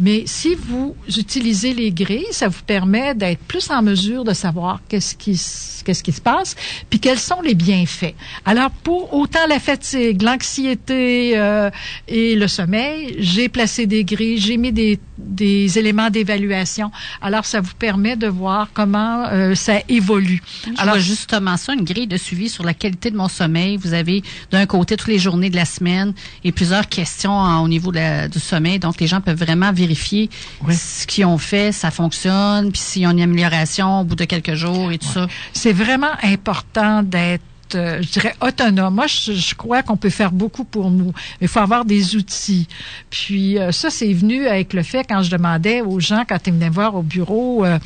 [0.00, 4.80] Mais si vous utilisez les grilles, ça vous permet d'être plus en mesure de savoir
[4.88, 5.38] qu'est-ce qui,
[5.86, 6.54] qu'est-ce qui se passe,
[6.90, 8.14] puis quels sont les bienfaits.
[8.44, 11.70] Alors, pour autant la fatigue, l'anxiété euh,
[12.08, 16.90] et le sommeil, j'ai placé des grilles, j'ai mis des, des éléments d'évaluation.
[17.22, 20.42] Alors, ça vous permet de voir comment euh, ça évolue.
[20.78, 23.76] Alors justement ça, une grille de suivi sur la qualité de mon sommeil.
[23.76, 26.12] Vous avez d'un côté toutes les journées de la semaine
[26.44, 28.78] et plusieurs questions en- au niveau de la- du sommeil.
[28.78, 30.28] Donc les gens peuvent vraiment vérifier
[30.66, 30.74] Oui.
[30.74, 34.24] ce qu'ils ont fait, ça fonctionne, puis s'il y a une amélioration au bout de
[34.24, 35.26] quelques jours et tout ça.
[35.52, 37.42] c'est vraiment important d'être
[37.74, 38.94] euh, je dirais autonome.
[38.94, 41.12] Moi, je, crois qu'on peut faire beaucoup pour nous.
[41.40, 42.68] Il faut avoir des outils.
[43.10, 46.52] Puis euh, ça, c'est venu avec le fait quand je demandais aux gens quand ils
[46.52, 47.78] venaient voir au bureau euh,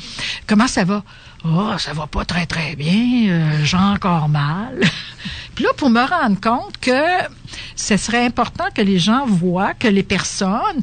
[0.47, 1.03] comment ça va?
[1.43, 3.63] Oh, ça va pas très très bien.
[3.63, 4.79] J'ai encore mal.
[5.55, 7.01] Puis là, pour me rendre compte que
[7.75, 10.81] ce serait important que les gens voient que les personnes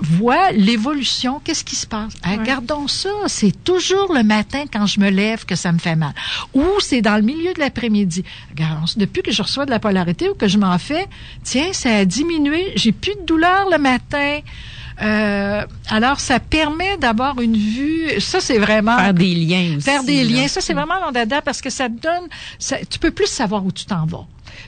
[0.00, 2.12] voient l'évolution, qu'est-ce qui se passe?
[2.24, 6.12] Regardons ça, c'est toujours le matin quand je me lève que ça me fait mal.
[6.54, 8.24] Ou c'est dans le milieu de l'après-midi.
[8.50, 11.06] Regardons depuis que je reçois de la polarité ou que je m'en fais,
[11.44, 14.40] tiens, ça a diminué, j'ai plus de douleur le matin.
[15.02, 18.20] Euh, alors, ça permet d'avoir une vue.
[18.20, 19.80] Ça, c'est vraiment Faire des liens aussi.
[19.84, 20.30] faire des là.
[20.42, 20.48] liens.
[20.48, 22.28] Ça, c'est vraiment mon dada parce que ça te donne,
[22.58, 24.26] ça, tu peux plus savoir où tu t'en vas.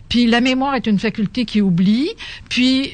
[0.09, 2.11] Puis la mémoire est une faculté qui oublie.
[2.49, 2.93] Puis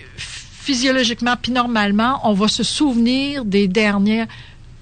[0.69, 4.27] physiologiquement, puis normalement, on va se souvenir des dernières.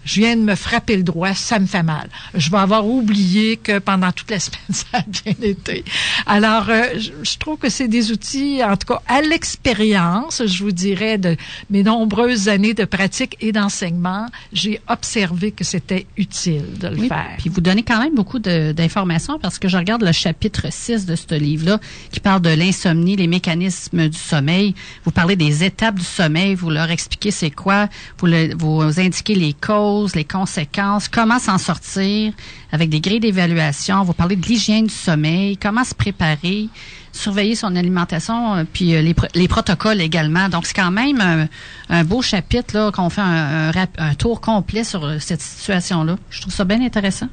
[0.07, 2.09] Je viens de me frapper le droit, ça me fait mal.
[2.35, 5.85] Je vais avoir oublié que pendant toute la semaine, ça a bien été.
[6.25, 10.63] Alors, euh, je, je trouve que c'est des outils, en tout cas, à l'expérience, je
[10.65, 11.37] vous dirais, de
[11.71, 17.09] mes nombreuses années de pratique et d'enseignement, j'ai observé que c'était utile de le Oui,
[17.09, 17.35] faire.
[17.39, 21.17] Puis vous donnez quand même beaucoup d'informations parce que je regarde le chapitre 6 de
[21.17, 21.81] ce livre-là
[22.13, 24.75] qui parle de l'insomnie, les mécanismes du sommeil.
[25.05, 27.89] Vous parlez des étapes du sommeil, vous leur expliquez c'est quoi,
[28.19, 32.33] vous, le- vous indiquez les causes, les conséquences, comment s'en sortir
[32.73, 34.01] avec des grilles d'évaluation.
[34.01, 36.69] On va parler de l'hygiène du sommeil, comment se préparer,
[37.13, 40.49] surveiller son alimentation, euh, puis euh, les, les protocoles également.
[40.49, 41.49] Donc, c'est quand même
[41.89, 46.17] un, beau chapitre là qu'on fait un, un tour complet sur euh, cette situation-là.
[46.31, 47.29] Je trouve ça bien intéressant.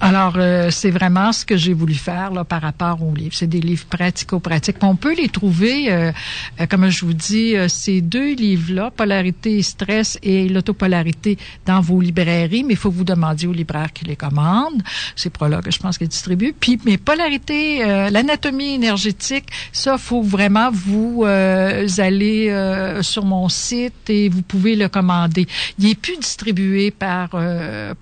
[0.00, 3.34] Alors, euh, c'est vraiment ce que j'ai voulu faire là, par rapport aux livres.
[3.34, 4.76] C'est des livres pratico-pratiques.
[4.82, 6.12] On peut les trouver, euh,
[6.60, 11.36] euh, comme je vous dis, ces deux livres-là, Polarité et Stress et l'autopolarité,
[11.66, 14.82] dans vos librairies, mais il faut vous demander au libraire qui les commande.
[15.16, 16.52] C'est Prologue, je pense, qui distribue.
[16.58, 17.78] Puis, mais Polarité,
[18.10, 25.46] l'anatomie énergétique, ça, faut vraiment vous euh, sur mon site et vous pouvez le commander.
[25.78, 27.30] Il est plus distribué par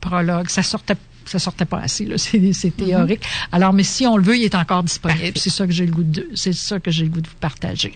[0.01, 0.49] Prologue.
[0.49, 0.97] Ça sortait
[1.31, 3.23] ça sortait pas assez là, c'est théorique.
[3.53, 5.37] Alors mais si on le veut, il est encore disponible.
[5.37, 7.35] C'est ça que j'ai le goût de c'est ça que j'ai le goût de vous
[7.41, 7.95] partager.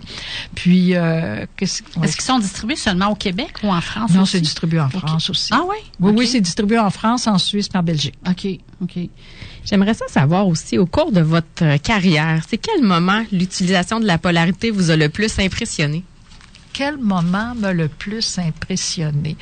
[0.54, 2.06] Puis euh, qu'est-ce ouais.
[2.06, 5.30] Est-ce qu'ils sont distribués seulement au Québec ou en France Non, c'est distribué en France
[5.30, 5.50] aussi.
[5.52, 5.76] Ah oui?
[6.00, 8.14] Oui, oui, c'est distribué en France, en Suisse, en Belgique.
[8.28, 8.46] OK,
[8.82, 8.98] OK.
[9.64, 14.18] J'aimerais ça savoir aussi, au cours de votre carrière, c'est quel moment l'utilisation de la
[14.18, 16.02] polarité vous a le plus impressionné?
[16.72, 19.36] Quel moment m'a le plus impressionné?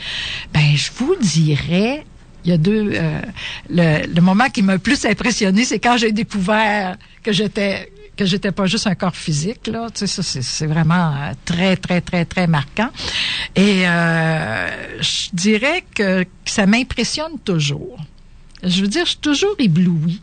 [0.52, 2.04] Ben, je vous dirais
[2.48, 2.92] il y a deux.
[2.94, 3.20] euh,
[3.68, 8.24] le, le moment qui m'a le plus impressionné, c'est quand j'ai découvert que j'étais que
[8.24, 9.88] j'étais pas juste un corps physique là.
[9.94, 12.88] Tu sais, ça c'est vraiment euh, très très très très marquant.
[13.54, 14.68] Et euh,
[15.00, 17.98] je dirais que ça m'impressionne toujours.
[18.64, 20.20] Je veux dire, je suis toujours éblouie.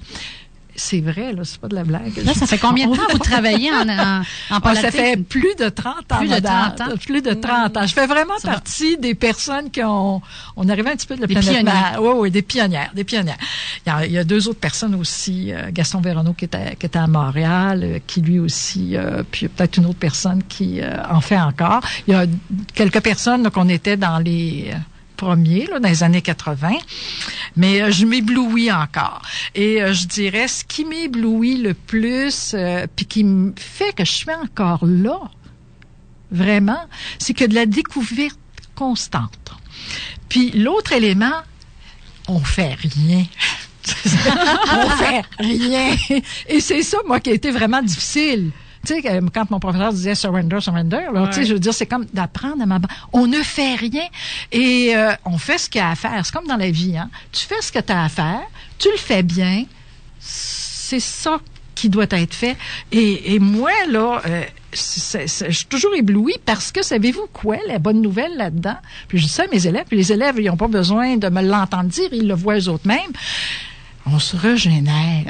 [0.78, 2.18] C'est vrai, là, c'est pas de la blague.
[2.26, 5.56] Là, ça fait combien de temps vous travaillez en, en, en Ah, ça fait plus
[5.58, 6.18] de 30 ans.
[6.18, 6.76] Plus de madame.
[6.76, 6.94] 30 ans.
[7.06, 7.88] Plus de 30 ans.
[7.88, 8.54] Je fais vraiment Ça va.
[8.56, 10.22] partie des personnes qui ont...
[10.58, 11.64] On arrivait un petit peu de la Des planète.
[11.64, 11.98] Mars.
[12.02, 12.92] Oui, oui, des pionnières.
[12.94, 13.38] Des pionnières.
[13.86, 15.54] Il y a, il y a deux autres personnes aussi.
[15.54, 18.98] euh, Gaston Véronneau qui était, qui était à Montréal, euh, qui lui aussi...
[18.98, 21.82] euh, puis peut-être une autre personne qui euh, en fait encore.
[22.08, 22.26] Il y a
[22.74, 24.74] quelques personnes qu'on était dans les...
[25.16, 26.72] premiers, là, dans les années 80.
[27.56, 29.22] Mais euh, je m'éblouis encore.
[29.54, 34.06] Et euh, je dirais, ce qui m'éblouit le plus, euh, puis qui me fait que
[34.06, 35.20] je suis encore là,
[36.32, 36.86] vraiment,
[37.20, 38.40] c'est que de la découverte
[38.76, 39.52] constante.
[40.30, 41.42] Puis l'autre élément,
[42.28, 43.26] on fait rien.
[44.74, 45.96] on fait rien.
[46.48, 48.52] Et c'est ça, moi, qui a été vraiment difficile.
[48.86, 51.86] Tu sais, que quand mon professeur disait surrender, surrender, tu sais, je veux dire, c'est
[51.86, 53.00] comme d'apprendre à m'abandonner.
[53.14, 54.06] On ne fait rien
[54.52, 56.26] et euh, on fait ce qu'il y a à faire.
[56.26, 57.10] C'est comme dans la vie, hein.
[57.32, 58.42] Tu fais ce que tu as à faire,
[58.78, 59.66] tu le fais bien,
[60.20, 61.40] c'est ça
[61.74, 62.56] qui doit être fait.
[62.92, 67.58] Et, et moi, là, euh, c'est- c'est- je suis toujours éblouie parce que savez-vous quoi,
[67.68, 68.78] la bonne nouvelle là-dedans?
[69.10, 71.28] Puis je dis ça à mes élèves, puis les élèves, ils n'ont pas besoin de
[71.28, 73.12] me l'entendre dire, ils le voient eux-mêmes.
[74.08, 75.26] On se régénère.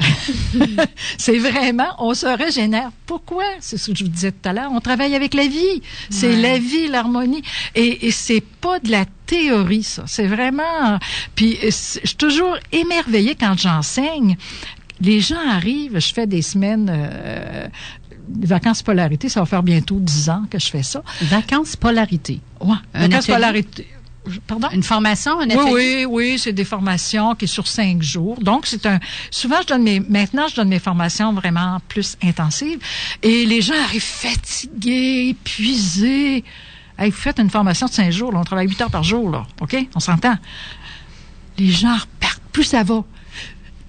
[1.17, 2.91] c'est vraiment, on se régénère.
[3.05, 3.45] Pourquoi?
[3.61, 4.69] C'est ce que je vous disais tout à l'heure.
[4.73, 5.81] On travaille avec la vie.
[6.09, 7.41] C'est la vie, l'harmonie.
[7.75, 10.03] Et, et c'est pas de la théorie, ça.
[10.07, 10.99] C'est vraiment...
[11.35, 11.69] Puis euh, je
[12.07, 14.35] suis toujours émerveillée quand j'enseigne.
[14.99, 16.89] Les gens arrivent, je fais des semaines...
[16.93, 17.67] euh,
[18.27, 21.03] vacances polarité, ça va faire bientôt dix ans que je fais ça.
[21.21, 22.39] Vacances polarité.
[22.59, 23.35] Ouais, Un vacances atelier?
[23.35, 23.87] polarité.
[24.47, 24.69] Pardon?
[24.71, 28.39] Une formation, un Oui, oui, oui, c'est des formations qui est sur cinq jours.
[28.39, 28.99] Donc, c'est un.
[29.31, 29.99] Souvent, je donne mes.
[29.99, 32.79] Maintenant, je donne mes formations vraiment plus intensives.
[33.21, 36.43] Et les gens arrivent fatigués, épuisés.
[36.97, 39.29] Hey, vous faites une formation de cinq jours, là, on travaille huit heures par jour,
[39.29, 39.45] là.
[39.61, 39.75] OK?
[39.95, 40.35] On s'entend.
[41.57, 42.41] Les gens repartent.
[42.51, 43.03] Plus ça va.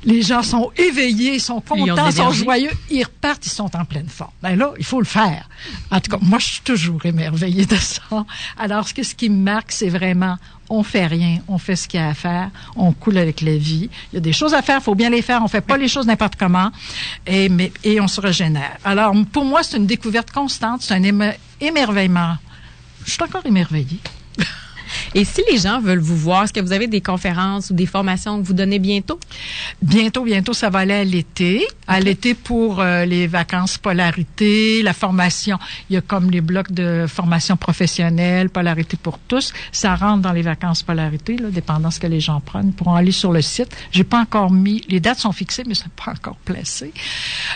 [0.06, 2.70] Les gens sont éveillés, sont contents, sont joyeux.
[2.90, 4.30] Ils repartent, ils sont en pleine forme.
[4.42, 5.48] Ben là, il faut le faire.
[5.90, 8.24] En tout cas, moi, je suis toujours émerveillée de ça.
[8.56, 10.36] Alors, ce que- ce qui me marque, c'est vraiment,
[10.68, 13.56] on fait rien, on fait ce qu'il y a à faire, on coule avec la
[13.56, 13.90] vie.
[14.12, 15.42] Il y a des choses à faire, faut bien les faire.
[15.42, 16.70] On fait pas les choses n'importe comment,
[17.26, 18.76] et mais et on se régénère.
[18.84, 22.36] Alors, pour moi, c'est une découverte constante, c'est un éme- émerveillement.
[23.04, 23.98] Je suis encore émerveillée.
[25.14, 27.86] Et si les gens veulent vous voir, est-ce que vous avez des conférences ou des
[27.86, 29.18] formations que vous donnez bientôt?
[29.82, 31.66] Bientôt, bientôt, ça va aller à l'été.
[31.86, 35.58] À l'été pour euh, les vacances polarité, la formation.
[35.88, 39.52] Il y a comme les blocs de formation professionnelle, polarité pour tous.
[39.72, 42.72] Ça rentre dans les vacances polarité, là, dépendant ce que les gens prennent.
[42.72, 44.82] Pour aller sur le site, j'ai pas encore mis.
[44.88, 46.92] Les dates sont fixées, mais c'est pas encore placé.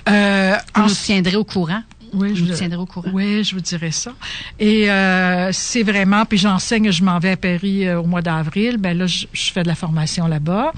[0.09, 1.83] Euh, Vous nous tiendrez au courant.
[2.13, 3.11] Oui, je vous tiendrai au courant.
[3.13, 4.13] Oui, je vous dirai ça.
[4.59, 8.77] Et euh, c'est vraiment, puis j'enseigne, je m'en vais à Paris euh, au mois d'avril.
[8.79, 10.73] Ben là, je, je fais de la formation là-bas.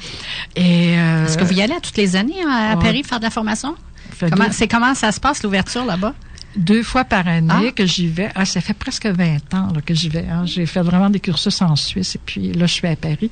[0.57, 2.83] Et euh, Est-ce que vous y allez à toutes les années hein, à ouais.
[2.83, 3.75] Paris faire de la formation?
[4.21, 6.15] Comment, c'est comment ça se passe l'ouverture là-bas?
[6.57, 7.73] Deux fois par année Ah.
[7.75, 8.31] que j'y vais.
[8.35, 10.27] Ah, ça fait presque 20 ans là, que j'y vais.
[10.31, 10.45] hein.
[10.47, 13.31] J'ai fait vraiment des cursus en Suisse et puis là, je suis à Paris.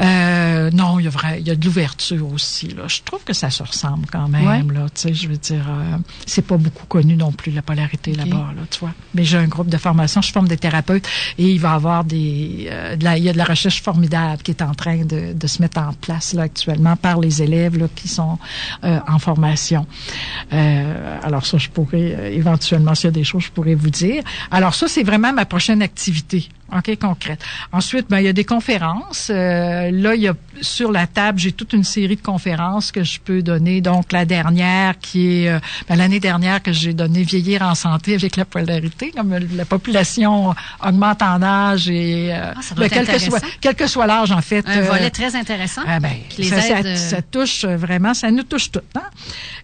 [0.00, 2.68] Euh, non, il y a vrai, il y a de l'ouverture aussi.
[2.68, 2.84] Là.
[2.88, 4.68] Je trouve que ça se ressemble quand même.
[4.68, 4.74] Ouais.
[4.74, 8.12] Là, tu sais, je veux dire, euh, c'est pas beaucoup connu non plus la polarité
[8.14, 8.52] là-bas.
[8.56, 8.92] Là, tu vois.
[9.14, 10.22] Mais j'ai un groupe de formation.
[10.22, 11.06] Je forme des thérapeutes
[11.38, 13.82] et il va y avoir des, euh, de la, il y a de la recherche
[13.82, 17.42] formidable qui est en train de, de se mettre en place là actuellement par les
[17.42, 18.38] élèves là, qui sont
[18.84, 19.86] euh, en formation.
[20.52, 23.90] Euh, alors ça, je pourrais euh, éventuellement, s'il y a des choses, je pourrais vous
[23.90, 24.22] dire.
[24.50, 26.48] Alors ça, c'est vraiment ma prochaine activité.
[26.76, 27.40] OK, concrète.
[27.72, 29.28] Ensuite, ben, il y a des conférences.
[29.30, 33.02] Euh, là, il y a sur la table, j'ai toute une série de conférences que
[33.04, 33.80] je peux donner.
[33.80, 35.58] Donc, la dernière qui est euh,
[35.88, 39.10] ben, l'année dernière que j'ai donné Vieillir en santé avec la polarité.
[39.16, 40.54] Comme la population
[40.84, 43.56] augmente en âge et euh, Ah, ben, quel, que soit, intéressant.
[43.60, 44.64] quel que soit l'âge, en fait.
[44.66, 45.82] Un euh, volet très intéressant.
[45.86, 48.84] ah ben, les ça, ça- aide, euh, ça touche euh, vraiment, ça nous touche toutes.
[48.96, 49.02] Hein?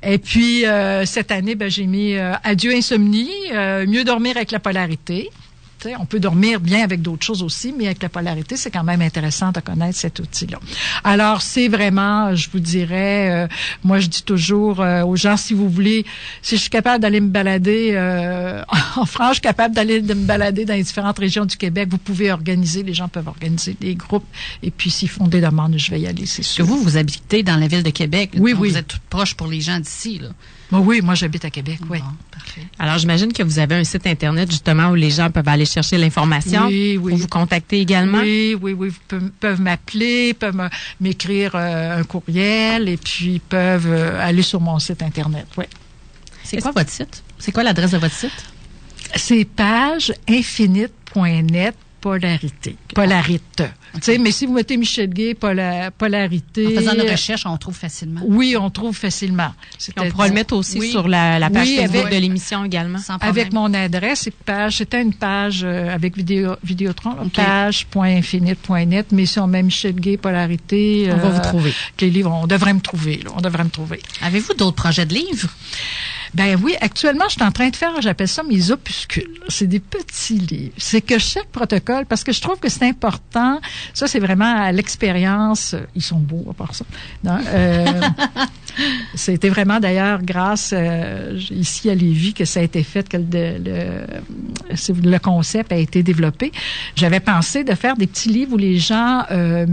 [0.02, 4.50] Et puis, euh, cette année, ben, j'ai mis euh, Adieu insomnie, euh, mieux dormir avec
[4.50, 5.30] la polarité.
[5.98, 9.00] On peut dormir bien avec d'autres choses aussi, mais avec la polarité, c'est quand même
[9.00, 10.58] intéressant de connaître cet outil-là.
[11.04, 13.48] Alors, c'est vraiment, je vous dirais, euh,
[13.84, 16.04] moi, je dis toujours euh, aux gens, si vous voulez,
[16.42, 18.62] si je suis capable d'aller me balader euh,
[18.96, 21.98] en France, je suis capable d'aller me balader dans les différentes régions du Québec, vous
[21.98, 24.26] pouvez organiser, les gens peuvent organiser des groupes,
[24.62, 26.66] et puis s'ils font des demandes, je vais y aller, c'est Parce que sûr.
[26.66, 28.30] vous, vous habitez dans la ville de Québec.
[28.36, 28.70] Oui, oui.
[28.70, 30.18] Vous êtes proche pour les gens d'ici.
[30.18, 30.28] là.
[30.70, 31.98] Bon, oui, moi, j'habite à Québec, oui.
[31.98, 32.66] Bon, parfait.
[32.78, 35.96] Alors, j'imagine que vous avez un site Internet, justement, où les gens peuvent aller chercher
[35.96, 36.66] l'information.
[36.66, 37.12] Oui, oui.
[37.12, 38.18] Pour vous contacter également.
[38.18, 38.88] Oui, oui, oui.
[38.90, 40.68] Vous peuvent, m'appeler, peuvent
[41.00, 45.46] m'écrire euh, un courriel et puis peuvent euh, aller sur mon site Internet.
[45.56, 45.64] Oui.
[46.44, 47.22] C'est quoi votre site?
[47.38, 48.46] C'est quoi l'adresse de votre site?
[49.14, 52.76] C'est page infinite.net polarité.
[52.94, 53.62] Polarite.
[53.94, 56.66] Tu sais, mais si vous mettez Michel Gay, pola- polarité.
[56.66, 58.20] En faisant une euh, recherche, on trouve facilement.
[58.24, 59.52] Oui, on trouve facilement.
[59.96, 60.90] On pourra le mettre aussi Oui.
[60.90, 62.98] sur la, la page Oui, Facebook avec- de l'émission également.
[62.98, 63.30] Sans problème.
[63.30, 67.32] Avec mon adresse, c'est page, c'était une page euh, avec vidéo, Vidéotron, là, OK.
[67.32, 71.08] page.infinite.net, mais si on met Michel Gay, polarité.
[71.12, 71.72] On va euh, vous trouver.
[72.00, 74.00] Les livres, on devrait me trouver, là, on devrait me trouver.
[74.22, 75.48] Avez-vous d'autres projets de livres?
[76.34, 79.40] Ben oui, actuellement, je suis en train de faire, j'appelle ça mes opuscules.
[79.48, 80.74] C'est des petits livres.
[80.76, 83.60] C'est que chaque protocole, parce que je trouve que c'est important,
[83.94, 86.84] ça c'est vraiment à l'expérience, ils sont beaux à part ça.
[87.24, 88.00] Non, euh,
[89.14, 93.24] C'était vraiment d'ailleurs grâce euh, ici à Lévis que ça a été fait, que le,
[93.58, 96.52] le, c'est- le concept a été développé.
[96.94, 99.66] J'avais pensé de faire des petits livres où les gens euh,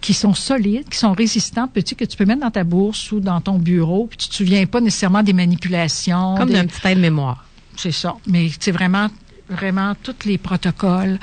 [0.00, 3.20] qui sont solides, qui sont résistants, petits, que tu peux mettre dans ta bourse ou
[3.20, 6.34] dans ton bureau, puis tu te souviens pas nécessairement des manipulations.
[6.36, 7.44] Comme d'un petit aide-mémoire.
[7.76, 8.14] c'est ça.
[8.26, 9.08] Mais c'est vraiment
[9.52, 11.18] vraiment tous les protocoles.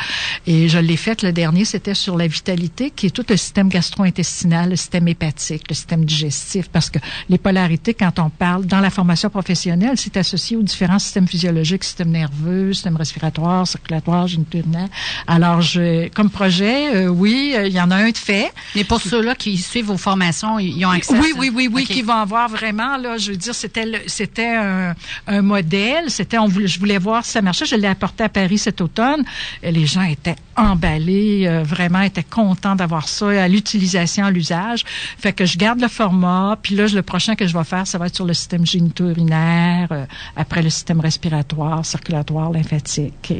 [0.47, 3.69] Et je l'ai fait le dernier, c'était sur la vitalité, qui est tout le système
[3.69, 6.99] gastro-intestinal, le système hépatique, le système digestif, parce que
[7.29, 11.83] les polarités, quand on parle dans la formation professionnelle, c'est associé aux différents systèmes physiologiques,
[11.83, 14.89] système nerveux, système respiratoire, circulatoire, géniturinaire.
[15.27, 18.51] Alors, je, comme projet, euh, oui, euh, il y en a un de fait.
[18.75, 22.01] Mais pour ceux-là qui suivent vos formations, ils ont accès Oui, oui, oui, oui, qui
[22.01, 24.95] vont avoir vraiment là, je veux dire, c'était c'était un,
[25.27, 28.29] un modèle, c'était on voulait, je voulais voir si ça marchait, je l'ai apporté à
[28.29, 29.23] Paris cet automne,
[29.63, 34.83] les gens étaient emballés, euh, vraiment étaient contents d'avoir ça à l'utilisation, à l'usage.
[35.17, 37.97] Fait que je garde le format, puis là le prochain que je vais faire, ça
[37.97, 40.05] va être sur le système génito-urinaire, euh,
[40.35, 43.33] après le système respiratoire, circulatoire, lymphatique.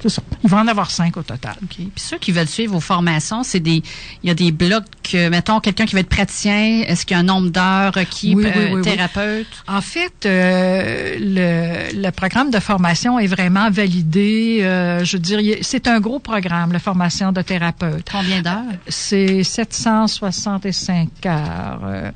[0.00, 0.22] C'est ça.
[0.44, 1.54] Il va en avoir cinq au total.
[1.62, 1.74] OK.
[1.76, 3.82] Puis ceux qui veulent suivre vos formations, c'est des,
[4.22, 4.84] il y a des blocs,
[5.14, 8.34] euh, mettons, quelqu'un qui veut être praticien, est-ce qu'il y a un nombre d'heures requis,
[8.34, 8.82] Oui, oui, euh, oui, oui.
[8.82, 9.46] thérapeute?
[9.66, 14.60] En fait, euh, le, le programme de formation est vraiment validé.
[14.62, 18.06] euh, je veux dire, il est- c'est un gros programme, la formation de thérapeute.
[18.10, 18.62] Combien d'heures?
[18.86, 22.12] C'est 765 heures.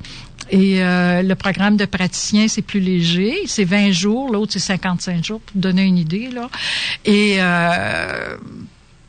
[0.49, 3.35] Et euh, le programme de praticien, c'est plus léger.
[3.45, 4.31] C'est 20 jours.
[4.31, 6.29] L'autre, c'est 55 jours, pour donner une idée.
[6.29, 6.49] Là.
[7.05, 7.35] Et...
[7.39, 8.37] Euh,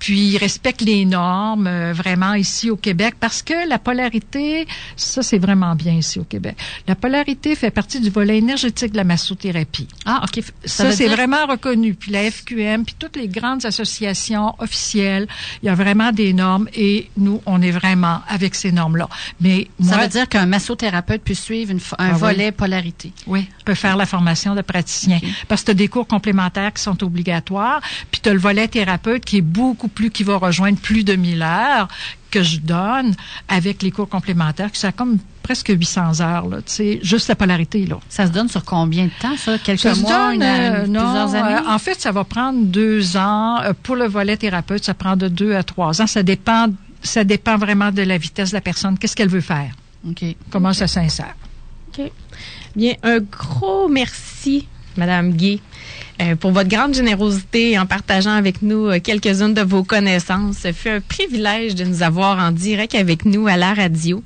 [0.04, 4.66] puis il respecte les normes euh, vraiment ici au Québec parce que la polarité,
[4.96, 6.56] ça c'est vraiment bien ici au Québec.
[6.86, 9.88] La polarité fait partie du volet énergétique de la massothérapie.
[10.04, 10.44] Ah, OK.
[10.66, 11.94] Ça, c'est dire- vraiment reconnu.
[11.94, 15.26] Puis la FQM, puis toutes les grandes associations officielles,
[15.62, 19.08] il y a vraiment des normes et nous, on est vraiment avec ces normes-là.
[19.40, 22.18] Mais Ça moi, veut dire qu'un massothérapeute peut suivre une un Ah oui.
[22.20, 23.10] volet polarité.
[23.26, 25.18] oui, peut faire la formation de praticien.
[25.48, 28.68] Parce que tu as des cours complémentaires qui sont obligatoires, puis tu as le volet
[28.68, 31.88] thérapeute qui est beaucoup plus, qui va rejoindre plus de 1000 heures
[32.30, 33.14] que je donne
[33.48, 37.36] avec les cours complémentaires, qui sont comme presque 800 heures, là, tu sais, juste la
[37.36, 37.98] polarité, là.
[38.08, 39.56] Ça se donne sur combien de temps, ça?
[39.58, 41.54] Quelques Ça se mois, donne, une, euh, non, plusieurs années?
[41.66, 43.60] euh, en fait, ça va prendre deux ans.
[43.62, 46.06] Euh, Pour le volet thérapeute, ça prend de deux à trois ans.
[46.06, 46.66] Ça dépend,
[47.02, 48.98] ça dépend vraiment de la vitesse de la personne.
[48.98, 49.70] Qu'est-ce qu'elle veut faire?
[50.08, 50.24] OK.
[50.50, 51.34] Comment ça s'insère?
[51.96, 52.10] OK.
[52.74, 54.66] Bien, un gros merci,
[54.96, 55.60] Madame Gay.
[56.22, 60.58] Euh, pour votre grande générosité en partageant avec nous euh, quelques-unes de vos connaissances.
[60.58, 64.22] Ce fut un privilège de nous avoir en direct avec nous à la radio.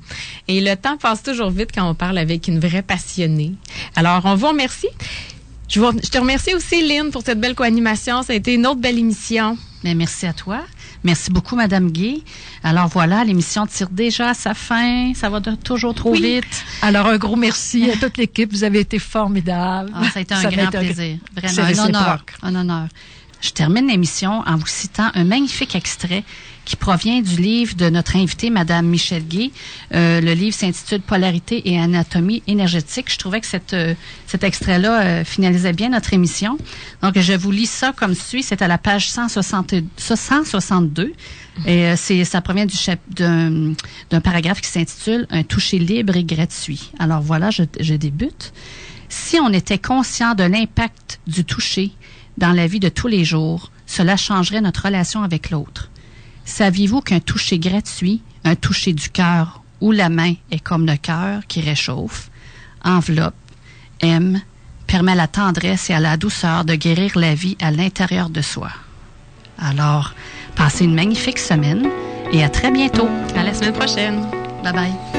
[0.47, 3.53] Et le temps passe toujours vite quand on parle avec une vraie passionnée.
[3.95, 4.89] Alors, on vous remercie.
[5.67, 8.21] Je, te remercie aussi, Lynn, pour cette belle co-animation.
[8.21, 9.57] Ça a été une autre belle émission.
[9.83, 10.61] Mais merci à toi.
[11.03, 12.21] Merci beaucoup, Madame Gay.
[12.63, 15.13] Alors voilà, l'émission tire déjà à sa fin.
[15.15, 16.21] Ça va de, toujours trop Oui.
[16.21, 16.65] vite.
[16.81, 18.51] Alors, un gros merci à toute l'équipe.
[18.51, 19.91] Vous avez été formidable.
[19.95, 21.17] Ah, ça a été un Ça grand été un- plaisir.
[21.35, 22.25] Vraiment, honneur.
[22.41, 22.87] Un honneur.
[23.41, 26.25] Je termine l'émission en vous citant un magnifique extrait
[26.69, 29.49] qui provient du livre de notre invitée, Madame Michel Gay.
[29.95, 33.11] Euh, le livre s'intitule Polarité et anatomie énergétique.
[33.11, 33.95] Je trouvais que cette, euh,
[34.27, 36.59] cet extrait-là euh, finalisait bien notre émission.
[37.01, 38.43] Donc, je vous lis ça comme suit.
[38.43, 41.13] C'est à la page 160 162.
[41.65, 43.73] Et euh, c'est, ça provient du chap- d'un,
[44.11, 46.91] d'un paragraphe qui s'intitule Un toucher libre et gratuit.
[46.99, 48.53] Alors voilà, je, je débute.
[49.09, 51.89] Si on était conscient de l'impact du toucher
[52.37, 55.88] dans la vie de tous les jours, cela changerait notre relation avec l'autre.
[56.49, 61.45] Saviez-vous qu'un toucher gratuit, un toucher du cœur où la main est comme le cœur
[61.47, 62.29] qui réchauffe,
[62.83, 63.35] enveloppe,
[64.01, 64.41] aime,
[64.87, 68.41] permet à la tendresse et à la douceur de guérir la vie à l'intérieur de
[68.41, 68.71] soi.
[69.59, 70.15] Alors,
[70.55, 71.87] passez une magnifique semaine
[72.33, 73.07] et à très bientôt.
[73.37, 74.25] À la semaine prochaine.
[74.63, 75.18] Bye bye.